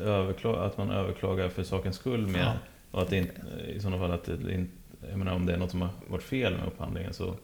att 0.44 0.78
man 0.78 0.90
överklagar 0.90 1.48
för 1.48 1.62
sakens 1.62 1.96
skull 1.96 2.26
mer? 2.26 2.40
Ja. 2.40 2.52
Och 2.90 3.02
att 3.02 3.10
det 3.10 3.16
inte, 3.16 3.32
i 3.76 3.80
sådana 3.80 3.98
fall 3.98 4.12
att 4.12 4.24
det 4.24 4.54
inte, 4.54 4.72
jag 5.10 5.18
menar 5.18 5.34
om 5.34 5.46
det 5.46 5.52
är 5.52 5.56
något 5.56 5.70
som 5.70 5.82
har 5.82 5.90
varit 6.06 6.22
fel 6.22 6.56
med 6.56 6.66
upphandlingen 6.66 7.14
så 7.14 7.34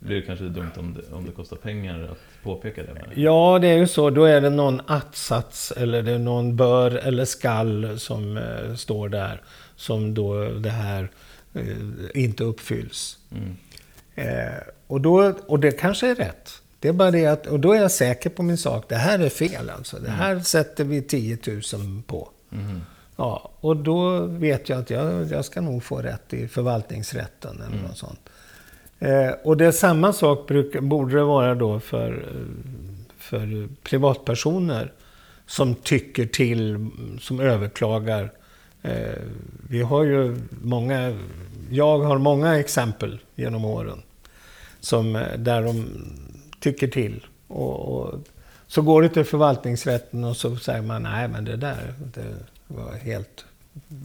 blir 0.00 0.16
det 0.16 0.22
kanske 0.22 0.44
dumt 0.44 0.70
om 0.76 0.94
det, 0.94 1.16
om 1.16 1.24
det 1.24 1.32
kostar 1.32 1.56
pengar 1.56 2.08
att 2.12 2.42
påpeka 2.42 2.82
det? 2.82 3.20
Ja, 3.20 3.58
det 3.58 3.68
är 3.68 3.76
ju 3.76 3.86
så. 3.86 4.10
Då 4.10 4.24
är 4.24 4.40
det 4.40 4.50
någon 4.50 4.80
att-sats 4.86 5.72
eller 5.72 6.02
det 6.02 6.12
är 6.12 6.18
någon 6.18 6.56
bör 6.56 6.90
eller 6.90 7.24
skall 7.24 7.98
som 7.98 8.36
eh, 8.36 8.74
står 8.74 9.08
där. 9.08 9.42
Som 9.76 10.14
då 10.14 10.44
det 10.44 10.70
här 10.70 11.10
eh, 11.54 11.64
inte 12.14 12.44
uppfylls. 12.44 13.18
Mm. 13.30 13.56
Eh, 14.14 14.62
och, 14.86 15.00
då, 15.00 15.34
och 15.46 15.60
det 15.60 15.72
kanske 15.72 16.10
är 16.10 16.14
rätt. 16.14 16.62
Det 16.80 16.88
är 16.88 16.92
bara 16.92 17.10
det 17.10 17.26
att, 17.26 17.46
och 17.46 17.60
då 17.60 17.72
är 17.72 17.80
jag 17.80 17.90
säker 17.90 18.30
på 18.30 18.42
min 18.42 18.58
sak. 18.58 18.84
Det 18.88 18.96
här 18.96 19.18
är 19.18 19.28
fel 19.28 19.70
alltså. 19.70 19.98
Det 19.98 20.10
här 20.10 20.30
mm. 20.30 20.44
sätter 20.44 20.84
vi 20.84 21.02
10 21.02 21.38
000 21.72 22.02
på. 22.06 22.28
Mm. 22.52 22.80
Ja, 23.16 23.50
och 23.60 23.76
då 23.76 24.20
vet 24.26 24.68
jag 24.68 24.78
att 24.78 24.90
jag, 24.90 25.30
jag 25.30 25.44
ska 25.44 25.60
nog 25.60 25.82
få 25.82 25.96
rätt 25.96 26.34
i 26.34 26.48
förvaltningsrätten 26.48 27.56
eller 27.56 27.76
mm. 27.76 27.82
något 27.82 27.98
sånt. 27.98 28.20
Eh, 28.98 29.30
och 29.44 29.56
det 29.56 29.66
är 29.66 29.72
samma 29.72 30.12
sak 30.12 30.48
bruk, 30.48 30.80
borde 30.80 31.16
det 31.16 31.24
vara 31.24 31.54
då 31.54 31.80
för, 31.80 32.26
för 33.18 33.68
privatpersoner 33.82 34.92
som 35.46 35.74
tycker 35.74 36.26
till, 36.26 36.90
som 37.20 37.40
överklagar. 37.40 38.32
Eh, 38.82 39.22
vi 39.68 39.82
har 39.82 40.04
ju 40.04 40.36
många, 40.62 41.18
jag 41.70 41.98
har 41.98 42.18
många 42.18 42.58
exempel 42.58 43.18
genom 43.34 43.64
åren 43.64 44.02
som, 44.80 45.16
eh, 45.16 45.38
där 45.38 45.62
de 45.62 45.86
tycker 46.60 46.88
till. 46.88 47.26
Och, 47.46 48.00
och, 48.00 48.14
så 48.66 48.82
går 48.82 49.02
det 49.02 49.08
till 49.08 49.24
förvaltningsrätten 49.24 50.24
och 50.24 50.36
så 50.36 50.56
säger 50.56 50.82
man 50.82 51.02
nej 51.02 51.28
men 51.28 51.44
det 51.44 51.56
där 51.56 51.94
det 52.14 52.34
var 52.66 52.92
helt... 52.92 53.44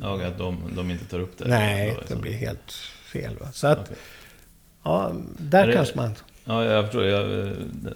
Ja, 0.01 0.25
att 0.25 0.37
de, 0.37 0.71
de 0.75 0.91
inte 0.91 1.05
tar 1.05 1.19
upp 1.19 1.37
det? 1.37 1.47
Nej, 1.47 1.97
det 2.07 2.15
blir 2.15 2.33
helt 2.33 2.71
fel. 3.11 3.37
Va? 3.37 3.51
Så 3.51 3.67
att, 3.67 3.79
okay. 3.79 3.95
ja, 4.83 5.15
där 5.37 5.67
det, 5.67 5.73
kanske 5.73 5.97
man... 5.97 6.15
Ja, 6.45 6.63
jag 6.63 6.85
förstår. 6.85 7.05
Jag, 7.05 7.27
det, 7.71 7.93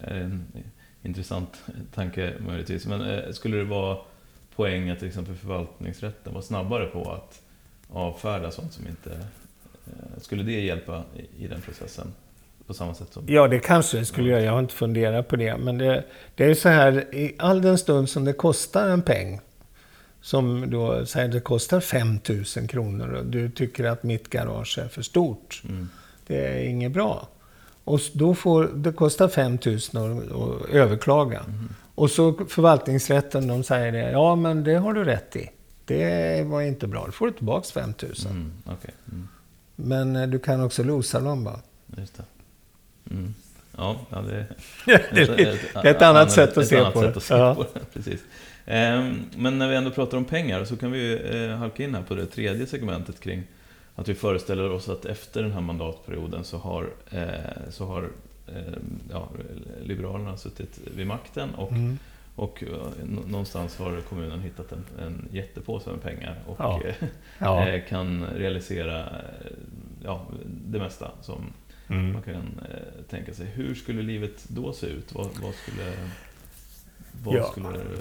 är 0.00 0.14
en 0.14 0.44
intressant 1.02 1.62
tanke 1.94 2.34
möjligtvis. 2.46 2.86
Men 2.86 3.00
eh, 3.00 3.32
skulle 3.32 3.56
det 3.56 3.64
vara 3.64 3.98
poäng 4.56 4.90
att 4.90 4.98
till 4.98 5.08
exempel 5.08 5.34
förvaltningsrätten 5.34 6.34
var 6.34 6.42
snabbare 6.42 6.86
på 6.86 7.12
att 7.12 7.42
avfärda 7.88 8.50
sånt 8.50 8.72
som 8.72 8.86
inte... 8.86 9.12
Eh, 9.86 10.20
skulle 10.20 10.42
det 10.42 10.60
hjälpa 10.60 11.04
i 11.38 11.46
den 11.46 11.60
processen? 11.60 12.12
På 12.70 12.74
samma 12.74 12.94
sätt 12.94 13.08
som... 13.12 13.24
Ja, 13.28 13.48
det 13.48 13.58
kanske 13.58 13.98
det 13.98 14.04
skulle 14.04 14.30
göra. 14.30 14.42
Jag 14.42 14.52
har 14.52 14.58
inte 14.58 14.74
funderat 14.74 15.28
på 15.28 15.36
det. 15.36 15.56
Men 15.56 15.78
det, 15.78 16.04
det 16.34 16.44
är 16.44 16.48
ju 16.48 16.54
så 16.54 16.68
här, 16.68 17.14
i 17.14 17.34
all 17.38 17.62
den 17.62 17.78
stund 17.78 18.08
som 18.08 18.24
det 18.24 18.32
kostar 18.32 18.88
en 18.88 19.02
peng, 19.02 19.40
som 20.20 20.70
då 20.70 21.06
säger 21.06 21.28
det 21.28 21.40
kostar 21.40 21.80
5 21.80 22.18
000 22.56 22.68
kronor 22.68 23.12
och 23.12 23.26
du 23.26 23.50
tycker 23.50 23.84
att 23.84 24.02
mitt 24.02 24.30
garage 24.30 24.78
är 24.78 24.88
för 24.88 25.02
stort. 25.02 25.62
Mm. 25.68 25.88
Det 26.26 26.46
är 26.46 26.64
inget 26.64 26.92
bra. 26.92 27.28
Och 27.84 28.00
då 28.12 28.34
får, 28.34 28.70
det 28.74 28.92
kostar 28.92 29.28
5 29.28 29.58
000 29.66 29.76
att 29.76 30.70
överklaga. 30.70 31.40
Mm. 31.40 31.68
Och 31.94 32.10
så 32.10 32.32
förvaltningsrätten, 32.48 33.46
de 33.46 33.64
säger 33.64 33.92
det. 33.92 34.10
Ja, 34.10 34.36
men 34.36 34.64
det 34.64 34.74
har 34.74 34.92
du 34.92 35.04
rätt 35.04 35.36
i. 35.36 35.50
Det 35.84 36.46
var 36.46 36.62
inte 36.62 36.86
bra. 36.86 37.06
Då 37.06 37.12
får 37.12 37.26
du 37.26 37.32
tillbaka 37.32 37.68
5 37.74 37.94
000. 38.02 38.12
Mm. 38.26 38.52
Okay. 38.64 38.90
Mm. 39.12 39.28
Men 39.76 40.16
eh, 40.16 40.28
du 40.28 40.38
kan 40.38 40.64
också 40.64 40.82
losa 40.82 41.20
dem 41.20 41.44
bara. 41.44 41.60
Det. 43.80 43.96
Ja, 44.10 44.22
det, 44.22 44.46
det 45.14 45.20
är 45.20 45.52
ett, 45.52 45.84
ett, 45.84 46.02
annat 46.02 46.32
sätt 46.32 46.58
att 46.58 46.66
se 46.66 46.90
på 46.90 47.02
det. 47.02 47.30
Ja. 47.30 47.66
Precis. 47.92 48.20
Ehm, 48.66 49.24
men 49.36 49.58
när 49.58 49.68
vi 49.68 49.76
ändå 49.76 49.90
pratar 49.90 50.18
om 50.18 50.24
pengar 50.24 50.64
så 50.64 50.76
kan 50.76 50.92
vi 50.92 51.20
eh, 51.32 51.56
halka 51.56 51.84
in 51.84 51.94
här 51.94 52.02
på 52.02 52.14
det 52.14 52.26
tredje 52.26 52.66
segmentet 52.66 53.20
kring 53.20 53.42
att 53.94 54.08
vi 54.08 54.14
föreställer 54.14 54.70
oss 54.70 54.88
att 54.88 55.04
efter 55.04 55.42
den 55.42 55.52
här 55.52 55.60
mandatperioden 55.60 56.44
så 56.44 56.58
har, 56.58 56.90
eh, 57.10 57.28
så 57.70 57.86
har 57.86 58.10
eh, 58.46 58.74
ja, 59.10 59.28
Liberalerna 59.82 60.36
suttit 60.36 60.80
vid 60.96 61.06
makten 61.06 61.54
och, 61.54 61.72
Mm. 61.72 61.98
och 62.36 62.62
eh, 62.62 63.06
någonstans 63.26 63.78
har 63.78 64.00
kommunen 64.00 64.40
hittat 64.40 64.72
en, 64.72 64.84
en 65.04 65.28
jättepåse 65.32 65.90
med 65.90 66.02
pengar 66.02 66.38
och 66.46 66.56
Ja. 66.58 66.80
Ja. 67.38 67.78
kan 67.88 68.26
realisera 68.36 69.08
ja, 70.04 70.26
det 70.66 70.78
mesta 70.78 71.10
som 71.22 71.52
Mm. 71.90 72.12
man 72.12 72.22
kan 72.22 72.34
eh, 72.34 73.04
tänka 73.10 73.34
sig. 73.34 73.46
Hur 73.46 73.74
skulle 73.74 74.02
livet 74.02 74.44
då 74.48 74.72
se 74.72 74.86
ut? 74.86 75.14
Vad, 75.14 75.24
vad 75.42 75.54
skulle, 75.54 75.92
vad 77.24 77.34
Ja. 77.36 77.44
skulle 77.50 77.68
du 77.68 77.98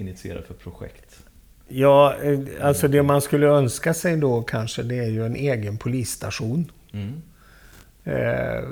initiera 0.00 0.42
för 0.42 0.54
projekt? 0.54 1.20
Ja, 1.68 2.14
eh, 2.22 2.38
alltså 2.62 2.88
det 2.88 3.02
man 3.02 3.20
skulle 3.20 3.46
önska 3.46 3.94
sig 3.94 4.16
då 4.16 4.42
kanske 4.42 4.82
det 4.82 4.96
är 4.98 5.08
ju 5.10 5.26
en 5.26 5.36
egen 5.36 5.78
polisstation. 5.78 6.70
Mm. 6.92 7.22
Eh, 8.04 8.64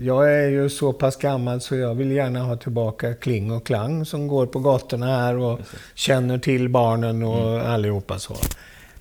Jag 0.00 0.34
är 0.34 0.48
ju 0.48 0.68
så 0.68 0.92
pass 0.92 1.16
gammal 1.16 1.60
så 1.60 1.76
jag 1.76 1.94
vill 1.94 2.10
gärna 2.12 2.40
ha 2.42 2.56
tillbaka 2.56 3.14
Kling 3.14 3.50
och 3.52 3.66
Klang 3.66 4.04
som 4.04 4.28
går 4.28 4.46
på 4.46 4.58
gatorna 4.58 5.06
här 5.06 5.36
och 5.36 5.60
känner 5.94 6.38
till 6.38 6.68
barnen 6.68 7.22
och 7.22 7.50
Mm. 7.60 7.66
allihopa 7.70 8.18
så. 8.18 8.36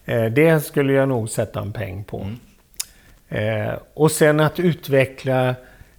Eh, 0.05 0.25
Det 0.25 0.61
skulle 0.65 0.93
jag 0.93 1.09
nog 1.09 1.29
sätta 1.29 1.59
en 1.61 1.73
peng 1.73 2.03
på. 2.03 2.19
Mm. 2.21 2.35
Eh, 3.29 3.73
och 3.93 4.11
sen 4.11 4.39
att 4.39 4.59
utveckla, 4.59 5.55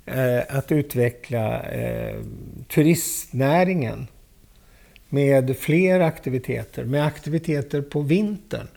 eh, 0.07 0.41
att 0.49 0.73
utveckla 0.73 1.63
eh, 1.63 2.21
turistnäringen 2.69 4.07
med 5.09 5.57
fler 5.57 6.01
aktiviteter, 6.01 6.85
med 6.85 7.07
aktiviteter 7.07 7.83
på 7.83 8.01
vintern. 8.01 8.69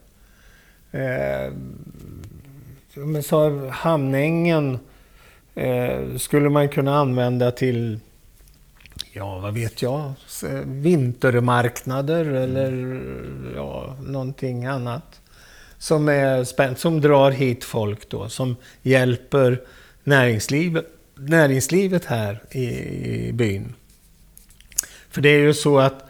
Eh, 0.92 1.54
som 2.94 3.16
jag 3.16 3.26
sa, 3.26 3.68
Hamnängen 3.70 4.80
eh, 5.56 6.16
skulle 6.18 6.50
man 6.50 6.70
kunna 6.70 6.96
använda 6.96 7.52
till, 7.52 8.00
ja 9.14 9.40
vad 9.40 9.54
vet 9.54 9.82
jag, 9.82 10.14
vintermarknader 10.66 12.26
eller 12.26 13.02
ja, 13.56 13.98
någonting 14.02 14.66
annat. 14.66 15.20
Som, 15.84 16.10
är 16.10 16.44
spänn- 16.44 16.76
som 16.76 17.02
drar 17.02 17.32
hit 17.32 17.64
folk 17.64 18.10
då, 18.10 18.30
som 18.30 18.56
hjälper 18.82 19.62
näringslivet, 20.04 20.86
näringslivet 21.16 22.06
här 22.06 22.44
i, 22.52 22.66
i 23.28 23.34
byn. 23.34 23.74
För 25.10 25.22
det 25.22 25.30
är 25.30 25.40
ju 25.40 25.54
så 25.54 25.80
att 25.80 26.10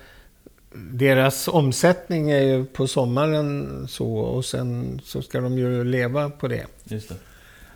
deras 0.74 1.48
omsättning 1.48 2.32
är 2.32 2.42
ju 2.42 2.66
på 2.66 2.88
sommaren 2.88 3.88
så 3.88 4.08
och 4.16 4.46
sen 4.46 5.02
så 5.04 5.22
ska 5.22 5.42
de 5.42 5.58
ju 5.58 5.84
leva 5.84 6.30
på 6.30 6.48
det. 6.48 6.66
Just 6.84 7.10
det. 7.10 7.16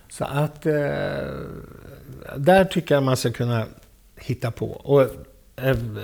Så 0.10 0.26
att 0.26 0.66
eh, 0.66 0.74
där 2.38 2.66
tycker 2.66 2.96
jag 2.96 3.04
man 3.04 3.18
ska 3.18 3.32
kunna 3.32 3.66
hitta 4.16 4.52
på. 4.52 4.72
Och, 4.72 5.08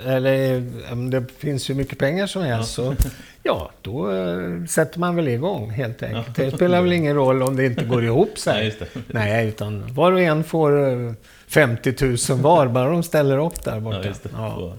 eller 0.06 0.54
eh, 0.56 0.92
om 0.92 1.10
det 1.10 1.24
finns 1.38 1.70
ju 1.70 1.74
mycket 1.74 1.98
pengar 1.98 2.26
som 2.26 2.42
helst 2.42 2.72
så 2.74 2.94
ja, 3.42 3.70
då 3.82 4.12
eh, 4.12 4.64
sätter 4.64 5.00
man 5.00 5.16
väl 5.16 5.28
igång 5.28 5.70
helt 5.70 6.02
enkelt. 6.02 6.36
Det 6.36 6.50
spelar 6.50 6.82
väl 6.82 6.92
ingen 6.92 7.14
roll 7.14 7.42
om 7.42 7.56
det 7.56 7.66
inte 7.66 7.84
går 7.84 8.04
ihop 8.04 8.30
Nej, 8.46 8.70
sig. 8.70 8.88
det. 8.94 9.00
Nej, 9.14 9.48
utan 9.48 9.94
var 9.94 10.12
och 10.12 10.20
en 10.20 10.44
får 10.44 10.90
eh, 11.06 11.12
50 11.46 11.94
000 12.32 12.40
var, 12.42 12.66
bara 12.66 12.90
de 12.90 13.02
ställer 13.02 13.38
upp 13.46 13.64
där 13.64 13.80
borta. 13.80 14.02
Ja. 14.04 14.12
Ja. 14.32 14.76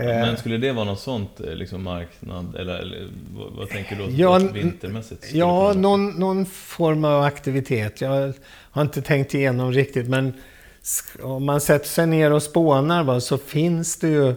Eh, 0.00 0.04
Men 0.04 0.36
skulle 0.36 0.56
det 0.58 0.72
vara 0.72 0.84
något 0.84 1.00
sånt, 1.00 1.40
eh, 1.40 1.54
liksom 1.54 1.82
marknad, 1.82 2.56
eller, 2.56 2.78
eller 2.78 3.08
vad, 3.34 3.52
vad 3.52 3.68
tänker 3.68 3.96
du 3.96 4.02
då 4.02 4.08
Ja, 4.10 4.40
ja, 4.40 4.48
vintermässigt? 4.52 5.32
Ja, 5.32 5.72
någon, 5.76 6.08
någon 6.08 6.46
form 6.46 7.04
av 7.04 7.22
aktivitet. 7.22 8.00
Jag 8.00 8.32
har 8.70 8.82
inte 8.82 9.02
tänkt 9.02 9.34
igenom 9.34 9.72
riktigt, 9.72 10.08
men 10.08 10.32
om 11.22 11.44
man 11.44 11.60
sätter 11.60 11.88
sig 11.88 12.06
ner 12.06 12.32
och 12.32 12.42
spånar 12.42 13.04
va, 13.04 13.20
så 13.20 13.38
finns 13.38 13.96
det 13.96 14.08
ju 14.08 14.28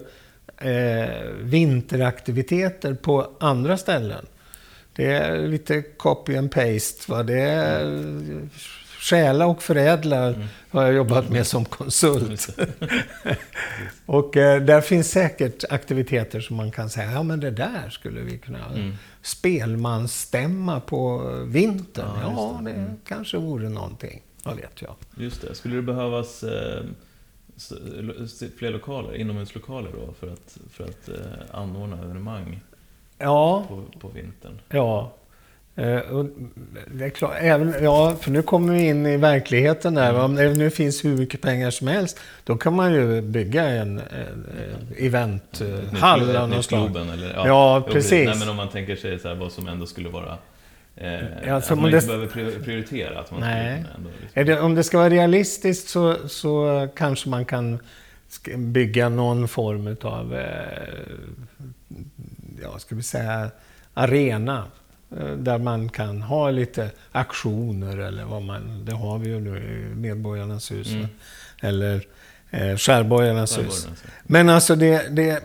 eh, 0.58 1.30
vinteraktiviteter 1.42 2.94
på 2.94 3.28
andra 3.40 3.78
ställen. 3.78 4.26
Det 4.96 5.06
är 5.06 5.48
lite 5.48 5.82
copy 5.82 6.38
and 6.38 6.52
paste. 6.52 7.12
Va? 7.12 7.24
Det 7.24 7.40
är 7.42 8.02
stjäla 9.00 9.46
och 9.46 9.64
förädla 9.64 10.34
har 10.70 10.84
jag 10.84 10.94
jobbat 10.94 11.30
med 11.30 11.48
som 11.48 11.66
konsult. 11.66 12.48
Och 14.06 14.38
eh, 14.38 14.62
där 14.62 14.82
finns 14.82 15.12
säkert 15.12 15.64
aktiviteter 15.70 16.40
som 16.40 16.56
man 16.56 16.72
kan 16.72 16.90
säga, 16.90 17.12
ja 17.12 17.24
men 17.24 17.40
det 17.40 17.52
där 17.52 17.90
skulle 17.90 18.22
vi 18.22 18.38
kunna... 18.38 18.66
Mm. 18.74 18.94
Spelmansstämma 19.22 20.80
på 20.80 21.18
vintern, 21.48 22.10
Ja, 22.22 22.34
ja, 22.36 22.60
det. 22.64 22.72
det, 22.72 22.78
Mm. 22.78 22.92
kanske 23.08 23.38
vore 23.38 23.70
någonting. 23.70 24.22
Vad 24.46 24.56
vet 24.56 24.82
jag. 24.82 24.96
Just 25.18 25.42
det. 25.42 25.56
Skulle 25.56 25.76
det 25.76 25.82
behövas 25.82 26.44
eh, 26.44 26.84
fler 28.58 28.70
lokaler, 28.72 29.16
inomhuslokaler 29.16 29.90
då, 29.92 30.14
för 30.20 30.28
att, 30.34 30.58
för 30.72 30.84
att 30.84 31.10
eh, 31.10 31.16
anordna 31.52 31.98
evenemang 32.04 32.60
Ja, 33.18 33.66
på, 33.68 33.84
på 34.00 34.08
vintern? 34.08 34.60
ja. 34.70 35.12
Eh, 35.78 35.98
och 36.00 36.26
det 36.94 37.06
är 37.06 37.10
klart, 37.10 37.34
även, 37.40 37.74
ja, 37.84 38.16
för 38.22 38.32
nu 38.32 38.42
kommer 38.42 38.74
vi 38.74 38.88
in 38.88 39.06
i 39.06 39.18
verkligheten 39.18 39.94
där. 39.94 40.14
va. 40.14 40.24
Om 40.26 40.36
det 40.36 40.54
nu 40.54 40.70
finns 40.70 41.06
hur 41.06 41.18
mycket 41.18 41.42
pengar 41.42 41.72
som 41.72 41.88
helst, 41.88 42.20
då 42.44 42.56
kan 42.58 42.74
man 42.76 42.94
ju 42.94 43.22
bygga 43.22 43.64
en, 43.64 43.98
en, 44.00 44.04
en 44.10 45.06
eventhall 45.06 46.20
nytt- 46.28 46.36
av 46.38 46.50
något 46.50 46.66
slag. 46.66 46.82
Globen, 46.92 47.10
eller, 47.10 47.34
Ja, 47.48 47.84
jo, 47.88 47.94
precis. 47.94 48.28
Nej, 48.28 48.40
men 48.40 48.50
om 48.50 48.56
man 48.56 48.70
tänker 48.70 48.96
sig 48.96 49.20
så 49.20 49.28
här, 49.28 49.36
vad 49.36 49.52
som 49.52 49.68
ändå 49.68 49.86
skulle 49.86 50.10
vara... 50.10 50.38
Eh, 50.98 51.48
Ja, 51.48 51.56
att 51.56 51.70
man 51.70 51.92
det- 51.92 51.96
inte 51.98 52.08
behöver 52.08 52.28
pri- 52.28 52.64
prioritera. 52.64 53.20
Att 53.20 53.32
man 53.32 53.40
Nej. 53.40 53.86
liksom, 54.34 54.46
det, 54.46 54.60
om 54.60 54.76
det 54.76 54.84
ska 54.84 54.98
vara 54.98 55.10
realistiskt 55.10 55.90
så, 55.90 56.28
så 56.28 56.88
kanske 56.96 57.30
man 57.30 57.46
kan 57.46 57.80
bygga 58.58 59.10
någon 59.10 59.48
form 59.48 59.96
av, 60.02 60.36
eh, 60.36 60.46
ja, 62.64 62.80
ska 62.80 62.96
vi 62.96 63.04
säga, 63.04 63.50
arena. 63.94 64.64
eh, 65.20 65.28
Där 65.38 65.58
man 65.58 65.90
kan 65.90 66.22
ha 66.22 66.50
lite 66.52 66.90
aktioner 67.12 67.98
eller 67.98 68.24
vad 68.26 68.42
man, 68.42 68.86
det 68.86 68.92
har 68.94 69.18
vi 69.18 69.30
ju 69.30 69.40
nu 69.40 69.58
i 69.58 69.96
Medborgarnas 69.96 70.72
hus. 70.72 70.88
Mm. 70.90 71.02
va? 71.02 71.08
Eller 71.62 72.02
eh, 72.52 72.76
Skärborgarnas 72.78 73.58
hus. 73.58 73.66
alltså. 73.66 73.90
Men 74.24 74.50
alltså 74.50 74.76
det, 74.76 75.16
det 75.16 75.44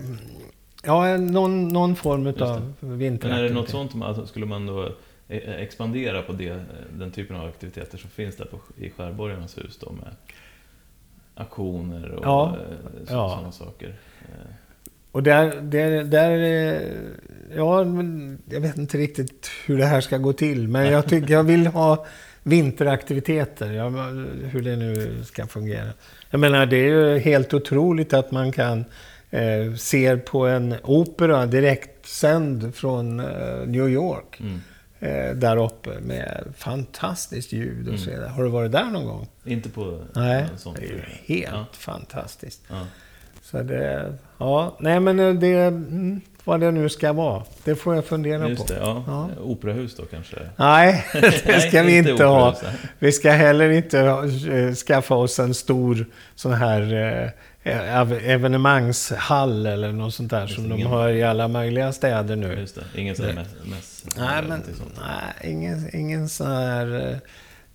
ja, 0.84 1.16
någon, 1.16 1.68
någon 1.68 1.96
form 1.96 2.24
det. 2.24 2.40
av 2.42 2.72
Men 2.80 2.98
vinteraktivitet. 2.98 3.38
är 3.38 3.55
det 3.55 3.61
något 3.61 3.68
sånt, 3.70 4.05
alltså, 4.05 4.26
skulle 4.26 4.46
man 4.46 4.66
då 4.66 4.82
eh, 4.86 4.90
expandera 5.36 6.22
på 6.22 6.32
det, 6.32 6.60
den 6.98 7.10
typen 7.10 7.36
av 7.36 7.48
aktiviteter 7.48 7.98
som 7.98 8.10
finns 8.10 8.36
där 8.36 8.44
på, 8.44 8.58
i 8.78 8.90
Skärborgarnas 8.90 9.58
hus 9.58 9.78
då 9.80 9.92
med 9.92 10.08
aktioner 11.34 12.10
och 12.10 12.24
Ja. 12.26 12.56
eh, 12.60 13.06
så, 13.06 13.12
Ja. 13.14 13.28
sådana 13.28 13.52
saker? 13.52 13.88
Eh, 14.22 14.50
Och 15.12 15.22
där, 15.22 15.60
där, 15.60 16.04
där, 16.04 16.30
eh, 16.40 16.82
ja, 17.56 17.84
jag 18.50 18.60
vet 18.60 18.78
inte 18.78 18.98
riktigt 18.98 19.50
hur 19.66 19.78
det 19.78 19.86
här 19.86 20.00
ska 20.00 20.18
gå 20.18 20.32
till. 20.32 20.68
Men 20.68 20.86
jag 20.92 21.08
tycker 21.08 21.32
jag 21.34 21.42
vill 21.44 21.66
ha 21.66 22.06
vinteraktiviteter. 22.42 23.72
Ja, 23.72 23.88
hur 24.50 24.62
det 24.62 24.76
nu 24.76 25.24
ska 25.24 25.46
fungera. 25.46 25.88
Jag 26.30 26.40
menar, 26.40 26.66
det 26.66 26.76
är 26.76 26.84
ju 26.88 27.18
helt 27.18 27.54
otroligt 27.54 28.12
att 28.12 28.30
man 28.30 28.52
kan 28.52 28.84
eh, 29.30 29.74
se 29.76 30.16
på 30.16 30.46
en 30.46 30.74
opera 30.82 31.46
direktsänd 31.46 32.74
från 32.74 33.20
eh, 33.20 33.26
New 33.66 33.88
York. 33.88 34.40
Mm. 34.40 34.60
Eh, 35.03 35.34
där 35.34 35.57
uppe 35.57 35.90
med 36.01 36.44
fantastiskt 36.57 37.53
ljud 37.53 37.80
och 37.88 37.94
Mm. 37.94 37.98
så 37.98 38.11
vidare. 38.11 38.28
Har 38.28 38.42
du 38.44 38.48
varit 38.51 38.72
där 38.72 38.84
någon 38.84 39.05
gång? 39.07 39.28
Inte 39.44 39.68
på 39.68 40.01
Nej, 40.14 40.46
en 40.53 40.59
sån 40.59 40.74
det 40.74 40.80
är 40.80 40.86
ju 40.86 41.03
helt 41.40 41.55
Ja. 41.55 41.66
fantastiskt. 41.72 42.61
Ja. 42.68 42.86
Så 43.42 43.62
det, 43.62 44.12
ja, 44.38 44.76
nej 44.80 45.01
men 45.01 45.20
eh, 45.20 45.34
det, 45.34 45.57
mm, 45.57 46.20
vad 46.44 46.61
det 46.61 46.70
nu 46.70 46.88
ska 46.88 47.12
vara, 47.12 47.42
det 47.64 47.74
får 47.74 47.94
jag 47.94 48.05
fundera 48.05 48.48
Just 48.48 48.66
på. 48.66 48.72
det, 48.72 48.78
ja. 48.80 49.05
Ja. 49.07 49.28
Operahus 49.42 49.96
då 49.96 50.03
kanske? 50.05 50.36
Nej, 50.57 51.05
det 51.46 51.61
ska 51.61 51.82
Nej, 51.82 51.86
vi 52.03 52.11
inte 52.11 52.24
ha. 52.24 52.48
operahus, 52.48 52.59
nej. 52.62 52.72
Vi 52.98 53.12
ska 53.12 53.30
heller 53.30 53.70
inte 53.70 53.98
ha, 53.98 54.24
eh, 54.26 54.74
skaffa 54.74 55.14
oss 55.14 55.38
en 55.38 55.55
stor 55.55 56.07
sån 56.34 56.53
här 56.53 56.94
eh, 57.24 57.30
evenemangshall 57.64 59.66
eller 59.66 59.92
något 59.92 60.14
sånt 60.14 60.30
där 60.30 60.46
som 60.46 60.62
det, 60.62 60.68
de 60.68 60.74
ingen- 60.74 60.86
har 60.88 61.08
i 61.08 61.22
alla 61.22 61.48
möjliga 61.48 61.92
städer 61.92 62.36
nu. 62.36 62.58
Just 62.61 62.74
det, 62.74 62.84
ingen 63.00 63.16
sån 63.16 63.24
här 63.26 63.46
mäss... 63.64 64.04
Nej, 64.18 64.42
men 64.48 64.62
nej, 65.00 65.50
ingen, 65.52 65.96
ingen 65.96 66.28
sån 66.28 66.46
här... 66.46 67.11
eh, 67.12 67.16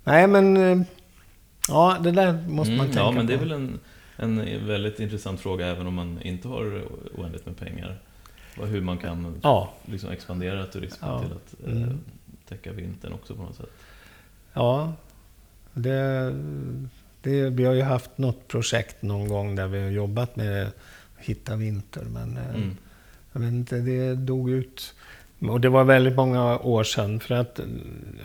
Nej, 0.03 0.27
men... 0.27 0.57
eh, 0.57 0.81
Ja, 1.67 1.97
det 2.03 2.11
där 2.11 2.33
måste 2.33 2.71
man 2.71 2.79
Mm, 2.79 2.85
tänka 2.85 2.99
Ja, 2.99 3.11
men 3.11 3.27
det 3.27 3.33
är 3.33 3.37
på. 3.37 3.43
väl 3.43 3.51
en, 3.51 3.79
en 4.17 4.67
väldigt 4.67 4.99
intressant 4.99 5.39
fråga 5.41 5.67
även 5.67 5.87
om 5.87 5.93
man 5.93 6.21
inte 6.21 6.47
har 6.47 6.83
oändligt 7.17 7.45
med 7.45 7.57
pengar. 7.57 7.97
Hur 8.55 8.81
man 8.81 8.97
kan 8.97 9.39
Ja, 9.43 9.73
liksom 9.85 10.11
expandera 10.11 10.65
turismen 10.65 11.11
Ja. 11.11 11.19
till 11.19 11.31
att 11.31 11.67
eh, 11.75 11.81
Mm. 11.83 11.99
täcka 12.47 12.71
vintern 12.71 13.13
också 13.13 13.35
på 13.35 13.43
något 13.43 13.55
sätt. 13.55 13.69
ja. 14.53 14.93
Det, 15.73 16.33
det, 17.25 17.49
vi 17.49 17.65
har 17.65 17.73
ju 17.73 17.81
haft 17.81 18.17
något 18.17 18.47
projekt 18.47 19.01
någon 19.01 19.27
gång 19.27 19.55
där 19.55 19.67
vi 19.67 19.81
har 19.83 19.89
jobbat 19.89 20.35
med 20.35 20.67
att 20.67 20.73
hitta 21.17 21.55
vinter, 21.55 22.03
men 22.13 22.37
eh, 22.37 22.55
Mm. 22.55 22.77
jag 23.33 23.41
vet 23.41 23.51
inte, 23.51 23.75
det 23.75 24.15
dog 24.15 24.49
ut 24.49 24.93
Och 25.49 25.61
det 25.61 25.69
var 25.69 25.83
väldigt 25.83 26.15
många 26.15 26.59
år 26.59 26.83
sedan. 26.83 27.19
För 27.19 27.35
att 27.35 27.59
eh, 27.59 27.65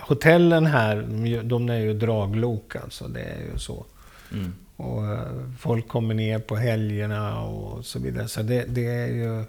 hotellen 0.00 0.66
här, 0.66 0.96
de 1.42 1.68
är 1.68 1.78
ju 1.78 1.94
draglok 1.94 2.76
alltså. 2.76 3.08
Det 3.08 3.20
är 3.20 3.52
ju 3.52 3.58
så. 3.58 3.84
Mm. 4.32 4.52
Och 4.76 5.06
eh, 5.06 5.18
folk 5.58 5.88
kommer 5.88 6.14
ner 6.14 6.38
på 6.38 6.56
helgerna 6.56 7.40
och 7.40 7.84
så 7.84 7.98
vidare. 7.98 8.28
Så 8.28 8.42
det, 8.42 8.64
det 8.68 8.86
är 8.86 9.06
ju... 9.06 9.44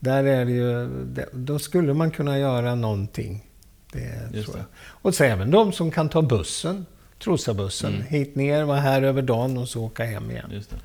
Där 0.00 0.24
är 0.24 0.44
det 0.44 0.52
ju... 0.52 0.88
Då 1.32 1.58
skulle 1.58 1.94
man 1.94 2.10
kunna 2.10 2.38
göra 2.38 2.74
någonting. 2.74 3.44
Det 3.92 4.28
Just 4.32 4.44
tror 4.46 4.54
det. 4.56 4.60
jag. 4.60 4.66
Och 5.02 5.14
så 5.14 5.24
även 5.24 5.50
de 5.50 5.72
som 5.72 5.90
kan 5.90 6.08
ta 6.08 6.22
bussen. 6.22 6.86
Trosabussen. 7.18 7.94
Mm. 7.94 8.06
Hit 8.06 8.34
ner, 8.34 8.64
vara 8.64 8.80
här 8.80 9.02
över 9.02 9.22
dagen 9.22 9.58
och 9.58 9.68
så 9.68 9.84
åka 9.84 10.04
hem 10.04 10.30
igen. 10.30 10.50
Just 10.52 10.70
det. 10.70 10.76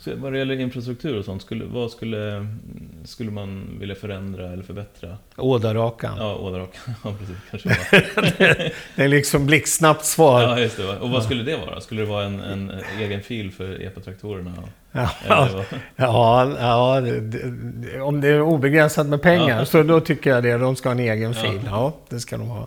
Så 0.00 0.10
vad 0.16 0.32
det 0.32 0.38
gäller 0.38 0.60
infrastruktur 0.60 1.18
och 1.18 1.24
sånt, 1.24 1.42
skulle, 1.42 1.64
vad 1.64 1.90
skulle, 1.90 2.46
skulle 3.04 3.30
man 3.30 3.76
vilja 3.80 3.94
förändra 3.94 4.52
eller 4.52 4.62
förbättra? 4.62 5.16
Ådarakan. 5.36 6.16
Ja, 6.18 6.34
Ådarakan. 6.36 6.94
Ja, 7.04 7.14
precis. 7.18 7.36
Kanske. 7.50 7.68
Det 8.96 9.04
är 9.04 9.08
liksom 9.08 9.46
blixtsnabbt 9.46 10.04
svar. 10.04 10.42
Ja, 10.42 10.58
just 10.60 10.76
det. 10.76 10.96
Och 10.98 11.10
vad 11.10 11.24
skulle 11.24 11.42
det 11.42 11.56
vara? 11.56 11.80
Skulle 11.80 12.00
det 12.00 12.06
vara 12.06 12.24
en, 12.24 12.40
en 12.40 12.72
egen 12.98 13.22
fil 13.22 13.52
för 13.52 13.82
epatraktorerna? 13.82 14.52
Ja, 14.92 15.10
ja, 15.96 16.52
ja 16.58 17.00
det, 17.00 18.00
om 18.00 18.20
det 18.20 18.28
är 18.28 18.40
obegränsat 18.42 19.06
med 19.06 19.22
pengar 19.22 19.58
Ja. 19.58 19.64
så 19.64 19.82
då 19.82 20.00
tycker 20.00 20.30
jag 20.30 20.42
det. 20.42 20.58
De 20.58 20.76
ska 20.76 20.88
ha 20.88 20.94
en 20.94 21.00
egen 21.00 21.34
fil. 21.34 21.60
Ja, 21.66 21.96
det 22.08 22.20
ska 22.20 22.36
de 22.38 22.48
ha. 22.48 22.66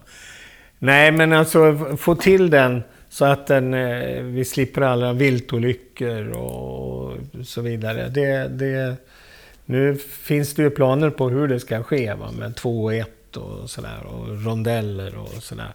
Nej, 0.83 1.11
men 1.11 1.33
alltså 1.33 1.87
få 1.97 2.15
till 2.15 2.49
den 2.49 2.83
så 3.09 3.25
att 3.25 3.47
den, 3.47 3.73
eh, 3.73 4.23
vi 4.23 4.45
slipper 4.45 4.81
alla 4.81 5.13
viltolyckor 5.13 6.29
och 6.29 7.17
så 7.45 7.61
vidare. 7.61 8.09
Det, 8.09 8.47
det, 8.47 8.95
nu 9.65 9.95
finns 9.97 10.53
det 10.53 10.61
ju 10.61 10.69
planer 10.69 11.09
på 11.09 11.29
hur 11.29 11.47
det 11.47 11.59
ska 11.59 11.83
ske 11.83 12.13
va? 12.13 12.31
med 12.31 12.55
2 12.55 12.83
och 12.83 12.93
1 12.93 13.37
och 13.37 13.69
sådär 13.69 14.03
och 14.05 14.45
rondeller 14.45 15.17
och 15.17 15.43
sådär. 15.43 15.73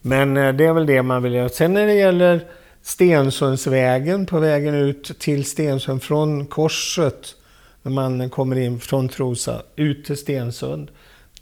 Men 0.00 0.36
eh, 0.36 0.52
det 0.52 0.64
är 0.64 0.72
väl 0.72 0.86
det 0.86 1.02
man 1.02 1.22
vill 1.22 1.34
göra. 1.34 1.48
Sen 1.48 1.74
när 1.74 1.86
det 1.86 1.94
gäller 1.94 2.40
Stensundsvägen 2.82 4.26
på 4.26 4.38
vägen 4.38 4.74
ut 4.74 5.18
till 5.18 5.44
Stensund 5.44 6.02
från 6.02 6.46
korset 6.46 7.34
när 7.82 7.92
man 7.92 8.30
kommer 8.30 8.56
in 8.56 8.80
från 8.80 9.08
Trosa 9.08 9.62
ut 9.76 10.04
till 10.04 10.16
Stensund. 10.16 10.90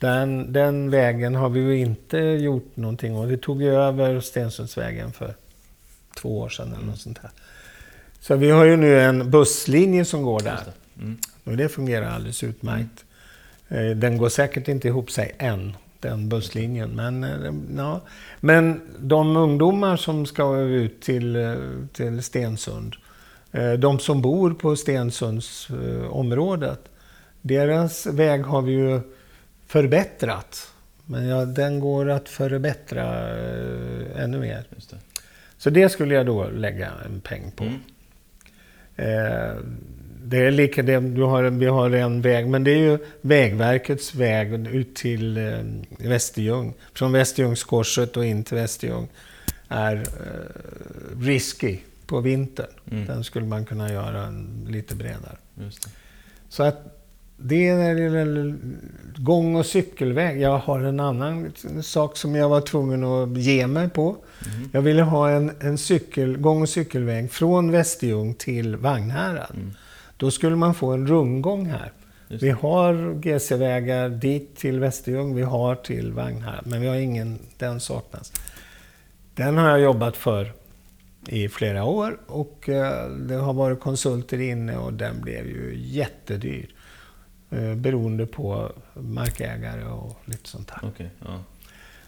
Den, 0.02 0.52
den 0.52 0.90
vägen 0.90 1.34
har 1.34 1.48
vi 1.48 1.60
ju 1.60 1.78
inte 1.78 2.18
gjort 2.18 2.76
någonting 2.76 3.16
åt. 3.16 3.28
Vi 3.28 3.36
tog 3.36 3.62
ju 3.62 3.74
över 3.74 4.20
Stensundsvägen 4.20 5.12
för 5.12 5.34
två 6.20 6.38
år 6.38 6.48
sedan 6.48 6.74
eller 6.74 6.86
något 6.86 7.00
sånt 7.00 7.18
här. 7.18 7.30
Så 8.20 8.36
vi 8.36 8.50
har 8.50 8.64
ju 8.64 8.76
nu 8.76 9.00
en 9.00 9.30
busslinje 9.30 10.04
som 10.04 10.22
går 10.22 10.40
där. 10.40 10.60
Det. 10.64 10.72
Mm. 11.02 11.18
Och 11.44 11.56
det 11.56 11.68
fungerar 11.68 12.10
alldeles 12.10 12.42
utmärkt. 12.42 13.04
Eh, 13.68 13.90
Den 13.90 14.18
går 14.18 14.28
säkert 14.28 14.68
inte 14.68 14.88
ihop 14.88 15.10
sig 15.10 15.34
än, 15.38 15.76
den 16.00 16.28
busslinjen. 16.28 16.90
Men, 16.90 17.24
eh, 17.24 17.52
ja. 17.76 18.00
men 18.40 18.80
de 18.98 19.36
ungdomar 19.36 19.96
som 19.96 20.26
ska 20.26 20.58
ut 20.58 21.00
till, 21.00 21.36
eh, 21.36 21.54
till 21.92 22.22
Stensund, 22.22 22.94
de 23.78 23.98
som 23.98 24.22
bor 24.22 24.54
på 24.54 24.76
Stensundsområdet, 24.76 26.88
deras 27.42 28.06
väg 28.06 28.42
har 28.42 28.62
vi 28.62 28.72
ju 28.72 29.00
förbättrat. 29.72 30.70
Men 31.06 31.26
ja, 31.26 31.44
den 31.44 31.80
går 31.80 32.10
att 32.10 32.28
förbättra 32.28 33.04
eh, 33.38 34.22
ännu 34.22 34.38
mer. 34.38 34.64
Det. 34.70 34.96
Så 35.58 35.70
det 35.70 35.88
skulle 35.88 36.14
jag 36.14 36.26
då 36.26 36.50
lägga 36.50 36.92
en 37.04 37.20
peng 37.20 37.52
på. 37.56 37.64
Mm. 37.64 37.80
Eh, 38.96 39.56
det 40.24 40.38
är 40.38 40.50
lika 40.50 40.82
det, 40.82 41.00
du 41.00 41.22
har, 41.22 41.42
vi 41.42 41.66
har 41.66 41.90
en 41.90 42.22
väg, 42.22 42.48
men 42.48 42.64
det 42.64 42.70
är 42.70 42.76
ju 42.76 42.98
Vägverkets 43.20 44.14
väg 44.14 44.66
ut 44.66 44.94
till 44.94 45.36
eh, 45.36 45.58
Västerljung. 45.98 46.74
Från 46.94 47.12
Västerljungskorset 47.12 48.16
och 48.16 48.24
in 48.24 48.44
till 48.44 48.56
Västerljung 48.56 49.08
är 49.68 49.96
eh, 49.96 51.20
risky 51.20 51.78
på 52.06 52.20
vintern. 52.20 52.70
Mm. 52.90 53.06
Den 53.06 53.24
skulle 53.24 53.46
man 53.46 53.64
kunna 53.64 53.92
göra 53.92 54.26
en, 54.26 54.66
lite 54.70 54.94
bredare. 54.94 55.36
Så 56.48 56.62
att 56.62 57.01
det 57.44 57.68
är 57.68 58.08
väl 58.08 58.54
gång 59.16 59.56
och 59.56 59.66
cykelväg. 59.66 60.40
Jag 60.40 60.58
har 60.58 60.80
en 60.80 61.00
annan 61.00 61.52
sak 61.82 62.16
som 62.16 62.34
jag 62.34 62.48
var 62.48 62.60
tvungen 62.60 63.04
att 63.04 63.36
ge 63.36 63.66
mig 63.66 63.88
på. 63.88 64.10
Mhm. 64.10 64.70
Jag 64.72 64.82
ville 64.82 65.02
ha 65.02 65.30
en, 65.30 65.52
en 65.60 65.78
cykel, 65.78 66.36
gång 66.36 66.62
och 66.62 66.68
cykelväg 66.68 67.32
från 67.32 67.70
Västerljung 67.70 68.34
till 68.34 68.76
Vagnhärad. 68.76 69.54
Mm. 69.54 69.70
Då 70.16 70.30
skulle 70.30 70.56
man 70.56 70.74
få 70.74 70.92
en 70.92 71.06
rundgång 71.06 71.66
här. 71.66 71.92
Vi 72.28 72.36
det. 72.36 72.50
har 72.50 73.14
GC-vägar 73.20 74.08
dit 74.08 74.56
till 74.56 74.80
Västerljung, 74.80 75.34
vi 75.34 75.42
har 75.42 75.74
till 75.74 76.12
Vagnhärad, 76.12 76.66
men 76.66 76.80
vi 76.80 76.88
har 76.88 76.96
ingen, 76.96 77.38
den 77.58 77.80
saknas. 77.80 78.32
Den 79.34 79.58
har 79.58 79.68
jag 79.68 79.80
jobbat 79.80 80.16
för 80.16 80.52
i 81.26 81.48
flera 81.48 81.84
år 81.84 82.18
och 82.26 82.68
eh, 82.68 83.10
det 83.10 83.34
har 83.34 83.52
varit 83.52 83.80
konsulter 83.80 84.40
inne 84.40 84.76
och 84.76 84.92
den 84.92 85.20
blev 85.20 85.46
ju 85.46 85.74
jättedyr. 85.76 86.74
Eh, 87.52 87.74
beroende 87.74 88.26
på 88.26 88.72
markägare 88.94 89.84
och 89.84 90.20
lite 90.24 90.48
sånt 90.48 90.68
där. 90.68 90.88
Okej, 90.88 91.10
ja. 91.24 91.40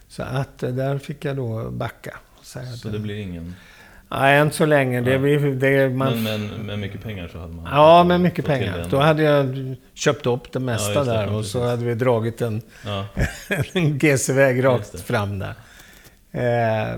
Så 0.08 0.22
att 0.22 0.62
eh, 0.62 0.70
där 0.70 0.98
fick 0.98 1.24
jag 1.24 1.36
då 1.36 1.70
backa. 1.70 2.14
att 2.40 2.78
Så 2.78 2.88
det 2.88 2.98
blir 2.98 3.16
ingen... 3.18 3.54
Nej, 4.08 4.38
än 4.38 4.50
så 4.50 4.66
länge. 4.66 5.00
Det, 5.00 5.18
blir- 5.18 5.54
det, 5.54 5.88
man 5.88 6.22
Men, 6.22 6.46
men 6.48 6.66
med 6.66 6.78
mycket 6.78 7.02
pengar 7.02 7.28
så 7.28 7.38
hade 7.38 7.52
man... 7.52 7.64
Ja, 7.72 8.04
med 8.04 8.20
mycket 8.20 8.44
pengar. 8.44 8.86
Då 8.90 8.98
hade 8.98 9.22
jag 9.22 9.74
köpt 9.94 10.26
upp 10.26 10.52
det 10.52 10.60
mesta 10.60 10.92
Ja, 10.92 11.04
det, 11.04 11.10
där 11.12 11.32
och 11.34 11.44
så 11.44 11.64
hade 11.68 11.84
vi 11.84 11.94
dragit 11.94 12.42
en, 12.42 12.62
Ja, 12.84 13.06
en 13.72 13.98
GC-väg 13.98 14.64
rakt 14.64 15.00
fram 15.00 15.38
där. 15.38 15.54
Eh, 16.32 16.94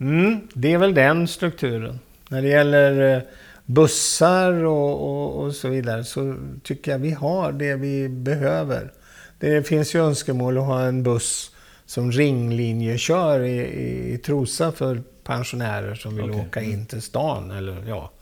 mm, 0.00 0.48
det 0.54 0.72
är 0.72 0.78
väl 0.78 0.94
den 0.94 1.28
strukturen. 1.28 1.98
När 2.28 2.42
det 2.42 2.48
gäller 2.48 3.16
eh, 3.16 3.22
bussar 3.68 4.52
och, 4.52 5.10
och, 5.10 5.44
och 5.44 5.54
så 5.54 5.68
vidare 5.68 6.04
så 6.04 6.36
tycker 6.62 6.92
jag 6.92 6.98
vi 6.98 7.10
har 7.10 7.52
det 7.52 7.74
vi 7.74 8.08
behöver. 8.08 8.92
Det 9.38 9.66
finns 9.68 9.94
ju 9.94 10.04
önskemål 10.04 10.58
att 10.58 10.64
ha 10.64 10.82
en 10.82 11.02
buss 11.02 11.50
som 11.86 12.12
ringlinje 12.12 12.98
kör 12.98 13.40
i, 13.40 13.58
i, 13.58 14.14
i 14.14 14.18
Trosa 14.18 14.72
för 14.72 15.02
pensionärer 15.24 15.94
som 15.94 16.16
vill 16.16 16.30
Okej, 16.30 16.46
åka 16.48 16.62
in 16.62 16.86
till 16.86 17.02
stan. 17.02 17.50
Eller, 17.50 17.84
ja, 17.88 18.12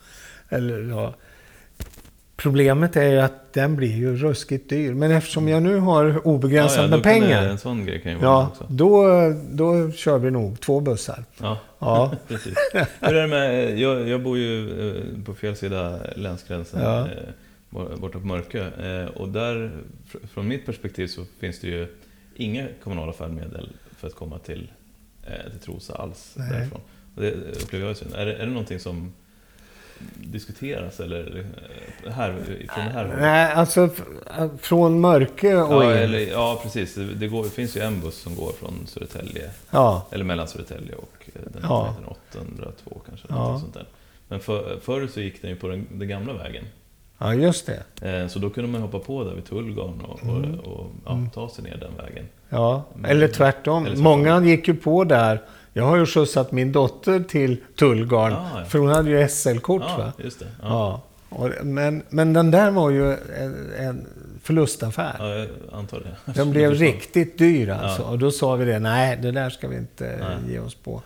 eller, 0.49 0.83
ja. 0.83 1.15
Problemet 2.47 2.97
är 2.97 3.11
ju 3.13 3.19
att 3.21 3.53
den 3.53 3.77
blir 3.77 3.97
ju 3.97 4.17
ruskigt 4.17 4.71
dyr. 4.71 4.95
Men 4.95 5.11
eftersom 5.11 5.49
jag 5.49 5.63
nu 5.63 5.79
har 5.79 6.27
obegränsat 6.27 6.77
ja, 6.77 6.83
ja, 6.83 6.89
med 6.89 7.03
pengar. 7.03 7.43
Det, 7.43 7.49
en 7.51 7.59
sån 7.59 7.87
grej 7.87 8.01
kan 8.01 8.13
ju 8.13 8.19
vara 8.19 8.31
Ja, 8.31 8.49
också. 8.53 8.67
då, 8.69 9.05
då 9.51 9.91
kör 9.93 10.19
vi 10.19 10.31
nog 10.31 10.61
två 10.61 10.81
bussar. 10.81 11.25
Ja, 11.41 11.59
Ja, 11.79 12.13
precis. 12.29 12.55
Hur 13.01 13.15
är 13.15 13.23
det 13.23 13.27
med, 13.27 13.79
jag, 13.79 14.09
jag 14.09 14.23
bor 14.23 14.39
ju 14.39 14.71
eh, 14.91 15.25
på 15.25 15.35
fel 15.35 15.57
sida 15.57 15.99
länsgränsen, 16.17 16.81
Ja. 16.83 17.01
eh, 17.01 17.07
bor- 17.71 17.97
borta 17.97 18.19
på 18.19 18.27
Mörkö. 18.27 18.71
Eh, 19.03 19.09
Och 19.11 19.29
där, 19.29 19.71
fr- 20.13 20.27
från 20.35 20.49
mitt 20.49 20.67
perspektiv 20.67 21.07
så 21.07 21.23
finns 21.41 21.61
det 21.61 21.67
ju 21.69 21.87
inga 22.37 22.67
kommunala 22.85 23.13
färdmedel 23.13 23.69
för 23.99 24.07
att 24.09 24.15
komma 24.15 24.39
till, 24.39 24.71
till 25.51 25.61
Trosa 25.61 25.95
alls 25.95 26.33
Nej. 26.37 26.51
därifrån. 26.51 26.81
Och 27.17 27.23
det 27.23 27.31
upplever 27.33 27.85
jag 27.85 27.89
ju 27.89 27.95
synd. 27.95 28.15
Är 28.15 28.27
det, 28.27 28.35
är 28.35 28.39
det 28.47 28.53
någonting 28.53 28.79
som 28.81 29.13
diskuteras 30.15 31.01
eller 31.01 31.45
eh, 32.07 32.13
här, 32.13 32.33
från 32.75 32.85
det 32.85 32.91
här 32.91 33.05
hållet? 33.05 33.21
Nej, 33.21 33.53
alltså 33.53 33.85
f- 33.85 34.51
från 34.61 35.01
Mörkö 35.01 35.63
och 35.63 35.85
Ja, 35.85 35.93
in. 35.93 35.99
eller, 35.99 36.19
ja, 36.19 36.61
precis. 36.63 36.95
Det, 37.15 37.29
går, 37.29 37.45
det 37.45 37.51
finns 37.51 37.77
ju 37.77 37.81
en 37.81 38.01
buss 38.01 38.19
som 38.23 38.35
går 38.35 38.53
från 38.53 38.87
Södertälje 38.87 39.51
Ja, 39.71 40.07
eller 40.11 40.25
mellan 40.25 40.49
Södertälje 40.49 40.95
och 40.95 41.31
eh, 41.35 41.41
den, 41.53 41.63
Ja. 41.63 41.95
den 41.99 42.07
802 42.45 43.01
kanske. 43.09 43.27
Ja. 43.31 43.59
Sånt 43.61 43.75
där. 43.75 43.87
Men 44.29 44.41
för, 44.41 44.79
förr 44.83 45.07
så 45.15 45.21
gick 45.21 45.43
den 45.43 45.51
ju 45.51 45.57
på 45.57 45.69
den, 45.69 45.87
den 45.91 46.09
gamla 46.09 46.33
vägen. 46.33 46.65
ja 47.19 47.35
just 47.35 47.67
det. 48.01 48.11
Eh, 48.23 48.29
så 48.29 48.39
då 48.39 48.51
kunde 48.51 48.71
man 48.71 48.81
hoppa 48.81 48.99
på 48.99 49.25
där 49.25 49.35
vid 49.35 49.45
Tullgarn 49.45 50.01
och, 50.01 50.23
Mm. 50.23 50.55
och, 50.61 50.67
och 50.81 50.87
ja, 51.05 51.13
Mm. 51.13 51.31
ta 51.31 51.49
sig 51.49 51.65
ner 51.65 51.77
den 51.77 51.97
vägen. 52.07 52.25
Ja, 52.49 52.85
eller 53.05 53.29
tvärtom. 53.29 53.77
eller 53.87 53.95
tvärtom. 53.97 54.03
Många 54.03 54.43
gick 54.45 54.69
ju 54.69 54.75
på 54.75 55.05
där. 55.05 55.43
Jag 55.77 55.85
har 55.85 55.97
ju 55.97 56.07
skjutsat 56.07 56.53
min 56.53 56.73
dotter 56.73 57.21
till 57.21 57.57
Tullgarn. 57.79 58.33
Ah, 58.33 58.59
ja. 58.59 58.65
För 58.65 58.79
hon 58.79 58.89
hade 58.89 59.11
ju 59.11 59.29
SL-kort 59.29 59.83
Ja, 59.87 59.97
va? 59.99 60.13
just 60.19 60.39
det. 60.39 60.47
Ja. 60.63 61.03
Ja. 61.31 61.37
Och, 61.37 61.67
men, 61.67 62.03
men 62.09 62.33
den 62.33 62.51
där 62.51 62.71
var 62.71 62.91
ju 62.91 63.13
en, 63.13 63.73
en 63.79 64.07
förlustaffär. 64.43 65.17
Ja, 65.19 65.35
jag 65.35 65.49
antar 65.73 66.01
det. 66.01 66.33
Den 66.33 66.51
blev 66.51 66.71
riktigt 66.75 67.39
dyr 67.39 67.69
alltså. 67.69 68.03
Ja. 68.03 68.09
Och 68.09 68.19
då 68.19 68.31
sa 68.31 68.57
vi 68.57 68.65
det, 68.65 68.79
nej 68.79 69.19
det 69.23 69.31
där 69.31 69.51
ska 69.51 69.69
vi 69.69 69.77
inte 69.77 70.17
Nej. 70.21 70.53
ge 70.53 70.59
oss 70.59 70.75
på. 70.75 71.03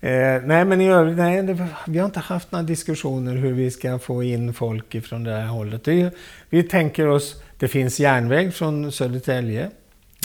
Eh, 0.00 0.42
nej 0.44 0.64
men 0.64 0.80
i 0.80 0.88
övrigt, 0.88 1.16
nej, 1.16 1.42
det, 1.42 1.66
vi 1.86 1.98
har 1.98 2.06
inte 2.06 2.20
haft 2.20 2.52
några 2.52 2.62
diskussioner 2.62 3.36
hur 3.36 3.52
vi 3.52 3.70
ska 3.70 3.98
få 3.98 4.22
in 4.22 4.54
folk 4.54 4.94
ifrån 4.94 5.24
det 5.24 5.32
här 5.32 5.46
hållet. 5.46 5.84
Det 5.84 6.10
vi 6.50 6.62
tänker 6.62 7.08
oss, 7.08 7.42
det 7.58 7.68
finns 7.68 8.00
järnväg 8.00 8.50
från 8.54 8.92
Södertälje. 8.92 9.70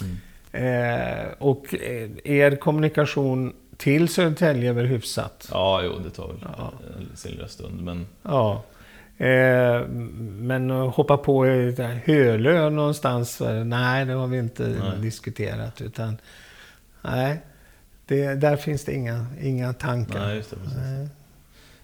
Mm. 0.01 0.17
Eh, 0.51 1.27
och 1.37 1.73
eh, 1.75 2.09
er 2.23 2.55
kommunikation 2.55 3.53
till 3.77 4.07
Södertälje 4.09 4.69
är 4.69 4.73
väl 4.73 4.85
hyfsat? 4.85 5.49
Ja, 5.51 5.81
jo, 5.83 5.93
det 6.03 6.09
tar 6.09 6.27
väl 6.27 6.37
Ja. 6.57 6.73
en 6.99 7.17
sin 7.17 7.31
lilla 7.31 7.47
stund. 7.47 7.81
Men 7.83 8.07
Ja. 8.23 8.63
Eh, 9.17 9.87
men 10.19 10.69
hoppa 10.69 11.17
på 11.17 11.45
Hölö 12.05 12.69
någonstans, 12.69 13.41
nej 13.65 14.05
det 14.05 14.13
har 14.13 14.27
vi 14.27 14.37
inte 14.37 14.63
nej. 14.67 15.01
diskuterat. 15.01 15.81
Utan, 15.81 16.17
nej, 17.01 17.39
det, 18.05 18.35
där 18.35 18.55
finns 18.57 18.85
det 18.85 18.93
inga, 18.93 19.25
inga 19.41 19.73
tankar. 19.73 20.19
Nej, 20.19 20.35
just 20.35 20.49
det, 20.49 20.55
precis. 20.55 20.77
Nej. 20.77 21.07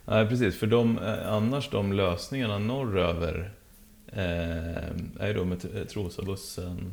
Nej, 0.05 0.27
precis. 0.27 0.59
För 0.59 0.67
de, 0.67 0.97
eh, 0.99 1.33
annars 1.33 1.69
de 1.69 1.93
lösningarna 1.93 2.57
norröver 2.59 3.49
eh, 4.13 5.19
är 5.19 5.27
ju 5.27 5.33
då 5.33 5.45
med 5.45 5.89
Trosabussen 5.89 6.91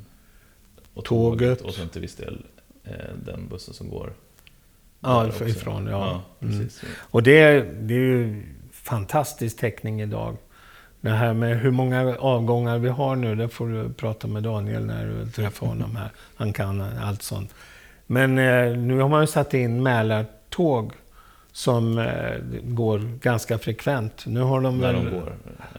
och 0.95 1.05
tåget. 1.05 1.59
tåget 1.59 1.61
och 1.61 1.74
sen 1.74 1.88
till 1.88 2.01
viss 2.01 2.16
del 2.16 2.47
eh, 2.84 2.93
den 3.24 3.49
bussen 3.49 3.74
som 3.74 3.90
går 3.90 4.12
Ja, 5.01 5.28
ifrån. 5.47 5.86
Ja. 5.86 5.90
ja 5.90 6.22
precis. 6.40 6.82
Mm. 6.82 6.95
Och 7.11 7.22
det, 7.22 7.62
det 7.62 7.95
är 7.95 7.99
ju 7.99 8.43
fantastisk 8.72 9.59
täckning 9.59 10.01
idag. 10.03 10.36
Det 11.01 11.11
här 11.11 11.34
med 11.34 11.61
hur 11.61 11.70
många 11.70 12.16
avgångar 12.16 12.78
vi 12.78 12.88
har 12.88 13.16
nu, 13.16 13.34
det 13.34 13.49
får 13.49 13.68
du 13.68 13.93
prata 13.93 14.26
med 14.28 14.43
Daniel 14.43 14.86
när 14.86 15.07
du 15.07 15.30
träffar 15.30 15.66
honom 15.66 15.97
här. 15.97 16.11
Han 16.34 16.53
kan 16.53 16.80
allt 16.80 17.22
sånt. 17.22 17.55
Men 18.07 18.38
eh, 18.38 18.76
nu 18.76 19.01
har 19.01 19.09
man 19.09 19.20
ju 19.20 19.26
satt 19.26 19.55
in 19.55 19.82
Mälartåg 19.82 20.93
som 21.53 21.99
eh, 21.99 22.07
går 22.63 22.99
ganska 23.21 23.59
frekvent. 23.59 24.27
Nu 24.27 24.41
har 24.41 24.61
de 24.61 24.79
När 24.79 24.93
väl... 24.93 25.05
de 25.05 25.11
går? 25.11 25.33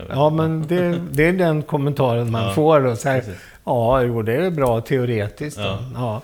Ja, 0.09 0.29
men 0.29 0.67
det, 0.67 1.01
det, 1.11 1.27
är 1.27 1.33
den 1.33 1.61
kommentaren 1.61 2.31
man 2.31 2.43
ja, 2.43 2.53
får. 2.53 2.85
Och 2.85 2.97
så 2.97 3.09
här, 3.09 3.23
ja, 3.63 4.01
jo, 4.01 4.21
det 4.21 4.35
är 4.35 4.51
bra 4.51 4.81
teoretiskt. 4.81 5.57
Ja. 5.59 5.79
ja. 5.95 6.21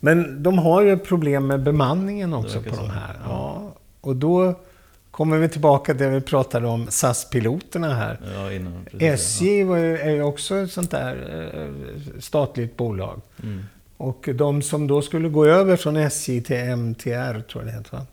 Men 0.00 0.42
de 0.42 0.58
har 0.58 0.82
ju 0.82 0.98
problem 0.98 1.46
med 1.46 1.62
bemanningen 1.62 2.34
också 2.34 2.62
på 2.62 2.76
de 2.76 2.90
här. 2.90 3.16
Ja. 3.24 3.72
Och 4.00 4.16
då 4.16 4.54
kommer 5.10 5.38
vi 5.38 5.48
tillbaka 5.48 5.92
till 5.92 6.02
det 6.02 6.10
vi 6.10 6.20
pratade 6.20 6.66
om 6.66 6.86
SAS-piloterna 6.90 7.94
här. 7.94 8.20
Ja, 8.34 8.52
innan, 8.52 8.84
precis, 8.84 9.02
SJ 9.02 9.60
ja. 9.60 9.76
är 9.78 10.10
ju 10.10 10.22
också 10.22 10.56
ett 10.56 10.72
sånt 10.72 10.90
där 10.90 11.16
eh, 11.54 12.20
statligt 12.20 12.76
bolag. 12.76 13.20
Mm. 13.42 13.64
Och 13.96 14.28
de 14.34 14.62
som 14.62 14.86
då 14.86 15.02
skulle 15.02 15.28
gå 15.28 15.46
över 15.46 15.76
från 15.76 15.96
SJ 15.96 16.40
till 16.40 16.56
MTR, 16.56 17.40
tror 17.40 17.64
jag 17.64 17.66
det 17.66 17.72
heter, 17.78 17.96
va? 17.96 18.06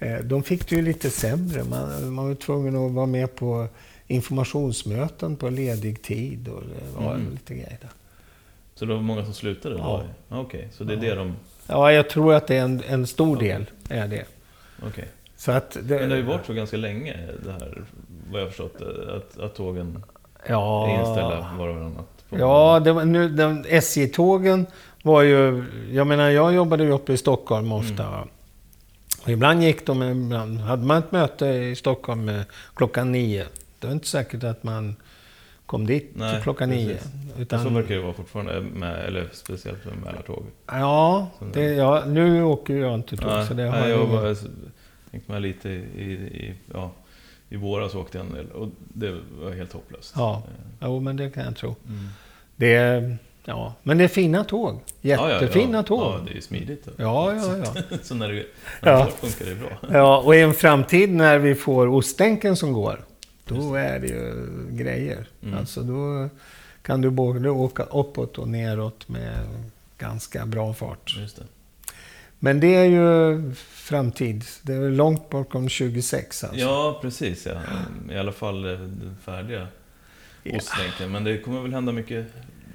Eh, 0.00 0.18
de 0.18 0.42
fick 0.42 0.68
det 0.68 0.76
ju 0.76 0.82
lite 0.82 1.10
sämre. 1.10 1.64
Man, 1.64 2.12
man 2.12 2.28
var 2.28 2.34
tvungen 2.34 2.86
att 2.86 2.92
vara 2.92 3.06
med 3.06 3.36
på 3.36 3.68
informationsmöten 4.06 5.36
på 5.36 5.48
ledig 5.48 6.02
tid 6.02 6.48
och 6.48 6.62
det 6.62 7.04
var 7.04 7.14
mm. 7.14 7.30
lite 7.30 7.54
grejer 7.54 7.78
där. 7.80 7.90
Så 8.74 8.84
det 8.84 8.94
var 8.94 9.00
många 9.00 9.24
som 9.24 9.34
slutade? 9.34 9.74
Ja. 9.78 10.02
Okej, 10.28 10.40
okay. 10.40 10.64
så 10.72 10.84
det 10.84 10.92
är 10.92 10.96
ja. 10.96 11.02
det 11.02 11.14
de... 11.14 11.36
Ja, 11.66 11.92
jag 11.92 12.10
tror 12.10 12.34
att 12.34 12.46
det 12.46 12.56
är 12.56 12.62
en, 12.62 12.82
en 12.88 13.06
stor 13.06 13.36
okay. 13.36 13.48
del. 13.48 13.70
Är 13.88 14.08
det. 14.08 14.24
Okay. 14.86 15.04
Så 15.36 15.52
att 15.52 15.70
det, 15.70 15.80
Men 15.80 16.08
det 16.08 16.14
har 16.14 16.16
ju 16.16 16.22
varit 16.22 16.46
så 16.46 16.52
ganska 16.52 16.76
länge, 16.76 17.16
det 17.44 17.52
här, 17.52 17.84
vad 18.30 18.40
jag 18.40 18.46
har 18.46 18.50
förstått, 18.50 18.80
att, 19.16 19.38
att 19.38 19.54
tågen 19.54 20.04
ja, 20.46 20.88
är 20.88 21.00
inställda 21.00 21.54
var 21.58 21.68
och 21.68 21.74
varannat. 21.74 22.24
Ja, 22.30 22.80
det 22.84 22.92
var, 22.92 23.04
nu, 23.04 23.64
SJ-tågen 23.68 24.66
var 25.02 25.22
ju... 25.22 25.64
Jag 25.92 26.06
menar, 26.06 26.30
jag 26.30 26.54
jobbade 26.54 26.84
ju 26.84 26.90
uppe 26.90 27.12
i 27.12 27.16
Stockholm 27.16 27.72
ofta. 27.72 28.06
Mm. 28.06 28.28
Och 29.22 29.28
ibland 29.28 29.62
gick 29.62 29.86
de, 29.86 30.02
ibland 30.02 30.60
hade 30.60 30.86
man 30.86 30.98
ett 30.98 31.12
möte 31.12 31.46
i 31.46 31.76
Stockholm 31.76 32.30
klockan 32.74 33.12
nio. 33.12 33.46
Det 33.78 33.86
var 33.86 33.94
inte 33.94 34.06
säkert 34.06 34.44
att 34.44 34.62
man 34.62 34.96
kom 35.66 35.86
dit 35.86 36.10
Nej, 36.14 36.34
till 36.34 36.42
klockan 36.42 36.70
precis. 36.70 36.86
nio. 36.86 37.42
Utan... 37.42 37.62
Så 37.62 37.68
verkar 37.68 37.94
det 37.94 38.00
vara 38.00 38.12
fortfarande, 38.12 38.60
med, 38.60 39.04
eller 39.04 39.28
speciellt 39.32 39.84
med 39.84 39.94
Mälartåg. 40.04 40.44
Ja, 40.66 41.30
det, 41.52 41.64
ja, 41.74 42.04
nu 42.06 42.42
åker 42.42 42.76
jag 42.76 42.94
inte 42.94 43.16
tåg. 43.16 43.30
Nej, 43.30 43.46
så 43.46 43.54
det 43.54 43.62
har 43.62 43.80
nej, 43.80 43.90
jag 43.90 44.08
bara 44.08 44.34
hängt 45.12 45.28
med 45.28 45.42
lite 45.42 45.68
i, 45.68 46.12
i, 46.12 46.54
ja, 46.72 46.90
i 47.48 47.56
våras 47.56 47.94
åkte 47.94 48.18
jag 48.18 48.26
en 48.26 48.32
del 48.32 48.50
och 48.50 48.68
det 48.78 49.18
var 49.40 49.50
helt 49.50 49.72
hopplöst. 49.72 50.14
Ja, 50.16 50.42
jo, 50.80 51.00
men 51.00 51.16
det 51.16 51.30
kan 51.30 51.44
jag 51.44 51.56
tro. 51.56 51.76
Mm. 51.88 52.08
Det, 52.56 53.16
ja, 53.44 53.74
men 53.82 53.98
det 53.98 54.04
är 54.04 54.08
fina 54.08 54.44
tåg. 54.44 54.80
Jättefina 55.00 55.72
ja, 55.72 55.76
ja, 55.76 55.82
tåg. 55.82 56.00
Ja, 56.00 56.20
det 56.26 56.36
är 56.36 56.40
smidigt. 56.40 56.88
Ja, 56.96 57.34
ja, 57.34 57.56
ja. 57.56 57.96
så 58.02 58.14
när 58.14 58.28
det, 58.28 58.46
när 58.80 59.04
det 59.04 59.10
funkar 59.10 59.44
det 59.44 59.54
bra. 59.54 59.98
Ja, 59.98 60.18
och 60.18 60.34
i 60.34 60.40
en 60.40 60.54
framtid 60.54 61.10
när 61.10 61.38
vi 61.38 61.54
får 61.54 61.86
Ostlänken 61.86 62.56
som 62.56 62.72
går, 62.72 63.04
då 63.44 63.74
är 63.74 63.98
det 63.98 64.06
ju 64.06 64.46
grejer. 64.70 65.26
Mm. 65.42 65.58
Alltså 65.58 65.80
då 65.80 66.28
kan 66.82 67.00
du 67.00 67.10
både 67.10 67.50
åka 67.50 67.82
uppåt 67.82 68.38
och 68.38 68.48
neråt 68.48 69.08
med 69.08 69.46
ganska 69.98 70.46
bra 70.46 70.74
fart. 70.74 71.16
Men 72.38 72.60
det 72.60 72.74
är 72.74 72.84
ju 72.84 73.52
framtid. 73.54 74.44
Det 74.62 74.72
är 74.72 74.90
långt 74.90 75.30
bakom 75.30 75.68
26 75.68 76.44
alltså. 76.44 76.60
Ja, 76.60 76.98
precis. 77.02 77.46
Ja. 77.46 77.60
I 78.14 78.18
alla 78.18 78.32
fall 78.32 78.62
den 78.62 79.16
färdiga. 79.24 79.66
Ostlänken. 80.44 81.12
Men 81.12 81.24
det 81.24 81.38
kommer 81.38 81.62
väl 81.62 81.72
hända 81.72 81.92
mycket 81.92 82.26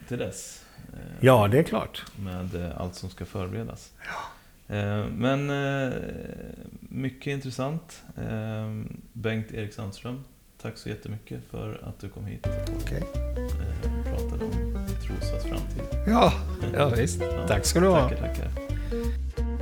till 0.07 0.17
dess? 0.17 0.65
Ja, 1.19 1.47
det 1.47 1.59
är 1.59 1.63
klart. 1.63 2.03
Med 2.15 2.55
eh, 2.55 2.81
allt 2.81 2.95
som 2.95 3.09
ska 3.09 3.25
förberedas. 3.25 3.91
Ja. 4.05 4.75
Eh, 4.75 5.05
men 5.05 5.49
eh, 5.49 5.93
mycket 6.79 7.27
intressant. 7.27 8.03
Bengt 9.13 9.51
Erik 9.51 9.73
Sandström, 9.73 10.23
tack 10.61 10.77
så 10.77 10.89
jättemycket 10.89 11.39
för 11.51 11.81
att 11.83 11.99
du 11.99 12.09
kom 12.09 12.25
hit 12.25 12.45
och 12.45 12.75
okay. 12.81 13.01
pratade 14.03 14.45
om 14.45 14.87
Trosas 15.07 15.43
framtid. 15.43 15.83
Ja, 16.07 16.33
ja 16.73 16.89
visst. 16.89 17.21
Ja, 17.37 17.47
tack 17.47 17.65
ska 17.65 17.79
du 17.79 17.87
ha. 17.87 18.09
Tackar, 18.09 18.27
tackar. 18.27 18.49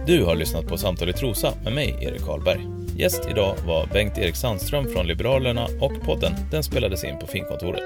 Du 0.06 0.24
har 0.24 0.36
lyssnat 0.36 0.68
på 0.68 0.78
Samtal 0.78 1.10
i 1.10 1.14
Trosa 1.14 1.54
med 1.64 1.74
mig, 1.74 1.98
Erik 2.02 2.22
Karlberg. 2.26 2.68
Gäst 2.98 3.28
idag 3.32 3.56
var 3.68 3.88
Bengt-Erik 3.88 4.36
Sandström 4.36 4.88
från 4.88 5.08
Liberalerna 5.08 5.68
och 5.82 6.02
podden 6.06 6.34
den 6.52 6.64
spelades 6.64 7.04
in 7.04 7.20
på 7.20 7.28
Finkontoret. 7.28 7.84